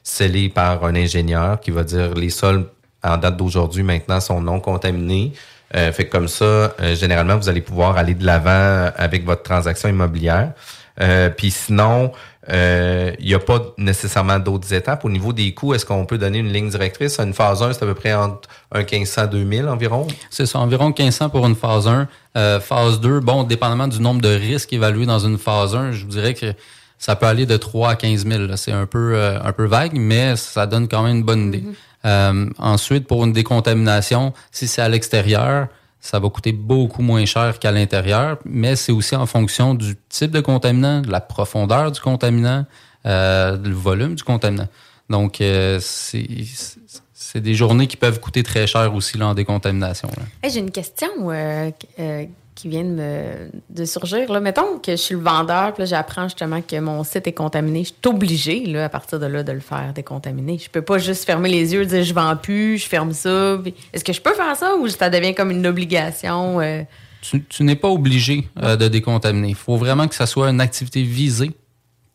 scellé 0.04 0.50
par 0.50 0.84
un 0.86 0.96
ingénieur 0.96 1.60
qui 1.60 1.72
va 1.72 1.84
dire 1.84 2.14
les 2.14 2.30
sols 2.30 2.66
en 3.04 3.18
date 3.18 3.38
d'aujourd'hui 3.38 3.84
maintenant 3.84 4.20
sont 4.20 4.42
non 4.42 4.60
contaminés. 4.60 5.34
fait 5.72 6.06
que 6.06 6.12
comme 6.12 6.28
ça, 6.28 6.74
généralement, 6.94 7.36
vous 7.36 7.50
allez 7.50 7.62
pouvoir 7.62 7.98
aller 7.98 8.14
de 8.14 8.26
l'avant 8.26 8.92
avec 8.96 9.26
votre 9.26 9.44
transaction 9.44 9.90
immobilière. 9.90 10.54
Puis 10.98 11.52
sinon, 11.52 12.12
il 12.48 12.56
euh, 12.56 13.12
n'y 13.22 13.34
a 13.34 13.39
pas 13.39 13.62
nécessairement 13.78 14.38
d'autres 14.38 14.74
étapes. 14.74 15.06
Au 15.06 15.10
niveau 15.10 15.32
des 15.32 15.54
coûts, 15.54 15.74
est-ce 15.74 15.86
qu'on 15.86 16.06
peut 16.06 16.18
donner 16.18 16.39
une 16.39 16.52
ligne 16.52 16.70
directrice? 16.70 17.18
Une 17.20 17.34
phase 17.34 17.64
1, 17.64 17.72
c'est 17.72 17.84
à 17.84 17.86
peu 17.86 17.94
près 17.94 18.14
entre 18.14 18.50
un 18.74 18.80
1500 18.80 19.28
2000 19.28 19.68
environ? 19.70 20.08
C'est 20.30 20.46
ça, 20.46 20.60
environ 20.60 20.88
1500 20.88 21.30
pour 21.30 21.46
une 21.48 21.56
phase 21.56 21.88
1. 21.88 22.08
Euh, 22.36 22.60
phase 22.60 23.00
2, 23.00 23.22
bon, 23.22 23.44
dépendamment 23.44 23.88
du 23.88 24.02
nombre 24.02 24.22
de 24.22 24.28
risques 24.28 24.74
évalués 24.74 25.06
dans 25.06 25.20
une 25.20 25.38
phase 25.38 25.74
1, 25.74 25.94
je 25.94 26.04
vous 26.04 26.12
dirais 26.12 26.34
que 26.34 26.54
ça 26.98 27.16
peut 27.16 27.28
aller 27.28 27.46
de 27.46 27.56
3 27.56 27.91
à 27.91 27.96
15 27.96 28.28
000. 28.28 28.44
C'est 28.58 28.74
un 28.74 28.88
peu, 28.88 29.14
euh, 29.16 29.39
un 29.41 29.54
peu 29.54 29.66
vague, 29.66 29.94
mais 29.94 30.36
ça 30.36 30.68
donne 30.68 30.89
quand 30.89 31.04
même 31.04 31.18
une 31.18 31.24
bonne 31.24 31.48
idée. 31.48 31.64
Mm-hmm. 32.04 32.52
ensuite, 32.58 33.08
pour 33.08 33.24
une 33.24 33.32
décontamination, 33.32 34.34
si 34.52 34.68
c'est 34.68 34.82
à 34.82 34.89
l'extérieur, 34.89 35.68
ça 36.04 36.20
va 36.20 36.30
coûter 36.30 36.51
beaucoup 36.51 37.01
moins 37.01 37.26
cher 37.26 37.58
qu'à 37.60 37.72
l'intérieur, 37.72 38.38
mais 38.43 38.76
c'est 38.76 38.91
aussi 38.91 39.16
en 39.16 39.26
fonction 39.26 39.74
du 39.74 39.95
type 40.10 40.32
de 40.32 40.41
contaminant, 40.41 40.99
de 40.99 41.10
la 41.10 41.22
profondeur 41.22 41.93
du 41.93 42.01
contaminant, 42.01 42.66
euh, 43.06 43.56
du 43.56 43.72
volume 43.72 44.14
du 44.14 44.22
contaminant. 44.22 44.68
Donc, 45.10 45.39
euh, 45.39 45.80
c'est 45.82 47.39
des 47.39 47.56
journées 47.56 47.88
qui 47.88 47.95
peuvent 47.95 48.20
coûter 48.20 48.43
très 48.43 48.68
cher 48.68 48.93
aussi 48.93 49.18
là, 49.18 49.28
en 49.28 49.34
décontamination. 49.34 50.10
J'ai 50.43 50.60
une 50.60 50.72
question 50.72 51.10
euh, 51.30 51.72
euh 51.99 52.26
qui 52.56 52.70
viennent 52.70 52.97
de, 52.97 53.49
de 53.70 53.86
surgir. 53.86 54.32
Là. 54.32 54.39
Mettons 54.39 54.78
que 54.78 54.91
je 54.91 54.97
suis 54.97 55.16
le 55.16 55.22
vendeur, 55.22 55.74
puis 55.74 55.86
j'apprends 55.86 56.24
justement 56.24 56.62
que 56.62 56.80
mon 56.80 57.04
site 57.04 57.28
est 57.28 57.34
contaminé. 57.34 57.84
Je 57.84 57.89
suis 57.89 57.95
obligé, 58.06 58.66
là, 58.66 58.86
à 58.86 58.89
partir 58.89 59.20
de 59.20 59.26
là, 59.26 59.43
de 59.43 59.51
le 59.51 59.60
faire 59.60 59.93
décontaminer. 59.93 60.58
Je 60.58 60.70
peux 60.70 60.82
pas 60.82 60.97
juste 60.97 61.26
fermer 61.26 61.49
les 61.49 61.74
yeux 61.74 61.82
et 61.82 61.86
dire 61.86 62.04
je 62.04 62.14
vends 62.14 62.36
plus, 62.36 62.78
je 62.78 62.88
ferme 62.88 63.14
ça. 63.14 63.58
Est-ce 63.91 64.04
que 64.04 64.14
je 64.14 64.22
peux 64.22 64.34
faire 64.34 64.56
ça 64.56 64.76
ou 64.76 64.88
ça 64.88 65.10
devient 65.10 65.34
comme 65.34 65.51
une 65.51 65.66
obligation? 65.66 66.60
Euh? 66.62 66.84
Tu, 67.22 67.64
n'es 67.64 67.76
pas 67.76 67.88
obligé 67.88 68.47
euh, 68.62 68.76
de 68.76 68.88
décontaminer. 68.88 69.49
Il 69.49 69.56
faut 69.56 69.78
vraiment 69.78 70.08
que 70.08 70.16
ça 70.16 70.26
soit 70.26 70.49
une 70.49 70.62
activité 70.62 71.04
visée 71.04 71.51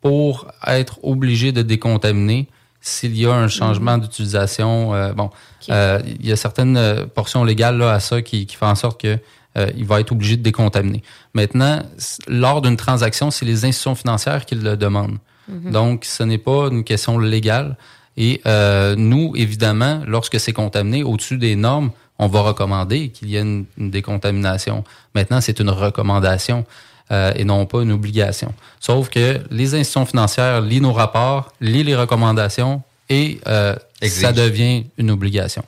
pour 0.00 0.46
être 0.66 0.98
obligé 1.02 1.50
de 1.50 1.62
décontaminer 1.62 2.46
s'il 2.80 3.16
y 3.16 3.26
a 3.26 3.32
un 3.32 3.48
changement 3.48 3.96
mm-hmm. 3.96 4.02
d'utilisation. 4.02 4.94
Euh, 4.94 5.12
bon, 5.12 5.30
il 5.68 6.26
y 6.26 6.30
a 6.30 6.36
certaines 6.36 7.06
portions 7.14 7.42
légales 7.42 7.78
là, 7.78 7.92
à 7.92 8.00
ça 8.00 8.22
qui, 8.22 8.46
qui 8.46 8.54
font 8.54 8.66
en 8.66 8.74
sorte 8.74 9.00
que 9.00 9.18
euh, 9.58 9.70
il 9.76 9.84
va 9.84 10.00
être 10.00 10.12
obligé 10.12 10.36
de 10.36 10.42
décontaminer. 10.42 11.02
Maintenant, 11.34 11.82
lors 12.28 12.62
d'une 12.62 12.76
transaction, 12.76 13.30
c'est 13.30 13.44
les 13.44 13.64
institutions 13.64 13.94
financières 13.94 14.46
qui 14.46 14.54
le 14.54 14.76
demandent. 14.76 15.18
Mhm. 15.48 15.72
Donc, 15.72 16.04
ce 16.04 16.22
n'est 16.22 16.38
pas 16.38 16.68
une 16.68 16.84
question 16.84 17.18
légale. 17.18 17.76
Et 18.16 18.40
euh, 18.46 18.94
nous, 18.96 19.32
évidemment, 19.36 20.02
lorsque 20.06 20.38
c'est 20.38 20.52
contaminé 20.52 21.02
au-dessus 21.02 21.38
des 21.38 21.56
normes, 21.56 21.90
on 22.18 22.26
va 22.26 22.40
recommander 22.40 23.08
qu'il 23.08 23.30
y 23.30 23.36
ait 23.36 23.40
une, 23.40 23.66
décontamination. 23.78 24.84
Maintenant, 25.14 25.40
c'est 25.40 25.60
une 25.60 25.70
recommandation 25.70 26.64
euh, 27.10 27.32
et 27.36 27.44
non 27.44 27.64
pas 27.66 27.82
une 27.82 27.92
obligation. 27.92 28.52
Sauf 28.80 29.08
que 29.08 29.40
les 29.50 29.74
institutions 29.74 30.06
financières 30.06 30.60
lisent 30.60 30.82
nos 30.82 30.92
rapports, 30.92 31.52
lisent 31.60 31.86
les 31.86 31.96
recommandations 31.96 32.82
et 33.08 33.40
ça 33.44 34.32
devient 34.32 34.84
une 34.98 35.10
obligation. 35.10 35.64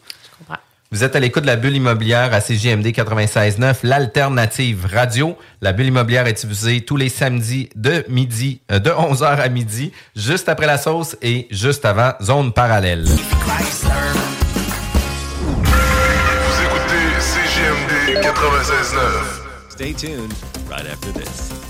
Vous 0.92 1.04
êtes 1.04 1.14
à 1.14 1.20
l'écoute 1.20 1.42
de 1.42 1.46
la 1.46 1.54
bulle 1.54 1.76
immobilière 1.76 2.34
à 2.34 2.40
CJMD 2.40 2.88
96.9, 2.88 3.76
l'alternative 3.84 4.88
radio. 4.92 5.38
La 5.60 5.72
bulle 5.72 5.86
immobilière 5.86 6.26
est 6.26 6.32
diffusée 6.32 6.80
tous 6.80 6.96
les 6.96 7.08
samedis 7.08 7.68
de 7.76 8.04
midi, 8.08 8.60
euh, 8.72 8.80
de 8.80 8.90
11h 8.90 9.24
à 9.24 9.48
midi, 9.48 9.92
juste 10.16 10.48
après 10.48 10.66
la 10.66 10.78
sauce 10.78 11.16
et 11.22 11.46
juste 11.52 11.84
avant 11.84 12.14
Zone 12.20 12.52
Parallèle. 12.52 13.04
Vous 13.04 13.20
écoutez 16.64 17.06
CJMD 17.20 18.18
96.9. 18.24 18.98
Stay 19.68 19.92
tuned 19.92 20.32
right 20.68 20.90
after 20.90 21.12
this. 21.12 21.69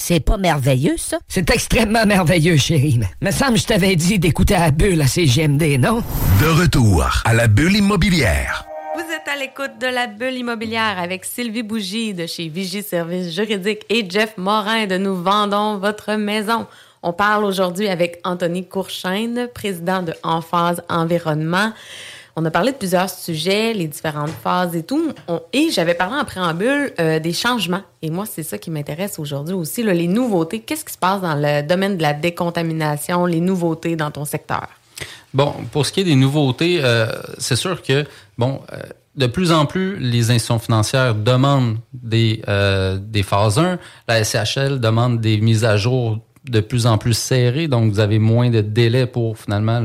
C'est 0.00 0.20
pas 0.20 0.36
merveilleux, 0.36 0.96
ça? 0.96 1.18
C'est 1.26 1.50
extrêmement 1.50 2.06
merveilleux, 2.06 2.56
chérie. 2.56 3.00
Me 3.20 3.32
semble 3.32 3.58
je 3.58 3.66
t'avais 3.66 3.96
dit 3.96 4.20
d'écouter 4.20 4.54
la 4.54 4.70
bulle 4.70 5.02
à 5.02 5.08
CGMD, 5.08 5.76
non? 5.80 6.04
De 6.40 6.46
retour 6.46 7.04
à 7.24 7.34
la 7.34 7.48
bulle 7.48 7.76
immobilière. 7.76 8.64
Vous 8.94 9.12
êtes 9.12 9.26
à 9.26 9.36
l'écoute 9.36 9.80
de 9.80 9.88
la 9.88 10.06
bulle 10.06 10.36
immobilière 10.36 10.98
avec 10.98 11.24
Sylvie 11.24 11.64
Bougie 11.64 12.14
de 12.14 12.26
chez 12.26 12.48
Vigie 12.48 12.84
Services 12.84 13.34
Juridiques 13.34 13.84
et 13.90 14.08
Jeff 14.08 14.34
Morin 14.36 14.86
de 14.86 14.98
Nous 14.98 15.20
Vendons 15.20 15.78
Votre 15.78 16.14
Maison. 16.14 16.68
On 17.02 17.12
parle 17.12 17.44
aujourd'hui 17.44 17.88
avec 17.88 18.20
Anthony 18.22 18.66
Courchaine, 18.66 19.48
président 19.52 20.04
de 20.04 20.14
Enphase 20.22 20.80
Environnement. 20.88 21.72
On 22.40 22.44
a 22.44 22.52
parlé 22.52 22.70
de 22.70 22.76
plusieurs 22.76 23.10
sujets, 23.10 23.74
les 23.74 23.88
différentes 23.88 24.30
phases 24.30 24.76
et 24.76 24.84
tout. 24.84 25.12
et 25.52 25.70
j'avais 25.72 25.94
parlé 25.94 26.14
en 26.20 26.24
préambule 26.24 26.92
euh, 27.00 27.18
des 27.18 27.32
changements. 27.32 27.82
Et 28.00 28.10
moi, 28.10 28.26
c'est 28.26 28.44
ça 28.44 28.58
qui 28.58 28.70
m'intéresse 28.70 29.18
aujourd'hui 29.18 29.54
aussi, 29.54 29.82
les 29.82 30.06
nouveautés. 30.06 30.60
Qu'est-ce 30.60 30.84
qui 30.84 30.92
se 30.92 30.98
passe 30.98 31.20
dans 31.20 31.34
le 31.34 31.66
domaine 31.66 31.96
de 31.96 32.02
la 32.02 32.14
décontamination, 32.14 33.26
les 33.26 33.40
nouveautés 33.40 33.96
dans 33.96 34.12
ton 34.12 34.24
secteur? 34.24 34.68
Bon, 35.34 35.52
pour 35.72 35.84
ce 35.84 35.90
qui 35.90 36.02
est 36.02 36.04
des 36.04 36.14
nouveautés, 36.14 36.78
euh, 36.80 37.08
c'est 37.38 37.56
sûr 37.56 37.82
que, 37.82 38.04
bon, 38.38 38.60
euh, 38.72 38.82
de 39.16 39.26
plus 39.26 39.50
en 39.50 39.66
plus, 39.66 39.96
les 39.98 40.30
institutions 40.30 40.60
financières 40.60 41.16
demandent 41.16 41.78
des, 41.92 42.40
des 43.00 43.22
phases 43.24 43.58
1. 43.58 43.80
La 44.06 44.22
SCHL 44.22 44.78
demande 44.78 45.20
des 45.20 45.40
mises 45.40 45.64
à 45.64 45.76
jour 45.76 46.20
de 46.48 46.60
plus 46.60 46.86
en 46.86 46.98
plus 46.98 47.14
serrées, 47.14 47.66
donc 47.66 47.92
vous 47.92 47.98
avez 47.98 48.20
moins 48.20 48.48
de 48.48 48.60
délai 48.60 49.06
pour 49.06 49.36
finalement 49.36 49.82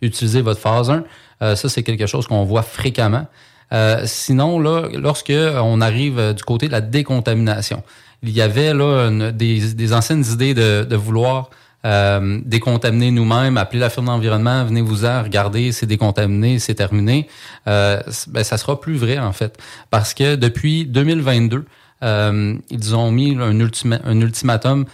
utiliser 0.00 0.40
votre 0.40 0.60
phase 0.60 0.88
1. 0.88 1.02
Euh, 1.42 1.56
ça, 1.56 1.68
c'est 1.68 1.82
quelque 1.82 2.06
chose 2.06 2.26
qu'on 2.26 2.44
voit 2.44 2.62
fréquemment. 2.62 3.26
Euh, 3.72 4.02
sinon, 4.04 4.58
là, 4.58 4.88
lorsque 4.92 5.32
on 5.32 5.80
arrive 5.80 6.18
euh, 6.18 6.32
du 6.32 6.42
côté 6.42 6.66
de 6.66 6.72
la 6.72 6.80
décontamination, 6.80 7.82
il 8.22 8.30
y 8.30 8.42
avait 8.42 8.74
là 8.74 9.10
des, 9.32 9.92
anciennes 9.94 10.24
idées 10.30 10.52
de, 10.52 10.96
vouloir 10.96 11.48
décontaminer 11.82 13.10
nous-mêmes, 13.10 13.56
appeler 13.56 13.80
la 13.80 13.88
firme 13.88 14.06
d'environnement, 14.06 14.62
venez-vous-en, 14.66 15.22
regardez, 15.22 15.72
c'est 15.72 15.86
décontaminé, 15.86 16.58
c'est 16.58 16.74
terminé. 16.74 17.28
ben, 17.64 18.02
ça 18.42 18.58
sera 18.58 18.78
plus 18.78 18.98
vrai, 18.98 19.18
en 19.18 19.32
fait. 19.32 19.56
Parce 19.88 20.12
que 20.12 20.36
depuis 20.36 20.84
2022, 20.84 21.64
ils 22.02 22.94
ont 22.94 23.10
mis 23.10 23.34
un, 23.36 23.58
un 23.58 24.20
ultimatum 24.20 24.84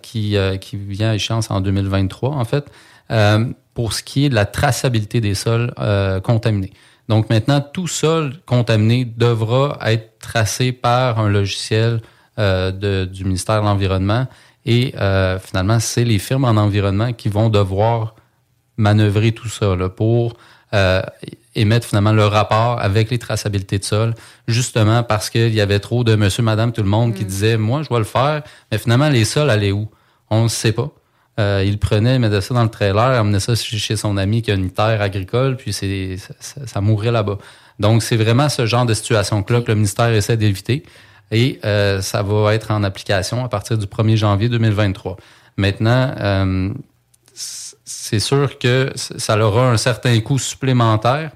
qui, 0.00 0.36
qui 0.60 0.76
vient 0.76 1.10
à 1.10 1.14
échéance 1.16 1.50
en 1.50 1.60
2023, 1.60 2.30
en 2.30 2.44
fait, 2.44 2.70
pour 3.74 3.92
ce 3.92 4.02
qui 4.02 4.24
est 4.24 4.28
de 4.28 4.34
la 4.34 4.46
traçabilité 4.46 5.20
des 5.20 5.34
sols 5.34 5.72
euh, 5.78 6.20
contaminés. 6.20 6.72
Donc 7.08 7.28
maintenant, 7.28 7.60
tout 7.60 7.86
sol 7.86 8.34
contaminé 8.46 9.04
devra 9.04 9.78
être 9.82 10.18
tracé 10.20 10.72
par 10.72 11.18
un 11.18 11.28
logiciel 11.28 12.00
euh, 12.38 12.70
de, 12.72 13.04
du 13.04 13.24
ministère 13.24 13.60
de 13.60 13.66
l'Environnement. 13.66 14.26
Et 14.64 14.94
euh, 14.98 15.38
finalement, 15.38 15.78
c'est 15.80 16.04
les 16.04 16.18
firmes 16.18 16.44
en 16.44 16.56
environnement 16.56 17.12
qui 17.12 17.28
vont 17.28 17.50
devoir 17.50 18.14
manœuvrer 18.76 19.32
tout 19.32 19.48
ça 19.48 19.76
là, 19.76 19.88
pour 19.88 20.34
euh, 20.72 21.02
émettre 21.54 21.86
finalement 21.86 22.12
le 22.12 22.26
rapport 22.26 22.80
avec 22.80 23.10
les 23.10 23.18
traçabilités 23.18 23.78
de 23.78 23.84
sol, 23.84 24.14
justement 24.48 25.02
parce 25.02 25.30
qu'il 25.30 25.54
y 25.54 25.60
avait 25.60 25.78
trop 25.78 26.02
de 26.02 26.16
monsieur, 26.16 26.42
madame, 26.42 26.72
tout 26.72 26.82
le 26.82 26.88
monde 26.88 27.14
qui 27.14 27.24
disait 27.24 27.56
Moi, 27.56 27.82
je 27.82 27.88
vais 27.90 27.98
le 27.98 28.04
faire, 28.04 28.42
mais 28.72 28.78
finalement, 28.78 29.08
les 29.08 29.24
sols 29.24 29.50
allaient 29.50 29.72
où? 29.72 29.88
On 30.30 30.44
ne 30.44 30.48
sait 30.48 30.72
pas. 30.72 30.90
Euh, 31.40 31.64
il 31.66 31.78
prenait, 31.78 32.14
il 32.14 32.20
mettait 32.20 32.40
ça 32.40 32.54
dans 32.54 32.62
le 32.62 32.68
trailer, 32.70 33.18
amenait 33.18 33.40
ça 33.40 33.54
chez 33.56 33.96
son 33.96 34.16
ami 34.16 34.42
qui 34.42 34.52
a 34.52 34.54
une 34.54 34.70
terre 34.70 35.02
agricole, 35.02 35.56
puis 35.56 35.72
c'est 35.72 36.16
ça, 36.16 36.34
ça 36.66 36.80
mourrait 36.80 37.10
là-bas. 37.10 37.38
Donc, 37.80 38.02
c'est 38.04 38.16
vraiment 38.16 38.48
ce 38.48 38.66
genre 38.66 38.86
de 38.86 38.94
situation-là 38.94 39.60
que 39.62 39.68
le 39.68 39.74
ministère 39.74 40.08
essaie 40.10 40.36
d'éviter. 40.36 40.84
Et 41.32 41.58
euh, 41.64 42.00
ça 42.00 42.22
va 42.22 42.54
être 42.54 42.70
en 42.70 42.84
application 42.84 43.44
à 43.44 43.48
partir 43.48 43.78
du 43.78 43.86
1er 43.86 44.16
janvier 44.16 44.48
2023. 44.48 45.16
Maintenant, 45.56 46.14
euh, 46.20 46.70
c'est 47.34 48.20
sûr 48.20 48.58
que 48.58 48.92
ça 48.94 49.36
aura 49.38 49.70
un 49.70 49.76
certain 49.76 50.20
coût 50.20 50.38
supplémentaire. 50.38 51.32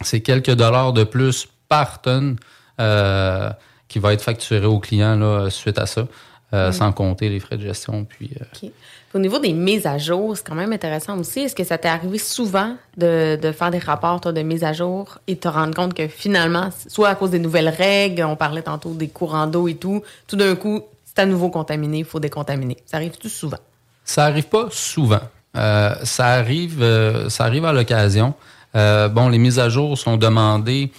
C'est 0.00 0.20
quelques 0.20 0.52
dollars 0.52 0.92
de 0.94 1.04
plus 1.04 1.46
par 1.68 2.00
tonne 2.00 2.36
euh, 2.80 3.50
qui 3.88 3.98
va 3.98 4.14
être 4.14 4.22
facturé 4.22 4.64
au 4.64 4.78
client 4.78 5.16
là, 5.16 5.50
suite 5.50 5.78
à 5.78 5.84
ça, 5.84 6.06
euh, 6.54 6.70
Mm. 6.70 6.72
sans 6.72 6.92
compter 6.92 7.28
les 7.28 7.40
frais 7.40 7.58
de 7.58 7.62
gestion. 7.62 8.04
Puis, 8.04 8.30
euh, 8.40 8.68
Au 9.12 9.18
niveau 9.18 9.40
des 9.40 9.52
mises 9.52 9.86
à 9.86 9.98
jour, 9.98 10.36
c'est 10.36 10.46
quand 10.46 10.54
même 10.54 10.72
intéressant 10.72 11.18
aussi. 11.18 11.40
Est-ce 11.40 11.54
que 11.56 11.64
ça 11.64 11.78
t'est 11.78 11.88
arrivé 11.88 12.16
souvent 12.18 12.76
de, 12.96 13.36
de 13.36 13.50
faire 13.50 13.72
des 13.72 13.78
rapports 13.78 14.20
de 14.20 14.42
mise 14.42 14.62
à 14.62 14.72
jour 14.72 15.18
et 15.26 15.36
te 15.36 15.48
rendre 15.48 15.74
compte 15.74 15.94
que 15.94 16.06
finalement, 16.06 16.68
soit 16.86 17.08
à 17.08 17.14
cause 17.16 17.30
des 17.30 17.40
nouvelles 17.40 17.70
règles, 17.70 18.22
on 18.22 18.36
parlait 18.36 18.62
tantôt 18.62 18.94
des 18.94 19.08
courants 19.08 19.48
d'eau 19.48 19.66
et 19.66 19.74
tout, 19.74 20.02
tout 20.28 20.36
d'un 20.36 20.54
coup, 20.54 20.82
c'est 21.04 21.18
à 21.18 21.26
nouveau 21.26 21.50
contaminé, 21.50 21.98
il 21.98 22.04
faut 22.04 22.20
décontaminer. 22.20 22.76
Ça 22.86 22.98
arrive 22.98 23.16
tout 23.18 23.28
souvent? 23.28 23.58
Ça 24.04 24.26
arrive 24.26 24.46
pas 24.46 24.68
souvent. 24.70 25.20
Euh, 25.56 25.94
ça 26.04 26.26
arrive, 26.28 26.80
euh, 26.80 27.28
ça 27.28 27.44
arrive 27.44 27.64
à 27.64 27.72
l'occasion. 27.72 28.34
Euh, 28.76 29.08
bon, 29.08 29.28
les 29.28 29.38
mises 29.38 29.58
à 29.58 29.68
jour 29.68 29.98
sont 29.98 30.16
demandées 30.16 30.92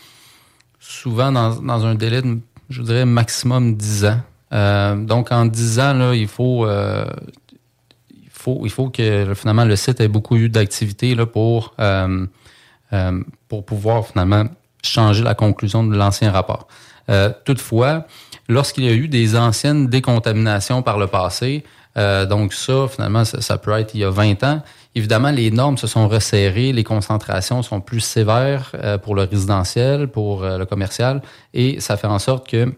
souvent 0.80 1.32
dans, 1.32 1.56
dans 1.62 1.86
un 1.86 1.96
délai 1.96 2.22
de, 2.22 2.38
je 2.70 2.82
dirais, 2.82 3.06
maximum 3.06 3.76
10 3.76 4.06
ans. 4.06 4.96
Donc, 4.98 5.32
en 5.32 5.46
10 5.46 5.80
ans, 5.80 5.94
là, 5.94 6.14
il 6.14 6.28
faut, 6.28 6.68
il 8.64 8.70
faut 8.70 8.90
que 8.90 9.34
finalement 9.36 9.66
le 9.66 9.76
site 9.76 10.00
ait 10.00 10.08
beaucoup 10.08 10.36
eu 10.36 10.50
d'activité 10.50 11.16
pour, 11.26 11.74
euh, 11.80 12.26
euh, 12.94 13.24
pour 13.48 13.66
pouvoir 13.66 14.08
finalement 14.08 14.46
changer 14.84 15.24
la 15.24 15.36
conclusion 15.36 15.84
de 15.84 15.96
l'ancien 15.96 16.32
rapport. 16.32 16.68
Euh, 17.10 17.32
toutefois, 17.46 18.06
lorsqu'il 18.48 18.86
y 18.86 18.90
a 18.90 18.94
eu 18.94 19.08
des 19.08 19.36
anciennes 19.36 19.88
décontaminations 19.88 20.82
par 20.82 20.98
le 20.98 21.08
passé, 21.08 21.64
donc 21.96 22.54
ça, 22.54 22.88
finalement, 22.88 23.26
ça, 23.26 23.58
peut 23.58 23.74
être 23.74 23.94
il 23.96 24.00
y 24.00 24.06
a 24.06 24.10
20 24.10 24.46
ans, 24.46 24.62
évidemment, 24.96 25.30
les 25.30 25.52
normes 25.52 25.78
se 25.78 25.88
sont 25.88 26.08
resserrées, 26.08 26.72
les 26.72 26.86
concentrations 26.86 27.62
sont 27.64 27.82
plus 27.82 28.00
sévères 28.00 28.74
pour 29.04 29.14
le 29.14 29.24
résidentiel, 29.24 30.08
pour 30.08 30.44
le 30.44 30.64
commercial, 30.64 31.22
et 31.54 31.82
ça 31.82 31.98
fait 31.98 32.08
en 32.08 32.18
sorte 32.18 32.50
que 32.50 32.74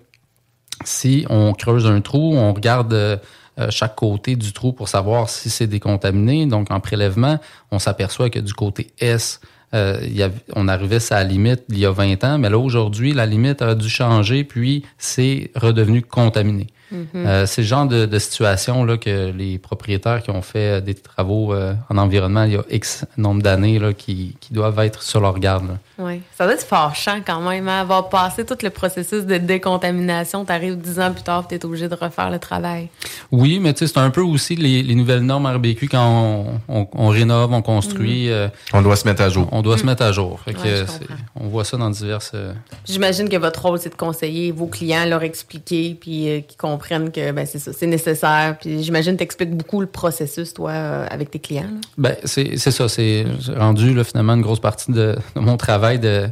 si 0.83 1.27
on 1.29 1.53
creuse 1.53 1.85
un 1.85 2.01
trou, 2.01 2.33
on 2.35 2.53
regarde 2.53 3.21
chaque 3.69 3.95
côté 3.95 4.35
du 4.35 4.53
trou 4.53 4.73
pour 4.73 4.89
savoir 4.89 5.29
si 5.29 5.49
c'est 5.49 5.67
décontaminé. 5.67 6.45
Donc, 6.45 6.71
en 6.71 6.79
prélèvement, 6.79 7.39
on 7.71 7.79
s'aperçoit 7.79 8.29
que 8.29 8.39
du 8.39 8.53
côté 8.53 8.91
S, 8.99 9.39
euh, 9.73 9.99
y 10.03 10.23
on 10.55 10.67
arrivait 10.67 10.99
à 11.11 11.15
la 11.15 11.23
limite 11.23 11.63
il 11.69 11.79
y 11.79 11.85
a 11.85 11.91
20 11.91 12.23
ans, 12.23 12.37
mais 12.37 12.49
là, 12.49 12.57
aujourd'hui, 12.59 13.13
la 13.13 13.25
limite 13.25 13.61
a 13.61 13.73
dû 13.73 13.89
changer, 13.89 14.43
puis 14.43 14.83
c'est 14.97 15.51
redevenu 15.55 16.03
contaminé. 16.03 16.67
Mhm. 16.93 17.07
Euh, 17.25 17.45
c'est 17.47 17.61
le 17.63 17.67
genre 17.67 17.85
de, 17.87 18.05
de 18.05 18.19
situation 18.19 18.85
là, 18.85 18.97
que 18.97 19.31
les 19.31 19.57
propriétaires 19.57 20.21
qui 20.23 20.29
ont 20.29 20.41
fait 20.43 20.77
euh, 20.77 20.79
des 20.79 20.93
travaux 20.93 21.53
euh, 21.53 21.73
en 21.89 21.97
environnement 21.97 22.43
il 22.43 22.53
y 22.53 22.55
a 22.55 22.63
X 22.69 23.03
nombre 23.17 23.41
d'années 23.41 23.79
là, 23.79 23.93
qui, 23.93 24.35
qui 24.39 24.53
doivent 24.53 24.77
être 24.79 25.01
sur 25.01 25.19
leur 25.19 25.39
garde. 25.39 25.67
là. 25.67 25.77
Oui. 25.97 26.21
Ça 26.37 26.45
doit 26.45 26.53
être 26.53 26.65
fâchant 26.65 27.19
quand 27.25 27.41
même, 27.41 27.67
hein, 27.67 27.81
avoir 27.81 28.09
passé 28.09 28.45
tout 28.45 28.57
le 28.61 28.69
processus 28.69 29.25
de 29.25 29.37
décontamination. 29.37 30.45
Tu 30.45 30.51
arrives 30.51 30.77
dix 30.77 30.99
ans 30.99 31.11
plus 31.11 31.23
tard, 31.23 31.47
tu 31.47 31.55
es 31.55 31.65
obligé 31.65 31.87
de 31.89 31.95
refaire 31.95 32.29
le 32.29 32.39
travail. 32.39 32.89
Oui, 33.31 33.59
mais 33.59 33.73
tu 33.73 33.79
sais, 33.79 33.87
c'est 33.93 33.99
un 33.99 34.09
peu 34.11 34.21
aussi 34.21 34.55
les, 34.55 34.83
les 34.83 34.95
nouvelles 34.95 35.21
normes 35.21 35.45
RBQ 35.47 35.87
quand 35.89 36.05
on, 36.07 36.59
on- 36.81 36.87
on 36.93 37.07
rénove, 37.09 37.51
on 37.53 37.61
construit. 37.61 38.29
euh, 38.29 38.47
On 38.73 38.81
doit 38.81 38.95
se 38.95 39.07
mettre 39.07 39.21
à 39.23 39.29
jour. 39.29 39.47
On 39.51 39.61
doit 39.61 39.77
se 39.77 39.85
mettre 39.85 40.03
à 40.03 40.11
jour. 40.11 40.39
Fait 40.45 40.53
que, 40.53 40.59
Ouais, 40.59 40.69
je 40.81 40.85
c'est- 40.91 41.07
on 41.39 41.47
voit 41.47 41.63
ça 41.65 41.77
dans 41.77 41.89
diverses. 41.89 42.31
euh, 42.35 42.53
J'imagine 42.85 43.29
que 43.29 43.37
votre 43.37 43.61
rôle, 43.65 43.79
c'est 43.79 43.89
de 43.89 43.95
conseiller 43.95 44.51
vos 44.51 44.67
clients, 44.67 45.05
leur 45.05 45.23
expliquer, 45.23 45.97
puis 45.99 46.29
euh, 46.29 46.39
qu'ils 46.41 46.57
comprennent 46.57 46.82
que 46.87 47.31
ben, 47.31 47.45
c'est 47.45 47.59
ça, 47.59 47.71
c'est 47.73 47.87
nécessaire. 47.87 48.57
Puis 48.59 48.83
j'imagine 48.83 49.13
que 49.13 49.19
tu 49.19 49.23
expliques 49.23 49.55
beaucoup 49.55 49.81
le 49.81 49.87
processus, 49.87 50.53
toi, 50.53 50.71
euh, 50.71 51.07
avec 51.09 51.31
tes 51.31 51.39
clients. 51.39 51.69
Ben, 51.97 52.15
c'est 52.23 52.57
ça. 52.57 52.87
C'est 52.87 53.25
rendu 53.55 54.03
finalement 54.03 54.33
une 54.33 54.41
grosse 54.41 54.59
partie 54.59 54.91
de, 54.91 55.15
mon 55.35 55.57
travail 55.57 55.99
de, 55.99 56.29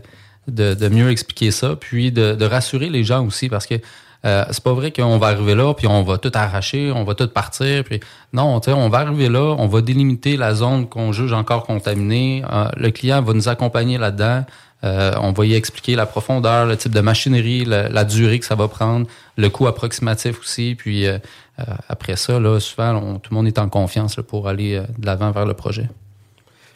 de, 0.47 0.89
mieux 0.89 1.09
expliquer 1.09 1.51
ça, 1.51 1.75
puis 1.75 2.11
de, 2.11 2.33
de 2.33 2.45
rassurer 2.45 2.89
les 2.89 3.03
gens 3.03 3.25
aussi, 3.25 3.49
parce 3.49 3.65
que 3.65 3.75
euh, 4.23 4.45
c'est 4.51 4.63
pas 4.63 4.73
vrai 4.73 4.91
qu'on 4.91 5.17
va 5.17 5.27
arriver 5.27 5.55
là, 5.55 5.73
puis 5.73 5.87
on 5.87 6.03
va 6.03 6.17
tout 6.17 6.31
arracher, 6.33 6.91
on 6.91 7.03
va 7.03 7.15
tout 7.15 7.27
partir. 7.27 7.83
Puis 7.83 7.99
non, 8.33 8.61
on 8.67 8.89
va 8.89 8.99
arriver 8.99 9.29
là, 9.29 9.55
on 9.57 9.67
va 9.67 9.81
délimiter 9.81 10.37
la 10.37 10.53
zone 10.53 10.87
qu'on 10.87 11.11
juge 11.11 11.33
encore 11.33 11.63
contaminée. 11.65 12.43
Euh, 12.51 12.67
le 12.77 12.91
client 12.91 13.21
va 13.21 13.33
nous 13.33 13.49
accompagner 13.49 13.97
là-dedans. 13.97 14.45
Euh, 14.84 15.13
on 15.21 15.32
va 15.32 15.45
y 15.45 15.53
expliquer 15.53 15.95
la 15.95 16.05
profondeur, 16.05 16.65
le 16.65 16.75
type 16.75 16.91
de 16.91 17.01
machinerie, 17.01 17.65
la, 17.65 18.03
durée 18.03 18.39
que 18.39 18.45
ça 18.45 18.55
va 18.55 18.67
prendre, 18.67 19.05
le 19.38 19.49
coût 19.49 19.67
approximatif 19.67 20.39
aussi. 20.39 20.75
Puis 20.75 21.05
euh, 21.05 21.19
euh, 21.59 21.63
après 21.88 22.15
ça, 22.15 22.39
là, 22.39 22.59
souvent, 22.59 23.19
tout 23.19 23.32
le 23.32 23.36
monde 23.36 23.47
est 23.47 23.59
en 23.59 23.69
confiance 23.69 24.17
pour 24.27 24.47
aller 24.47 24.82
de 24.97 25.05
l'avant 25.05 25.32
vers 25.32 25.45
le 25.45 25.53
projet. 25.53 25.88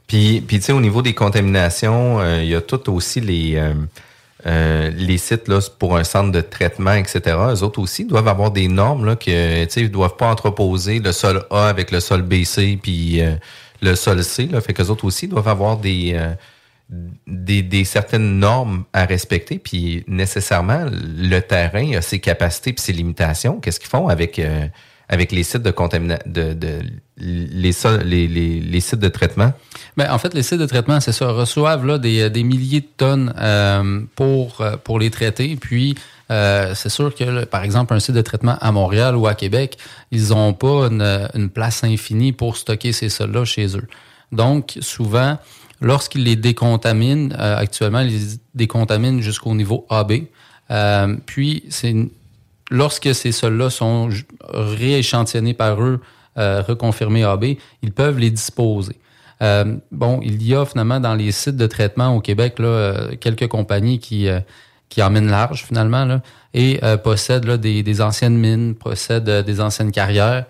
Puis, 0.07 0.43
tu 0.47 0.61
sais, 0.61 0.71
au 0.71 0.81
niveau 0.81 1.01
des 1.01 1.15
contaminations, 1.15 2.23
il 2.37 2.45
y 2.45 2.53
a 2.53 2.61
tout 2.61 2.93
aussi 2.93 3.21
les, 3.21 3.57
sites 5.17 5.49
pour 5.79 5.97
un 5.97 6.03
centre 6.03 6.31
de 6.31 6.41
traitement, 6.41 6.93
etc. 6.93 7.21
Eux 7.25 7.63
autres 7.63 7.79
aussi 7.79 8.05
doivent 8.05 8.27
avoir 8.27 8.51
des 8.51 8.67
normes 8.67 9.05
là, 9.05 9.15
que 9.15 9.87
doivent 9.87 10.15
pas 10.15 10.27
entreposer 10.27 10.99
le 10.99 11.11
sol 11.11 11.43
A 11.49 11.69
avec 11.69 11.89
le 11.89 11.99
sol 11.99 12.21
BC 12.21 12.77
puis 12.83 13.19
le 13.81 13.95
sol 13.95 14.23
C. 14.23 14.47
Fait 14.63 14.73
qu'eux 14.73 14.89
autres 14.89 15.05
aussi 15.05 15.27
doivent 15.27 15.47
avoir 15.47 15.77
des, 15.77 16.15
des, 17.27 17.83
certaines 17.83 18.39
normes 18.39 18.85
à 18.93 19.05
respecter. 19.05 19.59
Puis 19.59 20.03
nécessairement, 20.07 20.85
le 20.91 21.39
terrain 21.39 21.93
a 21.95 22.01
ses 22.01 22.19
capacités 22.19 22.73
puis 22.73 22.83
ses 22.83 22.93
limitations. 22.93 23.59
Qu'est-ce 23.59 23.79
qu'ils 23.79 23.89
font 23.89 24.07
avec 24.07 24.39
euh, 24.39 24.67
avec 25.09 25.31
les 25.31 25.43
sites 25.43 25.61
de 25.61 25.71
contamination, 25.71 26.23
de, 26.25 26.79
les, 27.17 28.27
les, 28.27 28.59
les, 28.59 28.79
sites 28.79 28.99
de 28.99 29.07
traitement? 29.07 29.53
Ben, 29.97 30.11
en 30.11 30.17
fait, 30.17 30.33
les 30.33 30.43
sites 30.43 30.59
de 30.59 30.65
traitement, 30.65 30.99
c'est 30.99 31.11
ça, 31.11 31.27
reçoivent 31.29 31.85
là, 31.85 31.97
des, 31.97 32.29
des 32.29 32.43
milliers 32.43 32.81
de 32.81 32.87
tonnes 32.97 33.33
euh, 33.37 34.01
pour, 34.15 34.61
euh, 34.61 34.77
pour 34.77 34.99
les 34.99 35.11
traiter. 35.11 35.55
Puis, 35.55 35.95
euh, 36.31 36.73
c'est 36.75 36.89
sûr 36.89 37.13
que, 37.13 37.45
par 37.45 37.63
exemple, 37.63 37.93
un 37.93 37.99
site 37.99 38.15
de 38.15 38.21
traitement 38.21 38.57
à 38.59 38.71
Montréal 38.71 39.15
ou 39.15 39.27
à 39.27 39.35
Québec, 39.35 39.77
ils 40.11 40.29
n'ont 40.29 40.53
pas 40.53 40.87
une 40.87 41.49
place 41.49 41.83
infinie 41.83 42.31
pour 42.31 42.57
stocker 42.57 42.91
ces 42.91 43.09
sols-là 43.09 43.45
chez 43.45 43.77
eux. 43.77 43.87
Donc, 44.31 44.77
souvent, 44.81 45.37
lorsqu'ils 45.81 46.23
les 46.23 46.35
décontaminent, 46.35 47.33
euh, 47.39 47.57
actuellement, 47.57 47.99
ils 47.99 48.09
les 48.09 48.37
décontaminent 48.53 49.21
jusqu'au 49.21 49.53
niveau 49.53 49.85
AB. 49.89 50.13
Euh, 50.71 51.15
puis, 51.25 51.63
lorsque 52.71 53.13
ces 53.13 53.31
sols-là 53.31 53.69
sont 53.69 54.09
rééchantillonnés 54.49 55.53
par 55.53 55.81
eux, 55.81 56.01
euh, 56.37 56.61
reconfirmés 56.67 57.23
AB, 57.23 57.45
ils 57.81 57.91
peuvent 57.91 58.19
les 58.19 58.31
disposer. 58.31 58.95
Bon, 59.91 60.21
il 60.23 60.41
y 60.41 60.55
a 60.55 60.65
finalement 60.65 60.99
dans 60.99 61.13
les 61.13 61.31
sites 61.31 61.57
de 61.57 61.67
traitement 61.67 62.15
au 62.15 62.19
Québec 62.21 62.57
là, 62.57 63.09
quelques 63.19 63.47
compagnies 63.47 63.99
qui, 63.99 64.27
qui 64.89 65.03
emmènent 65.03 65.29
large 65.29 65.65
finalement 65.65 66.05
là, 66.05 66.21
et 66.53 66.79
possèdent 67.03 67.45
là, 67.45 67.57
des, 67.57 67.83
des 67.83 68.01
anciennes 68.01 68.37
mines, 68.37 68.73
possèdent 68.75 69.29
des 69.45 69.61
anciennes 69.61 69.91
carrières. 69.91 70.45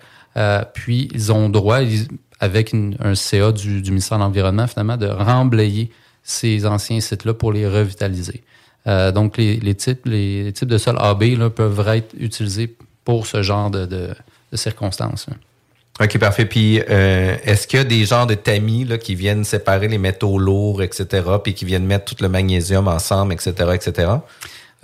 Puis 0.72 1.08
ils 1.12 1.30
ont 1.32 1.48
droit, 1.50 1.82
ils- 1.82 2.08
avec 2.40 2.72
une- 2.72 2.96
un 3.00 3.14
CA 3.14 3.52
du, 3.52 3.82
du 3.82 3.90
ministère 3.90 4.18
de 4.18 4.22
l'Environnement, 4.24 4.66
finalement, 4.66 4.96
de 4.96 5.06
remblayer 5.06 5.90
ces 6.22 6.66
anciens 6.66 7.00
sites-là 7.00 7.34
pour 7.34 7.52
les 7.52 7.66
revitaliser. 7.68 8.42
Euh, 8.86 9.10
donc, 9.12 9.36
les, 9.36 9.56
les 9.56 9.74
types, 9.74 10.06
les, 10.06 10.44
les 10.44 10.52
types 10.52 10.68
de 10.68 10.78
sols 10.78 10.98
AB 10.98 11.22
là, 11.38 11.50
peuvent 11.50 11.86
être 11.88 12.14
utilisés 12.18 12.74
pour 13.04 13.26
ce 13.26 13.42
genre 13.42 13.70
de, 13.70 13.86
de, 13.86 14.08
de 14.52 14.56
circonstances. 14.56 15.26
là. 15.28 15.34
OK, 16.04 16.18
parfait. 16.18 16.44
Puis, 16.44 16.80
euh, 16.90 17.36
est-ce 17.44 17.66
qu'il 17.66 17.78
y 17.78 17.80
a 17.80 17.84
des 17.84 18.04
genres 18.04 18.26
de 18.26 18.34
tamis 18.34 18.84
là, 18.84 18.98
qui 18.98 19.14
viennent 19.14 19.44
séparer 19.44 19.88
les 19.88 19.96
métaux 19.98 20.38
lourds, 20.38 20.82
etc., 20.82 21.22
puis 21.42 21.54
qui 21.54 21.64
viennent 21.64 21.86
mettre 21.86 22.04
tout 22.14 22.22
le 22.22 22.28
magnésium 22.28 22.86
ensemble, 22.86 23.32
etc., 23.32 23.54
etc.? 23.74 24.08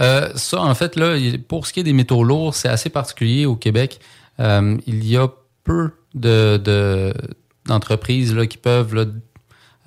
Euh, 0.01 0.31
ça, 0.37 0.61
en 0.63 0.75
fait, 0.75 0.97
là, 0.97 1.17
pour 1.49 1.67
ce 1.67 1.73
qui 1.75 1.81
est 1.81 1.85
des 1.85 1.93
métaux 1.93 2.25
lourds, 2.25 2.55
c'est 2.55 2.69
assez 2.69 2.89
particulier 2.89 3.45
au 3.45 3.57
Québec. 3.57 4.01
Il 4.39 5.05
y 5.07 5.17
a 5.19 5.29
peu 5.65 5.91
de, 6.15 6.57
de- 6.57 7.13
d'entreprises 7.67 8.35
là, 8.35 8.47
qui 8.47 8.59
peuvent 8.59 8.95
là, 8.95 9.05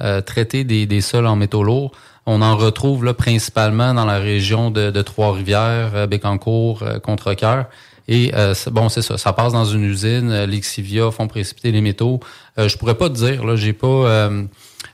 euh, 0.01 0.21
traiter 0.21 0.63
des, 0.63 0.86
des 0.86 1.01
sols 1.01 1.28
en 1.28 1.36
métaux 1.36 1.63
lourds. 1.63 1.91
On 2.26 2.41
en 2.41 2.55
retrouve 2.57 3.05
là, 3.05 3.13
principalement 3.13 3.93
dans 3.93 4.05
la 4.05 4.17
région 4.17 4.71
de, 4.71 4.89
de 4.89 5.01
Trois-Rivières, 5.01 6.07
Bécancour, 6.07 6.84
Contrecoeur. 7.03 7.65
Et 8.07 8.32
bon, 8.71 8.89
c'est 8.89 9.03
ça. 9.03 9.19
Ça 9.19 9.32
passe 9.32 9.53
dans 9.53 9.65
une 9.65 9.84
usine. 9.84 10.45
L'Exivia 10.45 11.11
font 11.11 11.28
précipiter 11.28 11.71
les 11.71 11.82
métaux. 11.82 12.19
je 12.57 12.76
pourrais 12.78 12.95
pas 12.95 13.09
te 13.09 13.13
dire. 13.13 13.45
Là, 13.45 13.55
j'ai 13.55 13.73
pas 13.73 14.30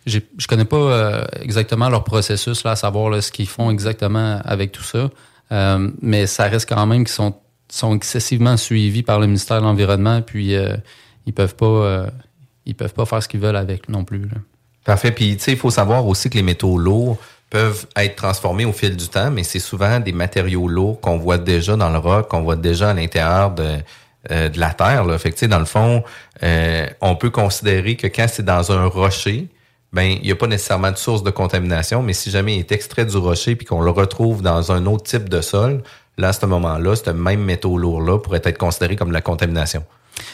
je 0.06 0.48
connais 0.48 0.66
pas 0.66 0.78
euh, 0.78 1.26
exactement 1.42 1.90
leur 1.90 2.04
processus, 2.04 2.64
là, 2.64 2.72
à 2.72 2.76
savoir 2.76 3.22
ce 3.22 3.32
qu'ils 3.32 3.48
font 3.48 3.70
exactement 3.70 4.42
avec 4.44 4.72
tout 4.72 4.84
ça. 4.84 5.10
Euh, 5.52 5.92
mais 6.02 6.28
ça 6.28 6.46
reste 6.46 6.68
quand 6.68 6.86
même 6.86 7.04
qu'ils 7.04 7.14
sont, 7.14 7.36
sont 7.70 7.96
excessivement 7.96 8.58
suivis 8.58 9.04
par 9.04 9.20
le 9.20 9.28
ministère 9.28 9.60
de 9.60 9.66
l'Environnement, 9.66 10.22
puis 10.22 10.56
euh, 10.56 10.76
ils 11.26 11.34
peuvent 11.34 11.56
pas 11.56 12.08
ils 12.66 12.76
peuvent 12.76 12.94
pas 12.94 13.06
faire 13.06 13.22
ce 13.22 13.28
qu'ils 13.28 13.40
veulent 13.40 13.56
avec 13.56 13.90
non 13.90 14.04
plus. 14.04 14.28
Parfait. 14.86 15.12
Puis 15.12 15.38
tu 15.38 15.44
sais, 15.44 15.52
il 15.52 15.58
faut 15.58 15.70
savoir 15.70 16.06
aussi 16.08 16.30
que 16.30 16.36
les 16.36 16.44
métaux 16.44 16.78
lourds 16.78 17.18
peuvent 17.50 17.86
être 17.96 18.16
transformés 18.16 18.66
au 18.66 18.72
fil 18.72 18.96
du 18.96 19.08
temps, 19.08 19.30
mais 19.30 19.44
c'est 19.44 19.60
souvent 19.60 20.00
des 20.00 20.14
matériaux 20.14 20.68
lourds 20.68 21.02
qu'on 21.02 21.18
voit 21.18 21.38
déjà 21.38 21.76
dans 21.76 21.90
le 21.90 21.98
roc, 21.98 22.30
qu'on 22.30 22.42
voit 22.42 22.56
déjà 22.56 22.92
à 22.92 22.94
l'intérieur 22.94 23.52
de, 23.52 23.78
de 24.30 24.60
la 24.60 24.74
terre. 24.74 25.06
Fait 25.20 25.32
que, 25.32 25.46
dans 25.46 25.60
le 25.60 25.66
fond, 25.66 26.04
on 26.42 27.16
peut 27.16 27.30
considérer 27.30 27.96
que 27.98 28.08
quand 28.08 28.28
c'est 28.30 28.46
dans 28.46 28.72
un 28.72 28.86
rocher, 28.86 29.50
ben 29.94 30.04
il 30.04 30.22
n'y 30.22 30.32
a 30.32 30.36
pas 30.36 30.48
nécessairement 30.48 30.92
de 30.92 30.98
source 30.98 31.24
de 31.24 31.32
contamination, 31.32 32.02
mais 32.02 32.14
si 32.14 32.32
jamais 32.32 32.56
il 32.56 32.60
est 32.60 32.72
extrait 32.72 33.06
du 33.06 33.18
rocher 33.18 33.58
puis 33.58 33.66
qu'on 33.66 33.82
le 33.82 33.92
retrouve 33.92 34.42
dans 34.42 34.72
un 34.72 34.86
autre 34.86 35.04
type 35.04 35.28
de 35.28 35.42
sol, 35.42 35.84
là, 36.18 36.30
à 36.30 36.34
ce 36.34 36.46
moment-là, 36.46 36.96
ce 36.96 37.10
même 37.10 37.44
métaux 37.44 37.78
lourd-là 37.78 38.20
pourrait 38.20 38.42
être 38.46 38.58
considéré 38.58 38.96
comme 38.96 39.12
la 39.12 39.22
contamination. 39.22 39.84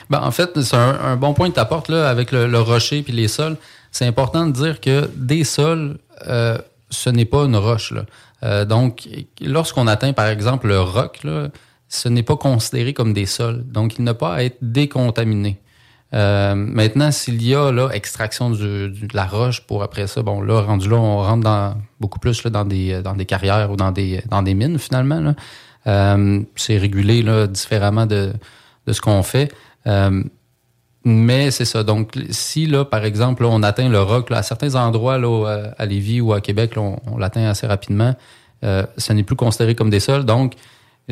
Ben, 0.09 0.21
en 0.21 0.31
fait, 0.31 0.61
c'est 0.61 0.75
un, 0.75 1.15
bon 1.15 1.33
point 1.33 1.49
que 1.49 1.55
tu 1.55 1.59
apportes 1.59 1.89
là, 1.89 2.09
avec 2.09 2.31
le, 2.31 2.59
rocher 2.59 3.01
puis 3.01 3.13
les 3.13 3.27
sols. 3.27 3.57
C'est 3.91 4.05
important 4.05 4.45
de 4.45 4.51
dire 4.51 4.79
que 4.79 5.09
des 5.15 5.43
sols, 5.43 5.97
euh, 6.27 6.57
ce 6.89 7.09
n'est 7.09 7.25
pas 7.25 7.45
une 7.45 7.55
roche. 7.55 7.91
Là. 7.91 8.03
Euh, 8.43 8.65
donc, 8.65 9.07
lorsqu'on 9.41 9.87
atteint, 9.87 10.13
par 10.13 10.27
exemple, 10.27 10.67
le 10.67 10.79
roc, 10.79 11.23
là, 11.23 11.49
ce 11.89 12.09
n'est 12.09 12.23
pas 12.23 12.35
considéré 12.35 12.93
comme 12.93 13.13
des 13.13 13.25
sols. 13.25 13.63
Donc, 13.65 13.97
il 13.97 14.03
n'a 14.03 14.13
pas 14.13 14.35
à 14.35 14.43
être 14.43 14.57
décontaminé. 14.61 15.59
Euh, 16.13 16.55
maintenant, 16.55 17.11
s'il 17.11 17.43
y 17.43 17.53
a 17.53 17.71
là, 17.71 17.89
extraction 17.91 18.49
de 18.49 18.91
la 19.13 19.25
roche 19.25 19.61
pour 19.61 19.83
après 19.83 20.07
ça, 20.07 20.21
bon, 20.21 20.41
là, 20.41 20.61
rendu 20.61 20.89
là, 20.89 20.95
on 20.95 21.21
rentre 21.21 21.43
dans 21.43 21.75
beaucoup 21.99 22.19
plus 22.19 22.43
là, 22.43 22.49
dans, 22.49 22.65
des, 22.65 23.01
dans 23.01 23.13
des 23.13 23.25
carrières 23.25 23.71
ou 23.71 23.75
dans 23.75 23.91
des, 23.91 24.21
dans 24.29 24.41
des 24.41 24.53
mines, 24.53 24.79
finalement. 24.79 25.33
Euh, 25.87 26.41
c'est 26.55 26.77
régulé 26.77 27.21
là, 27.23 27.47
différemment 27.47 28.05
de, 28.05 28.33
de 28.85 28.93
ce 28.93 29.01
qu'on 29.01 29.23
fait. 29.23 29.51
Euh, 29.85 30.23
mais 31.05 31.51
c'est 31.51 31.65
ça. 31.65 31.83
Donc, 31.83 32.17
si, 32.31 32.65
là, 32.65 32.83
par 32.83 33.05
exemple, 33.05 33.45
on 33.45 33.63
atteint 33.63 33.87
le 33.87 34.01
roc, 34.01 34.31
à 34.31 34.43
certains 34.43 34.75
endroits, 34.75 35.17
là, 35.17 35.71
à 35.77 35.85
Lévis 35.85 36.19
ou 36.19 36.33
à 36.33 36.41
Québec, 36.41 36.73
on, 36.75 36.99
on 37.05 37.17
l'atteint 37.17 37.45
assez 37.45 37.65
rapidement, 37.65 38.13
ça 38.61 39.13
n'est 39.13 39.23
plus 39.23 39.37
considéré 39.37 39.73
comme 39.73 39.89
des 39.89 40.01
sols. 40.01 40.25
Donc, 40.25 40.55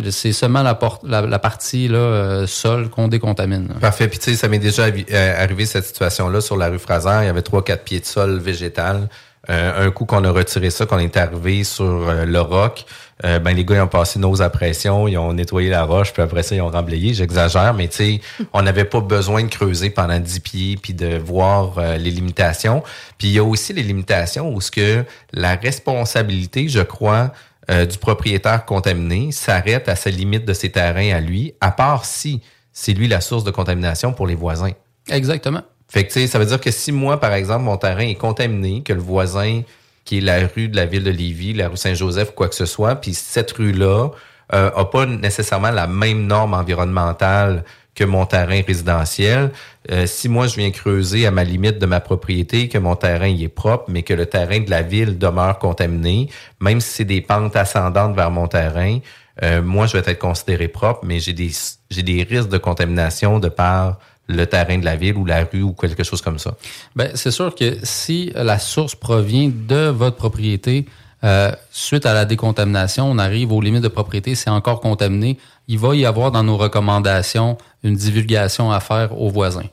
c'est 0.10 0.34
seulement 0.34 0.62
la, 0.62 0.78
la, 1.04 1.40
partie 1.40 1.88
là, 1.88 1.98
euh, 1.98 2.48
sol 2.48 2.90
qu'on 2.90 3.08
décontamine. 3.08 3.70
Parfait. 3.80 4.10
Puis 4.10 4.20
tu 4.20 4.32
sais, 4.32 4.36
ça 4.36 4.50
m'est 4.50 4.60
déjà 4.60 4.88
euh, 4.88 5.44
arrivé 5.44 5.66
cette 5.66 5.86
situation-là 5.86 6.42
sur 6.42 6.58
la 6.58 6.68
rue 6.68 6.80
Fraser. 6.80 7.20
Il 7.22 7.26
y 7.28 7.30
avait 7.30 7.42
trois, 7.42 7.64
quatre 7.64 7.84
pieds 7.86 8.02
de 8.02 8.06
sol 8.06 8.40
végétal. 8.40 9.08
Euh, 9.50 9.88
un 9.88 9.92
coup 9.92 10.06
qu'on 10.06 10.24
a 10.24 10.32
retiré 10.32 10.70
ça, 10.70 10.86
qu'on 10.86 11.00
est 11.00 11.18
arrivé 11.18 11.64
sur 11.64 11.86
le 11.86 12.42
roc, 12.42 12.86
ben 13.24 13.56
les 13.56 13.64
gars 13.64 13.76
ils 13.76 13.82
ont 13.82 13.88
passé 13.88 14.20
nos 14.20 14.42
à 14.42 14.50
pression, 14.50 15.08
ils 15.08 15.18
ont 15.18 15.32
nettoyé 15.32 15.70
la 15.70 15.84
roche, 15.84 16.12
puis 16.12 16.22
après 16.22 16.44
ça 16.44 16.54
ils 16.56 16.62
ont 16.62 16.70
remblayé. 16.70 17.14
J'exagère, 17.14 17.74
mais 17.74 17.88
tu 17.88 17.96
sais, 17.96 18.22
on 18.52 18.62
n'avait 18.62 18.86
pas 18.86 19.00
besoin 19.00 19.44
de 19.44 19.50
creuser 19.50 19.90
pendant 19.90 20.20
dix 20.20 20.42
pieds 20.42 20.78
puis 20.82 20.94
de 20.94 21.18
voir 21.18 21.80
les 21.98 22.12
limitations. 22.12 22.84
Puis 23.18 23.30
il 23.30 23.34
y 23.34 23.40
a 23.40 23.44
aussi 23.44 23.72
les 23.72 23.84
limitations 23.84 24.54
où 24.54 24.60
ce 24.60 24.70
que 24.70 25.06
la 25.32 25.56
responsabilité, 25.56 26.68
je 26.68 26.82
crois, 26.82 27.32
euh, 27.72 27.86
du 27.86 27.98
propriétaire 27.98 28.64
contaminé 28.66 29.32
s'arrête 29.32 29.90
à 29.90 29.96
sa 29.96 30.12
limite 30.12 30.46
de 30.46 30.54
ses 30.54 30.72
terrains 30.72 31.16
à 31.16 31.20
lui, 31.20 31.56
à 31.62 31.72
part 31.72 32.06
si 32.06 32.42
c'est 32.72 32.94
lui 32.94 33.08
la 33.08 33.22
source 33.22 33.44
de 33.44 33.50
contamination 33.50 34.14
pour 34.14 34.28
les 34.28 34.36
voisins. 34.36 34.74
Exactement. 35.10 35.64
Fait 35.88 36.06
que, 36.06 36.28
ça 36.28 36.40
veut 36.40 36.46
dire 36.46 36.60
que 36.60 36.72
si 36.72 36.92
moi, 36.92 37.20
par 37.20 37.34
exemple, 37.34 37.64
mon 37.64 37.78
terrain 37.78 38.02
est 38.02 38.16
contaminé, 38.16 38.82
que 38.82 38.94
le 38.94 39.02
voisin, 39.02 39.62
qui 40.04 40.18
est 40.18 40.22
la 40.22 40.48
rue 40.48 40.68
de 40.68 40.76
la 40.76 40.86
ville 40.86 41.04
de 41.04 41.12
Lévis, 41.12 41.54
la 41.54 41.70
rue 41.70 41.78
Saint-Joseph 41.78 42.30
ou 42.30 42.34
quoi 42.34 42.50
que 42.50 42.56
ce 42.56 42.66
soit, 42.66 42.96
puis 42.96 43.14
cette 43.14 43.52
rue-là 43.52 44.10
euh, 44.54 44.70
a 44.76 44.86
pas 44.86 45.06
nécessairement 45.06 45.72
la 45.72 45.88
même 45.88 46.28
norme 46.28 46.54
environnementale 46.54 47.64
que 47.96 48.04
mon 48.04 48.26
terrain 48.26 48.62
résidentiel. 48.68 49.52
Euh, 49.90 50.06
si 50.06 50.28
moi, 50.30 50.48
je 50.48 50.58
viens 50.58 50.70
creuser 50.70 51.26
à 51.26 51.32
ma 51.32 51.44
limite 51.44 51.80
de 51.80 51.86
ma 51.86 52.02
propriété, 52.02 52.68
que 52.68 52.78
mon 52.78 52.96
terrain 52.96 53.28
y 53.28 53.46
est 53.46 53.50
propre, 53.50 53.86
mais 53.88 54.04
que 54.04 54.14
le 54.14 54.26
terrain 54.26 54.60
de 54.60 54.70
la 54.70 54.82
ville 54.82 55.18
demeure 55.18 55.58
contaminé, 55.60 56.30
même 56.60 56.82
si 56.82 56.90
c'est 56.90 57.06
des 57.06 57.22
pentes 57.22 57.56
ascendantes 57.56 58.16
vers 58.16 58.32
mon 58.32 58.48
terrain, 58.48 59.00
euh, 59.44 59.62
moi, 59.62 59.88
je 59.88 59.98
vais 59.98 60.12
être 60.12 60.20
considéré 60.20 60.68
propre, 60.68 61.02
mais 61.04 61.20
j'ai 61.20 61.34
des, 61.34 61.52
j'ai 61.90 62.04
des 62.04 62.24
risques 62.24 62.50
de 62.50 62.58
contamination 62.58 63.40
de 63.40 63.50
par 63.50 63.98
le 64.28 64.46
terrain 64.46 64.78
de 64.78 64.86
la 64.86 64.96
ville 64.96 65.18
ou 65.18 65.26
la 65.26 65.44
rue 65.44 65.62
ou 65.62 65.74
quelque 65.74 66.04
chose 66.04 66.22
comme 66.22 66.40
ça? 66.40 66.56
Ben, 66.96 67.12
c'est 67.16 67.32
sûr 67.32 67.54
que 67.54 67.78
si 67.84 68.32
la 68.36 68.60
source 68.60 68.96
provient 68.96 69.52
de 69.54 69.88
votre 69.88 70.18
propriété, 70.18 70.86
euh, 71.26 71.52
suite 71.72 72.06
à 72.06 72.14
la 72.14 72.26
décontamination, 72.26 73.10
on 73.10 73.18
arrive 73.18 73.52
aux 73.52 73.62
limites 73.62 73.82
de 73.82 73.88
propriété, 73.88 74.36
c'est 74.36 74.52
encore 74.52 74.80
contaminé. 74.80 75.40
Il 75.68 75.80
va 75.80 75.96
y 75.96 76.06
avoir 76.06 76.32
dans 76.32 76.44
nos 76.44 76.58
recommandations 76.58 77.58
une 77.84 77.96
divulgation 77.96 78.72
à 78.72 78.80
faire 78.80 79.20
aux 79.20 79.30
voisins. 79.30 79.66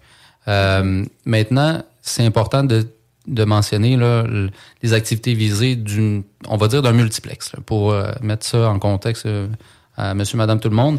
Euh, 0.49 1.05
maintenant, 1.27 1.83
c'est 2.01 2.25
important 2.25 2.65
de, 2.65 2.87
mentionner 3.45 3.97
là, 3.97 4.25
les 4.83 4.93
activités 4.95 5.35
visées 5.35 5.77
d'une, 5.77 6.23
on 6.49 6.57
va 6.57 6.69
dire 6.69 6.81
d'un 6.81 6.93
multiplex, 6.93 7.53
pour 7.67 7.93
euh, 7.93 8.13
mettre 8.23 8.47
ça 8.47 8.71
en 8.71 8.79
contexte 8.79 9.27
à 9.97 10.14
monsieur, 10.14 10.38
madame, 10.38 10.59
tout 10.59 10.70
le 10.70 10.76
monde. 10.76 10.99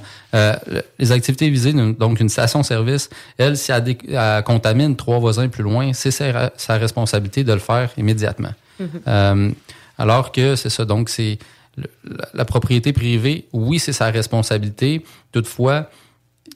les 1.00 1.12
activités 1.12 1.50
visées, 1.50 1.74
donc 1.74 2.20
une 2.20 2.30
station-service, 2.30 3.10
elle, 3.38 3.58
si 3.58 3.72
elle, 3.72 4.44
contamine 4.44 4.96
trois 4.96 5.20
voisins 5.20 5.48
plus 5.48 5.64
loin, 5.64 5.94
c'est 5.94 6.12
sa, 6.12 6.78
responsabilité 6.78 7.44
de 7.44 7.54
le 7.54 7.60
faire 7.60 7.92
immédiatement. 7.98 8.54
Mm-hmm. 8.82 9.54
Alors 9.98 10.32
que 10.32 10.56
c'est 10.56 10.70
ça, 10.70 10.86
donc 10.86 11.10
c'est 11.10 11.40
la, 12.34 12.46
propriété 12.46 12.94
privée, 12.94 13.48
oui, 13.54 13.80
c'est 13.80 13.94
sa 13.94 14.12
responsabilité. 14.12 15.04
Toutefois, 15.32 15.90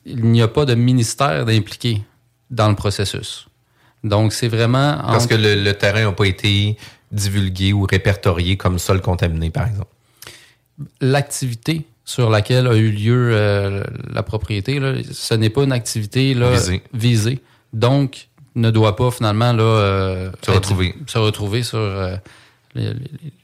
il 0.06 0.26
n'y 0.26 0.42
a 0.42 0.48
pas 0.48 0.66
de 0.66 0.76
ministère 0.76 1.46
d'impliquer 1.46 2.04
dans 2.50 2.70
le 2.70 2.76
processus. 2.76 3.48
Donc, 4.04 4.34
c'est 4.34 4.48
vraiment... 4.48 4.98
Parce 4.98 5.28
que 5.28 5.36
le, 5.36 5.72
terrain 5.74 6.06
n'a 6.06 6.12
pas 6.12 6.26
été 6.26 6.78
divulgué 7.12 7.74
ou 7.74 7.84
répertorié 7.84 8.58
comme 8.58 8.80
sol 8.80 9.02
contaminé, 9.02 9.50
par 9.50 9.68
exemple. 9.68 9.92
L'activité 11.02 11.86
sur 12.08 12.30
laquelle 12.30 12.68
a 12.68 12.76
eu 12.76 12.90
lieu 12.90 13.32
euh, 13.34 13.84
la 14.14 14.24
propriété, 14.24 14.80
ce 15.12 15.34
n'est 15.34 15.50
pas 15.50 15.64
une 15.64 15.74
activité 15.74 16.34
là, 16.34 16.52
visée. 16.94 17.42
Donc, 17.74 18.30
ne 18.56 18.72
doit 18.72 18.96
pas 18.96 19.12
finalement 19.12 19.52
là, 19.52 19.64
euh, 19.64 20.32
se, 20.42 20.52
retrouver. 20.52 20.96
se 21.06 21.18
retrouver 21.18 21.64
sur... 21.64 21.78
Euh, 21.78 22.16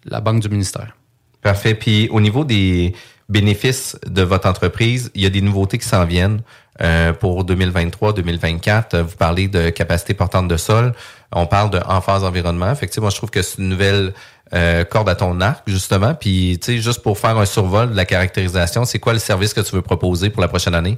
la 0.06 0.22
banque 0.22 0.42
du 0.42 0.50
ministère. 0.50 0.96
Parfait. 1.42 1.76
Puis 1.76 2.08
au 2.10 2.22
niveau 2.22 2.46
des 2.46 2.94
bénéfices 3.28 3.98
de 4.06 4.22
votre 4.22 4.48
entreprise, 4.48 5.12
il 5.14 5.22
y 5.22 5.26
a 5.26 5.30
des 5.30 5.42
nouveautés 5.42 5.78
qui 5.78 5.88
s'en 5.88 6.06
viennent 6.06 6.42
euh, 6.82 7.14
pour 7.14 7.44
2023-2024. 7.46 9.02
Vous 9.02 9.18
parlez 9.18 9.48
de 9.48 9.72
capacité 9.72 10.14
portante 10.14 10.48
de 10.48 10.58
sol. 10.58 10.94
On 11.32 11.48
parle 11.48 11.72
de 11.72 11.80
en 11.86 12.00
phase 12.00 12.24
environnement. 12.24 12.72
Effectivement, 12.72 13.10
je 13.10 13.18
trouve 13.18 13.32
que 13.32 13.42
c'est 13.42 13.58
une 13.58 13.70
nouvelle 13.70 14.14
euh, 14.54 14.84
corde 14.84 15.10
à 15.10 15.16
ton 15.16 15.40
arc, 15.42 15.64
justement. 15.68 16.14
Puis, 16.14 16.60
tu 16.62 16.66
sais, 16.66 16.78
juste 16.80 17.02
pour 17.02 17.18
faire 17.18 17.38
un 17.38 17.46
survol 17.46 17.92
de 17.92 17.96
la 17.96 18.06
caractérisation, 18.06 18.86
c'est 18.86 19.00
quoi 19.00 19.14
le 19.14 19.20
service 19.20 19.54
que 19.54 19.62
tu 19.62 19.76
veux 19.76 19.82
proposer 19.82 20.30
pour 20.30 20.42
la 20.42 20.48
prochaine 20.48 20.76
année? 20.76 20.98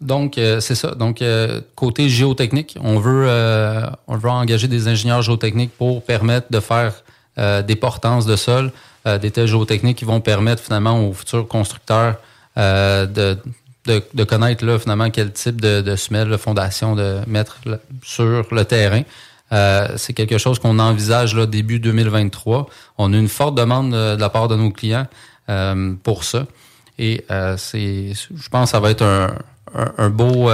Donc, 0.00 0.38
euh, 0.38 0.60
c'est 0.60 0.74
ça. 0.74 0.94
Donc, 0.94 1.22
côté 1.74 2.08
géotechnique, 2.08 2.76
on 2.82 2.98
veut, 2.98 3.28
engager 4.08 4.68
des 4.68 4.88
ingénieurs 4.88 5.22
géotechniques 5.22 5.76
pour 5.76 6.02
permettre 6.02 6.46
de 6.50 6.60
faire 6.60 6.92
euh, 7.38 7.60
des 7.60 7.76
portances 7.76 8.24
de 8.24 8.34
sol, 8.34 8.72
euh, 9.06 9.18
des 9.18 9.30
tests 9.30 9.48
géotechniques 9.48 9.98
qui 9.98 10.06
vont 10.06 10.22
permettre 10.22 10.62
finalement 10.62 11.06
aux 11.06 11.12
futurs 11.12 11.46
constructeurs 11.46 12.16
euh, 12.56 13.04
de, 13.04 14.24
connaître 14.24 14.64
là, 14.64 14.78
finalement 14.78 15.10
quel 15.10 15.32
type 15.32 15.60
de, 15.60 15.82
de 15.82 15.96
semelle, 15.96 16.30
de 16.30 16.38
fondation 16.38 16.96
de 16.96 17.18
mettre 17.26 17.58
sur 18.02 18.46
le 18.50 18.64
terrain. 18.64 19.02
C'est 19.50 20.12
quelque 20.14 20.38
chose 20.38 20.58
qu'on 20.58 20.78
envisage 20.78 21.34
là, 21.34 21.46
début 21.46 21.80
2023. 21.80 22.66
On 22.98 23.12
a 23.12 23.16
une 23.16 23.28
forte 23.28 23.54
demande 23.54 23.92
de, 23.92 24.16
la 24.18 24.28
part 24.28 24.48
de 24.48 24.56
nos 24.56 24.70
clients 24.70 25.06
pour 26.02 26.24
ça. 26.24 26.46
Et 26.98 27.24
c'est, 27.56 28.12
je 28.14 28.48
pense 28.50 28.70
que 28.70 28.70
ça 28.72 28.80
va 28.80 28.90
être 28.90 29.02
un, 29.02 29.34
un 29.98 30.10
beau 30.10 30.50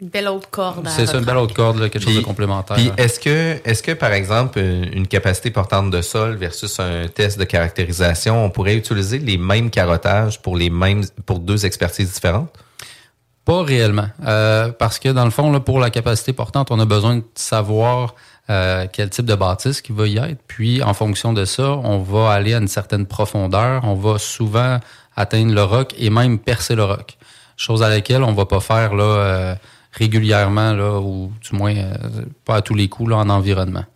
une 0.00 0.08
belle 0.10 0.28
autre 0.28 0.48
corde. 0.48 0.88
C'est 0.88 1.06
ça, 1.06 1.18
une 1.18 1.24
belle 1.24 1.36
autre 1.38 1.54
corde, 1.54 1.80
quelque 1.90 2.00
chose 2.00 2.14
de 2.14 2.20
complémentaire. 2.20 2.76
Puis 2.76 2.92
est-ce 2.96 3.18
que, 3.18 3.56
est-ce 3.64 3.82
que, 3.82 3.92
par 3.92 4.12
exemple, 4.12 4.60
une 4.60 5.08
capacité 5.08 5.50
portante 5.50 5.90
de 5.90 6.02
sol 6.02 6.36
versus 6.36 6.78
un 6.78 7.08
test 7.08 7.36
de 7.36 7.44
caractérisation, 7.44 8.44
on 8.44 8.50
pourrait 8.50 8.76
utiliser 8.76 9.18
les 9.18 9.38
mêmes 9.38 9.70
carottages 9.70 10.40
pour 10.40 10.56
les 10.56 10.70
mêmes, 10.70 11.02
pour 11.26 11.40
deux 11.40 11.66
expertises 11.66 12.12
différentes? 12.12 12.52
Pas 13.48 13.62
réellement. 13.62 14.08
Euh, 14.26 14.72
parce 14.78 14.98
que 14.98 15.08
dans 15.08 15.24
le 15.24 15.30
fond, 15.30 15.58
pour 15.60 15.80
la 15.80 15.88
capacité 15.88 16.34
portante, 16.34 16.70
on 16.70 16.78
a 16.80 16.84
besoin 16.84 17.16
de 17.16 17.24
savoir 17.34 18.14
euh, 18.50 18.86
quel 18.92 19.08
type 19.08 19.24
de 19.24 19.34
bâtisse 19.34 19.80
qui 19.80 19.92
va 19.92 20.06
y 20.06 20.18
être. 20.18 20.38
Puis, 20.46 20.82
en 20.82 20.92
fonction 20.92 21.32
de 21.32 21.46
ça, 21.46 21.70
on 21.70 21.96
va 21.96 22.30
aller 22.30 22.52
à 22.52 22.58
une 22.58 22.68
certaine 22.68 23.06
profondeur. 23.06 23.84
On 23.84 23.94
va 23.94 24.18
souvent 24.18 24.80
atteindre 25.16 25.54
le 25.54 25.62
roc 25.62 25.94
et 25.96 26.10
même 26.10 26.38
percer 26.38 26.74
le 26.74 26.84
roc. 26.84 27.16
Chose 27.56 27.82
à 27.82 27.88
laquelle 27.88 28.22
on 28.22 28.34
va 28.34 28.44
pas 28.44 28.60
faire 28.60 28.94
là, 28.94 29.04
euh, 29.04 29.54
régulièrement, 29.92 30.74
là, 30.74 31.00
ou 31.00 31.32
du 31.40 31.56
moins 31.56 31.74
pas 32.44 32.56
à 32.56 32.60
tous 32.60 32.74
les 32.74 32.90
coups 32.90 33.08
là, 33.08 33.16
en 33.16 33.30
environnement. 33.30 33.86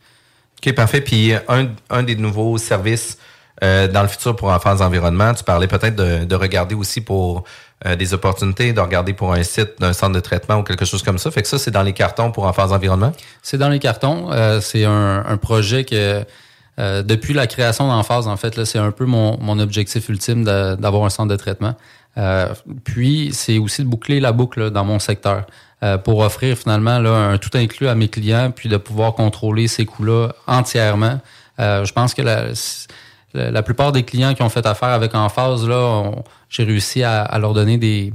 OK, 0.65 0.75
parfait. 0.75 1.03
Puis 1.03 1.35
un, 1.47 1.69
un 1.91 2.03
des 2.03 2.17
nouveaux 2.17 2.57
services 2.57 3.19
dans 3.61 4.03
le 4.03 4.09
futur 4.09 4.35
pour 4.35 4.49
enfants 4.49 4.81
environnement, 4.81 5.35
tu 5.35 5.45
parlais 5.45 5.69
peut-être 5.69 5.95
de, 5.95 6.35
regarder 6.35 6.75
aussi 6.75 7.01
pour 7.01 7.45
euh, 7.87 7.97
des 7.97 8.15
opportunités, 8.15 8.73
de 8.73 8.81
regarder 8.81 9.13
pour 9.13 9.33
un 9.33 9.43
site 9.43 9.81
d'un 9.81 9.93
centre 9.93 10.13
de 10.13 10.21
traitement 10.21 10.59
ou 10.59 10.63
quelque 10.63 10.85
chose 10.85 11.03
comme 11.03 11.19
ça. 11.19 11.31
Fait 11.31 11.43
que 11.43 11.49
ça, 11.49 11.59
c'est 11.59 11.71
dans 11.71 11.83
les 11.83 11.93
cartons 11.93 12.31
pour 12.31 12.45
enfants 12.45 12.71
environnement? 12.71 13.13
C'est 13.43 13.59
dans 13.59 13.69
les 13.69 13.79
cartons. 13.79 14.31
Euh, 14.33 14.61
c'est 14.61 14.85
un, 14.85 15.37
projet 15.41 15.85
que 15.85 16.25
depuis 16.79 17.35
la 17.35 17.47
création 17.47 17.89
d'Enphase, 17.89 18.27
en 18.29 18.37
fait, 18.37 18.57
là, 18.57 18.65
c'est 18.65 18.79
un 18.79 18.91
peu 18.91 19.05
mon, 19.05 19.59
objectif 19.59 20.09
ultime 20.09 20.45
d'avoir 20.45 21.05
un 21.05 21.11
centre 21.11 21.31
de 21.31 21.37
traitement. 21.37 21.75
puis, 22.85 23.31
c'est 23.33 23.59
aussi 23.59 23.83
de 23.83 23.89
boucler 23.89 24.21
la 24.21 24.33
boucle 24.33 24.71
dans 24.71 24.85
mon 24.85 24.99
secteur. 24.99 25.47
pour 26.05 26.21
offrir 26.21 26.57
finalement 26.57 26.99
là, 26.99 27.11
un 27.11 27.39
tout 27.39 27.51
inclus 27.55 27.89
à 27.89 27.95
mes 27.95 28.09
clients, 28.09 28.51
puis 28.55 28.69
de 28.69 28.77
pouvoir 28.77 29.15
contrôler 29.15 29.69
ces 29.69 29.87
coûts-là 29.87 30.33
entièrement. 30.47 31.21
je 31.59 31.93
pense 31.93 32.15
que 32.15 32.23
la, 32.23 32.55
la 33.35 33.63
plupart 33.63 33.93
des 33.93 34.03
clients 34.03 34.35
qui 34.35 34.43
ont 34.43 34.49
fait 34.49 34.67
affaire 34.67 34.91
avec 34.91 35.15
Enphase, 35.15 35.67
là, 35.67 36.11
j'ai 36.49 36.65
réussi 36.65 37.03
à, 37.03 37.39
leur 37.39 37.55
donner 37.55 37.79
des, 37.79 38.13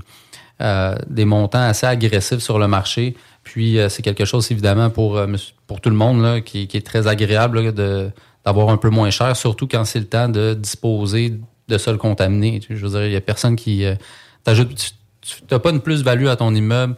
euh, 0.62 0.96
des 1.08 1.26
montants 1.26 1.62
assez 1.62 1.86
agressifs 1.86 2.40
sur 2.40 2.60
le 2.60 2.68
marché. 2.68 3.16
Puis 3.44 3.78
euh, 3.78 3.90
c'est 3.90 4.02
quelque 4.02 4.26
chose 4.26 4.52
évidemment 4.52 4.90
pour, 4.90 5.18
euh, 5.18 5.28
pour 5.68 5.82
tout 5.82 5.90
le 5.90 5.96
monde 5.96 6.22
là, 6.22 6.42
qui, 6.42 6.68
est 6.72 6.86
très 6.86 7.08
agréable 7.08 7.74
d'avoir 7.74 8.70
un 8.70 8.78
peu 8.78 8.90
moins 8.90 9.10
cher, 9.10 9.36
surtout 9.36 9.68
quand 9.68 9.86
c'est 9.86 10.00
le 10.00 10.08
temps 10.08 10.30
de 10.30 10.54
disposer 10.54 11.40
de 11.68 11.78
sols 11.78 11.98
contaminés. 11.98 12.60
Je 12.70 12.76
veux 12.76 12.90
dire, 12.90 13.06
il 13.06 13.12
n'y 13.12 13.16
a 13.16 13.22
personne 13.22 13.56
qui 13.56 13.86
t'ajoute. 14.44 14.94
Tu 15.22 15.42
n'as 15.52 15.60
pas 15.60 15.70
une 15.70 15.82
plus-value 15.82 16.28
à 16.28 16.36
ton 16.38 16.56
immeuble 16.56 16.96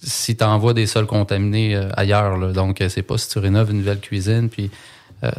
si 0.00 0.36
tu 0.36 0.44
envoies 0.44 0.74
des 0.74 0.86
sols 0.86 1.06
contaminés 1.06 1.76
ailleurs. 1.96 2.36
Là. 2.36 2.52
Donc, 2.52 2.82
c'est 2.88 3.02
pas 3.02 3.16
si 3.16 3.28
tu 3.28 3.38
rénoves 3.38 3.70
une 3.70 3.78
nouvelle 3.78 4.00
cuisine, 4.00 4.48
puis 4.50 4.64
euh, 4.66 4.68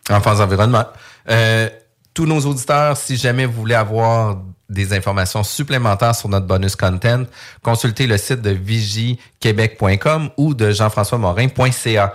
En 0.09 0.21
phase 0.21 0.41
environnement. 0.41 0.85
Euh, 1.29 1.69
tous 2.13 2.25
nos 2.25 2.39
auditeurs, 2.41 2.97
si 2.97 3.17
jamais 3.17 3.45
vous 3.45 3.53
voulez 3.53 3.73
avoir 3.73 4.37
des 4.69 4.93
informations 4.93 5.43
supplémentaires 5.43 6.15
sur 6.15 6.29
notre 6.29 6.45
bonus 6.45 6.75
content, 6.75 7.23
consultez 7.63 8.05
le 8.05 8.17
site 8.17 8.41
de 8.41 8.51
vigiequebec.com 8.51 10.29
ou 10.37 10.53
de 10.53 10.71
jean-françois-morin.ca. 10.71 12.13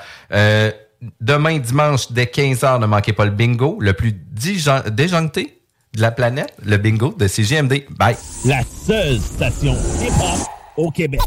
demain 1.20 1.58
dimanche 1.58 2.12
dès 2.12 2.24
15h, 2.24 2.80
ne 2.80 2.86
manquez 2.86 3.12
pas 3.12 3.24
le 3.24 3.32
bingo, 3.32 3.78
le 3.80 3.92
plus 3.92 4.12
déjoncté 4.12 5.57
de 5.95 6.01
la 6.01 6.11
planète, 6.11 6.53
le 6.64 6.76
bingo 6.76 7.14
de 7.18 7.26
CGMD. 7.26 7.84
Bye. 7.91 8.16
La 8.45 8.62
seule 8.62 9.18
station 9.20 9.74
hip-hop 10.01 10.47
au 10.76 10.91
Québec. 10.91 11.20